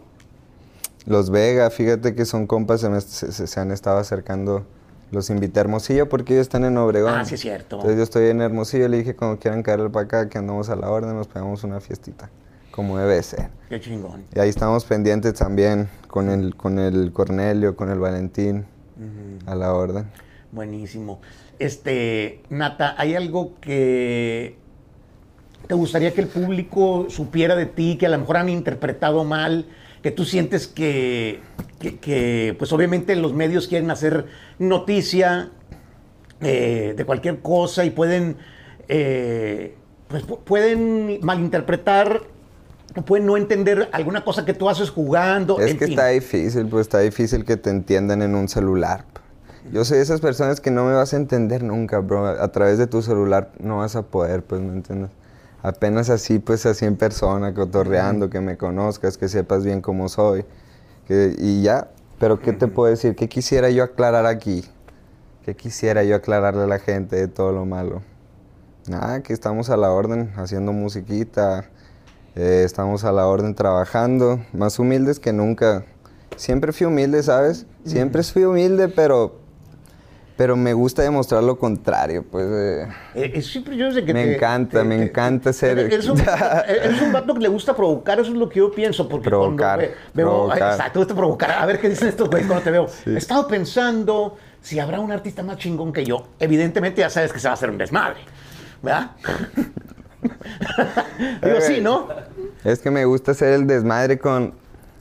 Los 1.07 1.31
Vega, 1.31 1.71
fíjate 1.71 2.15
que 2.15 2.25
son 2.25 2.47
compas, 2.47 2.81
se, 2.83 2.89
me- 2.91 3.01
se 3.01 3.61
han 3.61 3.73
estado 3.73 3.99
acercando. 3.99 4.67
Los 5.11 5.31
invité 5.31 5.61
a 5.61 5.63
Hermosillo 5.63 6.09
porque 6.09 6.35
ellos 6.35 6.43
están 6.43 6.65
en 6.65 6.77
Obregón. 6.77 7.15
Ah, 7.15 7.25
sí 7.25 7.35
es 7.35 7.41
cierto. 7.41 7.77
Entonces 7.77 7.97
yo 7.97 8.03
estoy 8.03 8.29
en 8.29 8.41
Hermosillo, 8.41 8.89
le 8.89 8.99
dije 8.99 9.17
cuando 9.17 9.39
quieran 9.39 9.63
caer 9.63 9.91
para 9.91 10.05
acá, 10.05 10.29
que 10.29 10.39
andamos 10.39 10.69
a 10.69 10.77
la 10.77 10.91
orden, 10.91 11.15
nos 11.15 11.29
pegamos 11.29 11.65
una 11.65 11.81
fiestita, 11.81 12.31
como 12.71 12.99
debe 12.99 13.23
ser. 13.23 13.49
Qué 13.69 13.81
chingón. 13.81 14.25
Y 14.35 14.39
ahí 14.39 14.49
estamos 14.49 14.85
pendientes 14.85 15.35
también 15.35 15.89
con 16.09 16.29
el, 16.29 16.55
con 16.57 16.79
el 16.79 17.13
Cornelio, 17.13 17.75
con 17.77 17.91
el 17.91 17.99
Valentín, 17.99 18.67
a 19.47 19.55
la 19.55 19.73
orden. 19.73 20.11
Buenísimo. 20.53 21.21
Este, 21.59 22.43
Nata, 22.51 22.95
¿hay 22.99 23.15
algo 23.15 23.55
que 23.61 24.57
te 25.67 25.75
gustaría 25.75 26.13
que 26.15 26.21
el 26.21 26.29
público 26.29 27.07
supiera 27.11 27.55
de 27.55 27.67
ti, 27.67 27.97
que 27.99 28.07
a 28.07 28.09
lo 28.09 28.19
mejor 28.19 28.39
han 28.39 28.49
interpretado 28.49 29.25
mal, 29.25 29.67
que 30.09 30.13
tú 30.17 30.25
sientes 30.25 30.67
que, 30.67 31.41
que- 31.79 31.99
que, 31.99 32.57
pues 32.59 32.73
obviamente 32.73 33.15
los 33.15 33.35
medios 33.35 33.69
quieren 33.69 33.91
hacer 33.91 34.25
noticia 34.59 35.51
eh, 36.41 36.95
de 36.97 37.05
cualquier 37.05 37.41
cosa 37.41 37.85
y 37.85 37.91
pueden, 37.91 38.37
eh, 38.89 39.75
pues, 40.09 40.27
pu- 40.27 40.39
pueden 40.39 41.19
malinterpretar, 41.21 42.23
o 42.97 43.03
pueden 43.03 43.27
no 43.27 43.37
entender 43.37 43.91
alguna 43.93 44.25
cosa 44.25 44.47
que 44.47 44.55
tú 44.55 44.71
haces 44.71 44.89
jugando. 44.89 45.61
Es 45.61 45.73
en 45.73 45.79
que 45.79 45.85
fin. 45.85 45.93
está 45.93 46.07
difícil, 46.09 46.67
pues 46.69 46.87
está 46.87 47.01
difícil 47.01 47.45
que 47.45 47.59
te 47.59 47.69
entiendan 47.69 48.23
en 48.23 48.35
un 48.35 48.49
celular. 48.49 49.05
Yo 49.71 49.85
soy 49.85 49.99
de 49.99 50.05
esas 50.05 50.23
personas 50.23 50.61
que 50.63 50.71
no 50.71 50.87
me 50.87 50.95
vas 50.95 51.13
a 51.13 51.19
entender 51.19 51.63
nunca, 51.63 51.99
bro. 51.99 52.27
A 52.27 52.51
través 52.51 52.79
de 52.79 52.87
tu 52.87 53.03
celular 53.03 53.51
no 53.61 53.79
vas 53.79 53.95
a 53.95 54.03
poder, 54.07 54.43
pues, 54.43 54.63
¿me 54.63 54.73
entiendes? 54.73 55.11
Apenas 55.69 56.09
así, 56.09 56.39
pues, 56.39 56.65
así 56.65 56.87
en 56.87 56.97
persona, 56.97 57.53
cotorreando, 57.53 58.31
que 58.31 58.41
me 58.41 58.57
conozcas, 58.57 59.19
que 59.19 59.29
sepas 59.29 59.65
bien 59.65 59.81
cómo 59.83 60.09
soy. 60.09 60.45
que- 61.07 61.35
y 61.39 61.63
ya. 61.63 61.89
Pero, 62.19 62.39
¿qué 62.41 62.53
te 62.53 62.69
puedo 62.69 62.91
decir? 62.91 63.15
¿Qué 63.17 63.29
quisiera 63.29 63.71
yo 63.71 63.83
aclarar 63.85 64.27
aquí? 64.27 64.65
¿Qué 65.45 65.55
quisiera 65.57 66.05
yo 66.05 66.17
aclararle 66.17 66.63
a 66.65 66.67
la 66.67 66.79
gente 66.79 67.17
de 67.17 67.29
todo 67.29 67.53
lo 67.53 67.65
malo? 67.65 68.03
Nada, 68.89 69.23
que 69.23 69.33
estamos 69.33 69.71
a 69.71 69.77
la 69.77 69.91
orden, 69.91 70.31
haciendo 70.37 70.73
musiquita, 70.73 71.65
eh, 72.35 72.63
estamos 72.65 73.05
a 73.05 73.13
la 73.13 73.27
orden 73.27 73.55
trabajando, 73.55 74.41
más 74.53 74.79
humildes 74.79 75.19
que 75.21 75.33
nunca. 75.33 75.85
Siempre 76.37 76.73
fui 76.73 76.87
humilde, 76.87 77.23
¿sabes? 77.23 77.67
Siempre 77.85 78.23
fui 78.23 78.45
humilde, 78.45 78.89
pero, 78.89 79.37
pero 80.39 80.55
me 80.57 80.73
gusta 80.73 81.03
demostrar 81.03 81.43
lo 81.43 81.59
contrario, 81.59 82.25
pues. 82.31 82.47
eh, 82.49 82.89
Eh, 83.17 83.43
siempre 83.43 83.77
yo 83.77 83.87
desde 83.87 84.05
que 84.05 84.15
Me 84.15 84.25
te- 84.25 84.35
encanta, 84.37 84.79
te- 84.79 84.85
me 84.85 84.97
te- 84.97 85.03
encanta 85.03 85.53
ser- 85.53 85.77
Eres 85.81 86.09
un, 86.09 86.17
eres 86.69 87.03
un 87.03 87.13
vato 87.13 87.35
que 87.35 87.41
le 87.41 87.49
gusta 87.49 87.75
provocar, 87.75 88.21
eso 88.21 88.31
es 88.31 88.37
lo 88.37 88.49
que 88.49 88.61
yo 88.61 88.71
pienso. 88.71 89.09
Porque 89.09 89.29
Provocar, 89.29 89.79
cuando 89.81 89.93
ve- 89.95 89.95
veo, 90.15 90.27
provocar. 90.29 90.63
Ay, 90.63 90.71
exacto, 90.71 90.93
te 90.93 90.99
gusta 91.01 91.15
provocar. 91.17 91.51
A 91.51 91.67
ver 91.67 91.81
qué 91.81 91.89
dicen 91.89 92.07
estos 92.09 92.31
güeyes 92.31 92.47
cuando 92.47 92.63
te 92.63 92.71
veo. 92.71 92.87
He 93.05 93.17
estado 93.17 93.49
pensando 93.49 94.37
si 94.61 94.79
habrá 94.79 95.01
un 95.01 95.11
artista 95.11 95.43
más 95.43 95.57
chingón 95.59 95.93
que 95.93 96.05
yo. 96.05 96.29
Evidentemente 96.39 97.01
ya 97.01 97.11
sabes 97.11 97.33
que 97.33 97.41
se 97.41 97.49
va 97.49 97.53
a 97.53 97.55
hacer 97.55 97.71
un 97.71 97.79
desmadre. 97.79 98.21
¿Verdad? 98.81 99.11
Digo, 101.43 101.61
sí, 101.61 101.81
¿no? 101.81 102.09
Es 102.65 102.79
que 102.79 102.91
me 102.93 103.05
gusta 103.05 103.33
hacer 103.33 103.53
el 103.55 103.67
desmadre 103.67 104.19
con... 104.21 104.55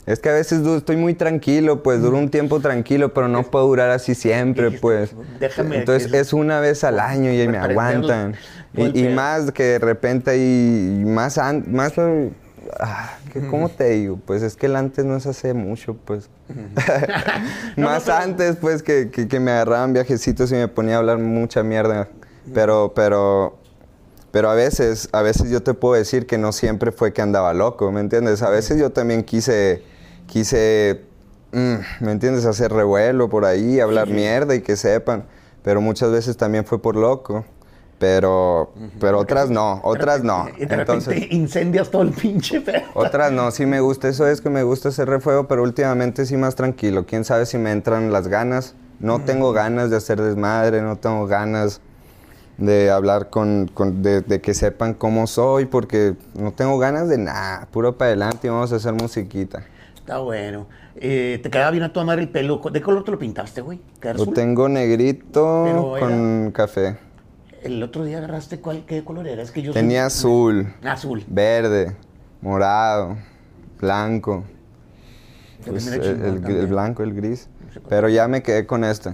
Es 0.08 0.20
que 0.20 0.30
a 0.30 0.32
veces 0.32 0.66
estoy 0.66 0.96
muy 0.96 1.12
tranquilo, 1.14 1.82
pues 1.82 2.00
duro 2.00 2.16
un 2.16 2.30
tiempo 2.30 2.60
tranquilo, 2.60 3.12
pero 3.12 3.28
no 3.28 3.42
puedo 3.42 3.66
durar 3.66 3.90
así 3.90 4.14
siempre, 4.14 4.70
pues. 4.70 5.10
déjame 5.38 5.78
Entonces 5.78 6.12
es 6.14 6.32
una 6.32 6.60
vez 6.60 6.82
al 6.84 6.98
año 6.98 7.30
y 7.30 7.40
ahí 7.40 7.48
me 7.48 7.58
aguantan. 7.58 8.34
Y, 8.74 9.04
y 9.06 9.08
más 9.10 9.52
que 9.52 9.64
de 9.64 9.78
repente 9.78 10.30
hay 10.30 11.02
más... 11.06 11.38
más 11.66 11.92
ah, 12.80 13.18
¿qué- 13.32 13.46
¿Cómo 13.48 13.68
te 13.68 13.90
digo? 13.90 14.18
Pues 14.24 14.42
es 14.42 14.56
que 14.56 14.66
el 14.66 14.76
antes 14.76 15.04
no 15.04 15.14
es 15.16 15.26
hace 15.26 15.52
mucho, 15.52 15.94
pues. 16.04 16.30
No, 17.76 17.84
no, 17.84 17.88
más 17.90 18.04
pero- 18.04 18.16
antes, 18.16 18.56
pues, 18.56 18.82
que, 18.82 19.10
que, 19.10 19.28
que 19.28 19.40
me 19.40 19.50
agarraban 19.50 19.92
viajecitos 19.92 20.50
y 20.52 20.54
me 20.54 20.68
ponía 20.68 20.94
a 20.96 20.98
hablar 20.98 21.18
mucha 21.18 21.62
mierda. 21.62 22.08
Pero, 22.54 22.92
pero... 22.94 23.58
Pero 24.30 24.50
a 24.50 24.54
veces, 24.54 25.08
a 25.12 25.22
veces 25.22 25.50
yo 25.50 25.62
te 25.62 25.72
puedo 25.72 25.94
decir 25.94 26.26
que 26.26 26.36
no 26.36 26.52
siempre 26.52 26.92
fue 26.92 27.14
que 27.14 27.22
andaba 27.22 27.54
loco, 27.54 27.90
¿me 27.90 28.00
entiendes? 28.00 28.42
A 28.42 28.50
veces 28.50 28.78
yo 28.78 28.90
también 28.90 29.22
quise, 29.24 29.82
quise, 30.28 31.02
mm, 31.52 32.04
¿me 32.04 32.12
entiendes? 32.12 32.44
Hacer 32.46 32.72
revuelo 32.72 33.28
por 33.28 33.44
ahí, 33.44 33.80
hablar 33.80 34.06
mierda 34.08 34.54
y 34.54 34.60
que 34.60 34.76
sepan. 34.76 35.24
Pero 35.64 35.80
muchas 35.80 36.12
veces 36.12 36.36
también 36.36 36.64
fue 36.64 36.80
por 36.80 36.94
loco. 36.94 37.44
Pero, 37.98 38.72
pero 39.00 39.18
otras 39.18 39.50
no, 39.50 39.80
otras 39.82 40.22
no. 40.22 40.46
Y 40.56 40.66
de 40.66 40.76
repente 40.76 40.80
Entonces, 40.92 41.32
incendias 41.32 41.90
todo 41.90 42.02
el 42.02 42.12
pinche 42.12 42.60
pedo. 42.60 42.82
otras 42.94 43.32
no, 43.32 43.50
sí 43.50 43.66
me 43.66 43.80
gusta, 43.80 44.06
eso 44.06 44.24
es 44.28 44.40
que 44.40 44.50
me 44.50 44.62
gusta 44.62 44.90
hacer 44.90 45.08
refuego, 45.08 45.48
pero 45.48 45.64
últimamente 45.64 46.24
sí 46.24 46.36
más 46.36 46.54
tranquilo. 46.54 47.06
Quién 47.06 47.24
sabe 47.24 47.44
si 47.44 47.58
me 47.58 47.72
entran 47.72 48.12
las 48.12 48.28
ganas. 48.28 48.76
No 49.00 49.20
tengo 49.22 49.52
ganas 49.52 49.90
de 49.90 49.96
hacer 49.96 50.20
desmadre, 50.20 50.80
no 50.80 50.94
tengo 50.96 51.26
ganas 51.26 51.80
de 52.56 52.90
hablar 52.90 53.30
con, 53.30 53.68
con- 53.74 54.00
de, 54.02 54.20
de 54.20 54.40
que 54.40 54.54
sepan 54.54 54.94
cómo 54.94 55.26
soy, 55.26 55.66
porque 55.66 56.14
no 56.34 56.52
tengo 56.52 56.78
ganas 56.78 57.08
de 57.08 57.18
nada. 57.18 57.66
Puro 57.72 57.98
para 57.98 58.10
adelante 58.10 58.46
y 58.46 58.50
vamos 58.50 58.72
a 58.72 58.76
hacer 58.76 58.92
musiquita. 58.92 59.64
Está 60.08 60.20
bueno. 60.20 60.68
Eh, 60.96 61.38
te 61.42 61.50
quedaba 61.50 61.70
bien 61.70 61.82
a 61.82 61.92
tu 61.92 62.02
madre 62.02 62.22
el 62.22 62.30
pelo. 62.30 62.62
¿De 62.64 62.80
qué 62.80 62.80
color 62.82 63.04
te 63.04 63.10
lo 63.10 63.18
pintaste, 63.18 63.60
güey? 63.60 63.78
¿Qué 64.00 64.14
Lo 64.14 64.24
tengo 64.28 64.66
negrito 64.66 65.66
era- 65.66 65.82
con 66.00 66.50
café. 66.52 66.96
El 67.62 67.82
otro 67.82 68.04
día 68.04 68.16
agarraste 68.16 68.58
cuál, 68.58 68.86
qué 68.86 69.04
color 69.04 69.28
era. 69.28 69.42
Es 69.42 69.50
que 69.50 69.60
yo 69.60 69.74
soy- 69.74 69.82
Tenía 69.82 70.06
azul, 70.06 70.72
azul. 70.82 71.24
verde, 71.26 71.94
morado, 72.40 73.18
blanco. 73.78 74.44
Pues, 75.66 75.84
también 75.84 76.02
el, 76.24 76.46
el 76.56 76.66
blanco, 76.68 77.02
el 77.02 77.12
gris. 77.12 77.50
Pero 77.90 78.08
ya 78.08 78.28
me 78.28 78.42
quedé 78.42 78.64
con 78.64 78.84
este. 78.84 79.10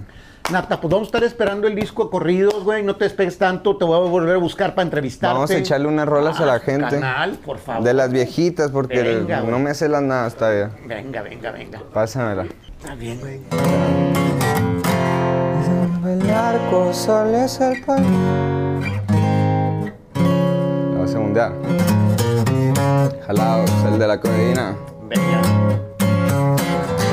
Nata, 0.51 0.79
pues 0.79 0.91
vamos 0.91 1.07
a 1.07 1.09
estar 1.09 1.23
esperando 1.23 1.67
el 1.67 1.73
disco 1.75 2.03
a 2.03 2.11
corridos, 2.11 2.63
güey. 2.63 2.83
No 2.83 2.95
te 2.95 3.05
despegues 3.05 3.37
tanto. 3.37 3.77
Te 3.77 3.83
voy 3.85 3.95
a 3.95 4.09
volver 4.09 4.35
a 4.35 4.37
buscar 4.37 4.75
para 4.75 4.83
entrevistarte. 4.83 5.33
Vamos 5.33 5.49
a 5.49 5.57
echarle 5.57 5.87
unas 5.87 6.07
rolas 6.07 6.39
a 6.39 6.45
la 6.45 6.53
Ah, 6.55 6.59
gente. 6.59 6.99
Canal, 6.99 7.39
por 7.43 7.57
favor. 7.57 7.83
De 7.83 7.93
las 7.95 8.11
viejitas, 8.11 8.69
porque 8.69 9.01
Venga, 9.01 9.39
no 9.41 9.47
güey. 9.49 9.61
me 9.63 9.73
sé 9.73 9.89
las 9.89 10.03
nada, 10.03 10.27
está 10.27 10.51
bien. 10.51 10.69
Venga, 10.85 11.23
venga, 11.23 11.51
venga. 11.51 11.81
Pásamela. 11.91 12.45
Está 12.79 12.93
bien, 12.95 13.19
güey. 13.19 13.41
El 16.05 16.29
arco 16.29 16.93
solo 16.93 17.35
es 17.37 17.59
el 17.59 17.83
pan. 17.83 18.03
La 20.93 20.99
va 20.99 21.03
a 21.05 21.07
segundear. 21.07 21.53
Jalados, 23.25 23.71
el 23.91 23.97
de 23.97 24.07
la 24.07 24.19
codeína. 24.21 24.75
Venga. 25.09 25.41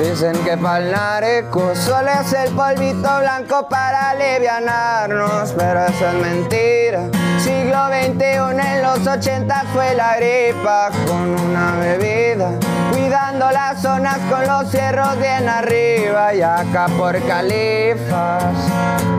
Dicen 0.02 0.36
que 0.44 0.56
pa'l 0.56 0.90
nareco 0.90 1.76
solo 1.76 2.10
es 2.10 2.32
el 2.32 2.52
polvito 2.56 3.20
blanco 3.20 3.68
para 3.68 4.10
alivianarnos, 4.10 5.54
pero 5.56 5.86
eso 5.86 6.08
es 6.08 6.14
mentira. 6.14 7.08
Siglo 7.38 7.86
XXI 7.86 8.74
en 8.74 8.82
los 8.82 9.06
80 9.06 9.64
fue 9.72 9.94
la 9.94 10.16
gripa 10.16 10.90
con 11.06 11.38
una 11.40 11.76
bebida, 11.76 12.50
cuidando 12.90 13.48
las 13.52 13.80
zonas 13.80 14.18
con 14.28 14.44
los 14.44 14.68
cierros 14.72 15.16
bien 15.20 15.48
arriba 15.48 16.34
y 16.34 16.42
acá 16.42 16.88
por 16.98 17.16
califas. 17.24 18.56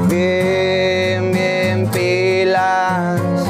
Bien, 0.10 1.32
bien 1.32 1.88
pila 1.88 3.16
pilas 3.16 3.43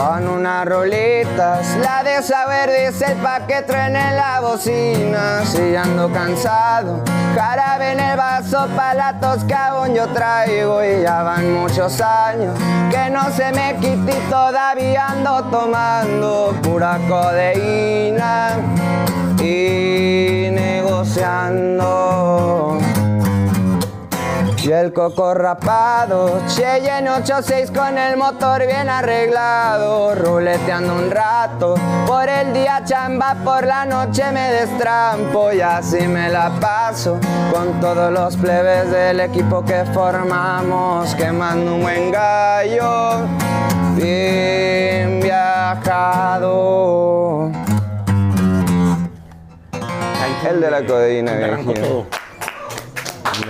con 0.00 0.26
unas 0.28 0.64
rolitas. 0.66 1.76
La 1.76 2.02
de 2.02 2.22
saber 2.22 2.70
dice 2.70 3.12
el 3.12 3.18
pa' 3.18 3.46
que 3.46 3.60
truene 3.62 4.14
la 4.14 4.40
bocina. 4.40 5.44
Si 5.44 5.76
ando 5.76 6.10
cansado, 6.10 7.02
jarabe 7.34 7.92
en 7.92 8.00
el 8.00 8.16
vaso 8.16 8.66
pa' 8.74 8.94
la 8.94 9.20
tos 9.20 9.44
que 9.44 9.54
aún 9.54 9.94
yo 9.94 10.08
traigo. 10.08 10.82
Y 10.82 11.02
ya 11.02 11.22
van 11.22 11.52
muchos 11.52 12.00
años 12.00 12.58
que 12.90 13.10
no 13.10 13.30
se 13.30 13.52
me 13.52 13.76
quite 13.76 14.14
todavía 14.30 15.08
ando 15.08 15.44
tomando 15.44 16.54
pura 16.62 16.98
codeína 17.06 18.56
y 19.38 20.48
negociando. 20.50 21.80
Y 24.62 24.72
el 24.72 24.92
coco 24.92 25.32
rapado, 25.32 26.42
Cheyenne 26.46 27.08
86 27.08 27.70
con 27.70 27.96
el 27.96 28.18
motor 28.18 28.66
bien 28.66 28.90
arreglado, 28.90 30.14
ruleteando 30.14 30.96
un 30.96 31.10
rato, 31.10 31.76
por 32.06 32.28
el 32.28 32.52
día 32.52 32.82
chamba, 32.84 33.36
por 33.42 33.66
la 33.66 33.86
noche 33.86 34.30
me 34.32 34.52
destrampo 34.52 35.50
y 35.50 35.62
así 35.62 36.06
me 36.06 36.28
la 36.28 36.50
paso 36.60 37.18
con 37.50 37.80
todos 37.80 38.12
los 38.12 38.36
plebes 38.36 38.90
del 38.90 39.20
equipo 39.20 39.64
que 39.64 39.86
formamos, 39.94 41.14
quemando 41.14 41.76
un 41.76 41.80
buen 41.80 42.12
gallo, 42.12 43.26
bien 43.96 45.20
viajado. 45.20 46.60
El 50.46 50.60
de 50.60 50.70
la 50.70 50.84
codeína, 50.84 51.32
Arrancó 51.32 52.19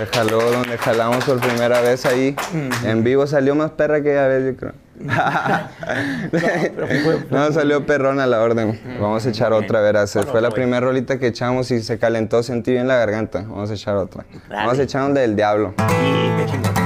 jaló, 0.07 0.41
donde 0.51 0.77
jalamos 0.77 1.23
por 1.25 1.39
primera 1.39 1.81
vez 1.81 2.05
ahí. 2.05 2.35
En 2.83 3.03
vivo 3.03 3.27
salió 3.27 3.55
más 3.55 3.71
perra 3.71 4.01
que 4.01 4.13
ya 4.13 4.27
vez, 4.27 4.45
yo 4.45 4.57
creo. 4.57 4.73
no, 7.31 7.51
salió 7.51 7.85
perrona 7.85 8.27
la 8.27 8.41
orden. 8.41 8.79
Vamos 8.99 9.25
a 9.25 9.29
echar 9.29 9.53
otra, 9.53 9.81
verás. 9.81 10.13
Bueno, 10.13 10.31
Fue 10.31 10.41
la 10.41 10.49
pues. 10.49 10.59
primera 10.59 10.81
rolita 10.81 11.17
que 11.17 11.27
echamos 11.27 11.71
y 11.71 11.81
se 11.81 11.97
calentó, 11.97 12.43
sentí 12.43 12.71
bien 12.71 12.87
la 12.87 12.97
garganta. 12.97 13.39
Vamos 13.39 13.71
a 13.71 13.73
echar 13.73 13.95
otra. 13.95 14.25
Dale. 14.47 14.61
Vamos 14.61 14.79
a 14.79 14.83
echar 14.83 15.03
un 15.03 15.13
del 15.13 15.35
diablo. 15.35 15.73
Qué. 15.77 16.80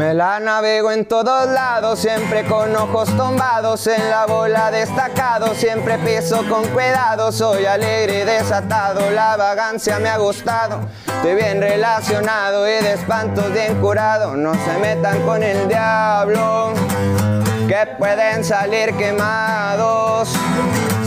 Me 0.00 0.14
la 0.14 0.40
navego 0.40 0.90
en 0.92 1.04
todos 1.04 1.46
lados, 1.50 1.98
siempre 1.98 2.46
con 2.46 2.74
ojos 2.74 3.14
tombados, 3.18 3.86
en 3.86 4.08
la 4.08 4.24
bola 4.24 4.70
destacado, 4.70 5.54
siempre 5.54 5.98
piso 5.98 6.42
con 6.48 6.66
cuidado, 6.68 7.30
soy 7.30 7.66
alegre 7.66 8.22
y 8.22 8.24
desatado, 8.24 9.10
la 9.10 9.36
vagancia 9.36 9.98
me 9.98 10.08
ha 10.08 10.16
gustado, 10.16 10.88
estoy 11.06 11.34
bien 11.34 11.60
relacionado 11.60 12.66
y 12.66 12.82
de 12.82 12.94
espantos 12.94 13.52
bien 13.52 13.78
curado, 13.78 14.36
no 14.36 14.54
se 14.54 14.78
metan 14.78 15.20
con 15.26 15.42
el 15.42 15.68
diablo, 15.68 16.72
que 17.68 17.86
pueden 17.98 18.42
salir 18.42 18.94
quemados. 18.94 20.30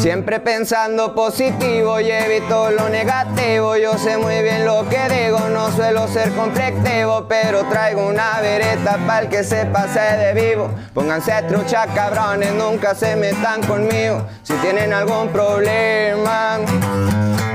Siempre 0.03 0.41
pensando 0.41 1.15
positivo 1.15 1.97
y 2.01 2.11
evito 2.11 2.71
lo 2.71 2.89
negativo. 2.89 3.77
Yo 3.77 3.97
sé 3.97 4.17
muy 4.17 4.41
bien 4.41 4.65
lo 4.65 4.85
que 4.89 4.99
digo, 5.07 5.39
no 5.47 5.71
suelo 5.71 6.09
ser 6.09 6.33
conflictivo, 6.33 7.25
pero 7.29 7.63
traigo 7.69 8.07
una 8.07 8.41
vereta 8.41 8.97
para 9.07 9.29
que 9.29 9.45
se 9.45 9.65
pase 9.65 10.01
de 10.01 10.33
vivo. 10.33 10.69
Pónganse 10.93 11.31
trucha, 11.43 11.87
cabrones, 11.95 12.51
nunca 12.51 12.93
se 12.93 13.15
metan 13.15 13.63
conmigo. 13.63 14.27
Si 14.43 14.51
tienen 14.55 14.91
algún 14.91 15.29
problema, 15.29 16.57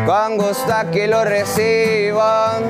con 0.06 0.38
gusto 0.38 0.72
aquí 0.72 1.06
lo 1.06 1.26
reciban. 1.26 2.64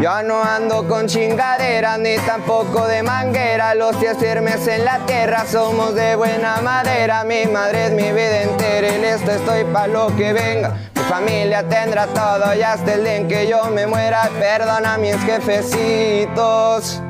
Yo 0.00 0.22
no 0.22 0.42
ando 0.42 0.88
con 0.88 1.06
chingaderas 1.06 1.98
ni 1.98 2.16
tampoco 2.18 2.86
de 2.86 3.02
manguera. 3.02 3.74
Los 3.74 3.96
pies 3.96 4.16
firmes 4.16 4.66
en 4.66 4.84
la 4.84 4.98
tierra 5.06 5.44
somos 5.46 5.94
de 5.94 6.16
buena 6.16 6.60
madera. 6.60 7.22
Mi 7.24 7.46
madre 7.46 7.86
es 7.86 7.92
mi 7.92 8.10
vida 8.10 8.42
entera 8.42 8.91
y 8.94 9.00
listo 9.00 9.30
estoy 9.30 9.64
pa' 9.64 9.86
lo 9.86 10.14
que 10.16 10.32
venga. 10.32 10.76
Mi 10.94 11.02
familia 11.02 11.66
tendrá 11.68 12.06
todo 12.06 12.54
y 12.54 12.62
hasta 12.62 12.94
el 12.94 13.04
día 13.04 13.16
en 13.16 13.28
que 13.28 13.48
yo 13.48 13.64
me 13.70 13.86
muera. 13.86 14.28
Perdona 14.38 14.94
a 14.94 14.98
mis 14.98 15.16
jefecitos 15.16 17.00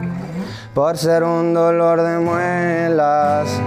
por 0.74 0.96
ser 0.96 1.22
un 1.24 1.54
dolor 1.54 2.02
de 2.02 2.18
muelas. 2.18 3.60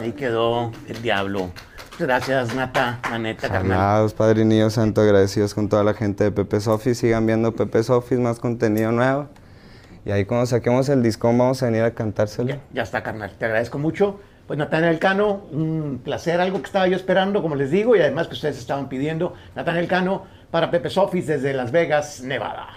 Ahí 0.00 0.12
quedó 0.12 0.70
el 0.88 1.02
diablo. 1.02 1.50
Gracias, 1.98 2.54
Nata, 2.54 3.00
la 3.10 3.18
neta, 3.18 3.48
carnal. 3.48 4.08
Padre 4.16 4.44
Niño 4.44 4.70
Santo, 4.70 5.00
agradecidos 5.00 5.52
con 5.52 5.68
toda 5.68 5.82
la 5.82 5.94
gente 5.94 6.24
de 6.24 6.30
Pepe's 6.30 6.68
Office. 6.68 6.94
Sigan 6.94 7.26
viendo 7.26 7.52
Pepe's 7.56 7.90
Office, 7.90 8.20
más 8.20 8.38
contenido 8.38 8.92
nuevo. 8.92 9.26
Y 10.04 10.12
ahí 10.12 10.24
cuando 10.24 10.46
saquemos 10.46 10.88
el 10.88 11.02
discón 11.02 11.36
vamos 11.36 11.60
a 11.62 11.66
venir 11.66 11.82
a 11.82 11.90
cantárselo. 11.90 12.48
Ya, 12.48 12.60
ya 12.72 12.82
está, 12.82 13.02
carnal. 13.02 13.32
Te 13.36 13.44
agradezco 13.44 13.78
mucho. 13.78 14.20
Pues 14.48 14.58
Natanael 14.58 14.98
Cano, 14.98 15.42
un 15.52 16.00
placer, 16.02 16.40
algo 16.40 16.60
que 16.60 16.64
estaba 16.64 16.88
yo 16.88 16.96
esperando, 16.96 17.42
como 17.42 17.54
les 17.54 17.70
digo, 17.70 17.94
y 17.94 18.00
además 18.00 18.28
que 18.28 18.34
ustedes 18.34 18.56
estaban 18.56 18.88
pidiendo. 18.88 19.34
Natanael 19.54 19.86
Cano 19.86 20.24
para 20.50 20.70
Pepe's 20.70 20.96
Office 20.96 21.30
desde 21.30 21.52
Las 21.52 21.70
Vegas, 21.70 22.22
Nevada. 22.22 22.68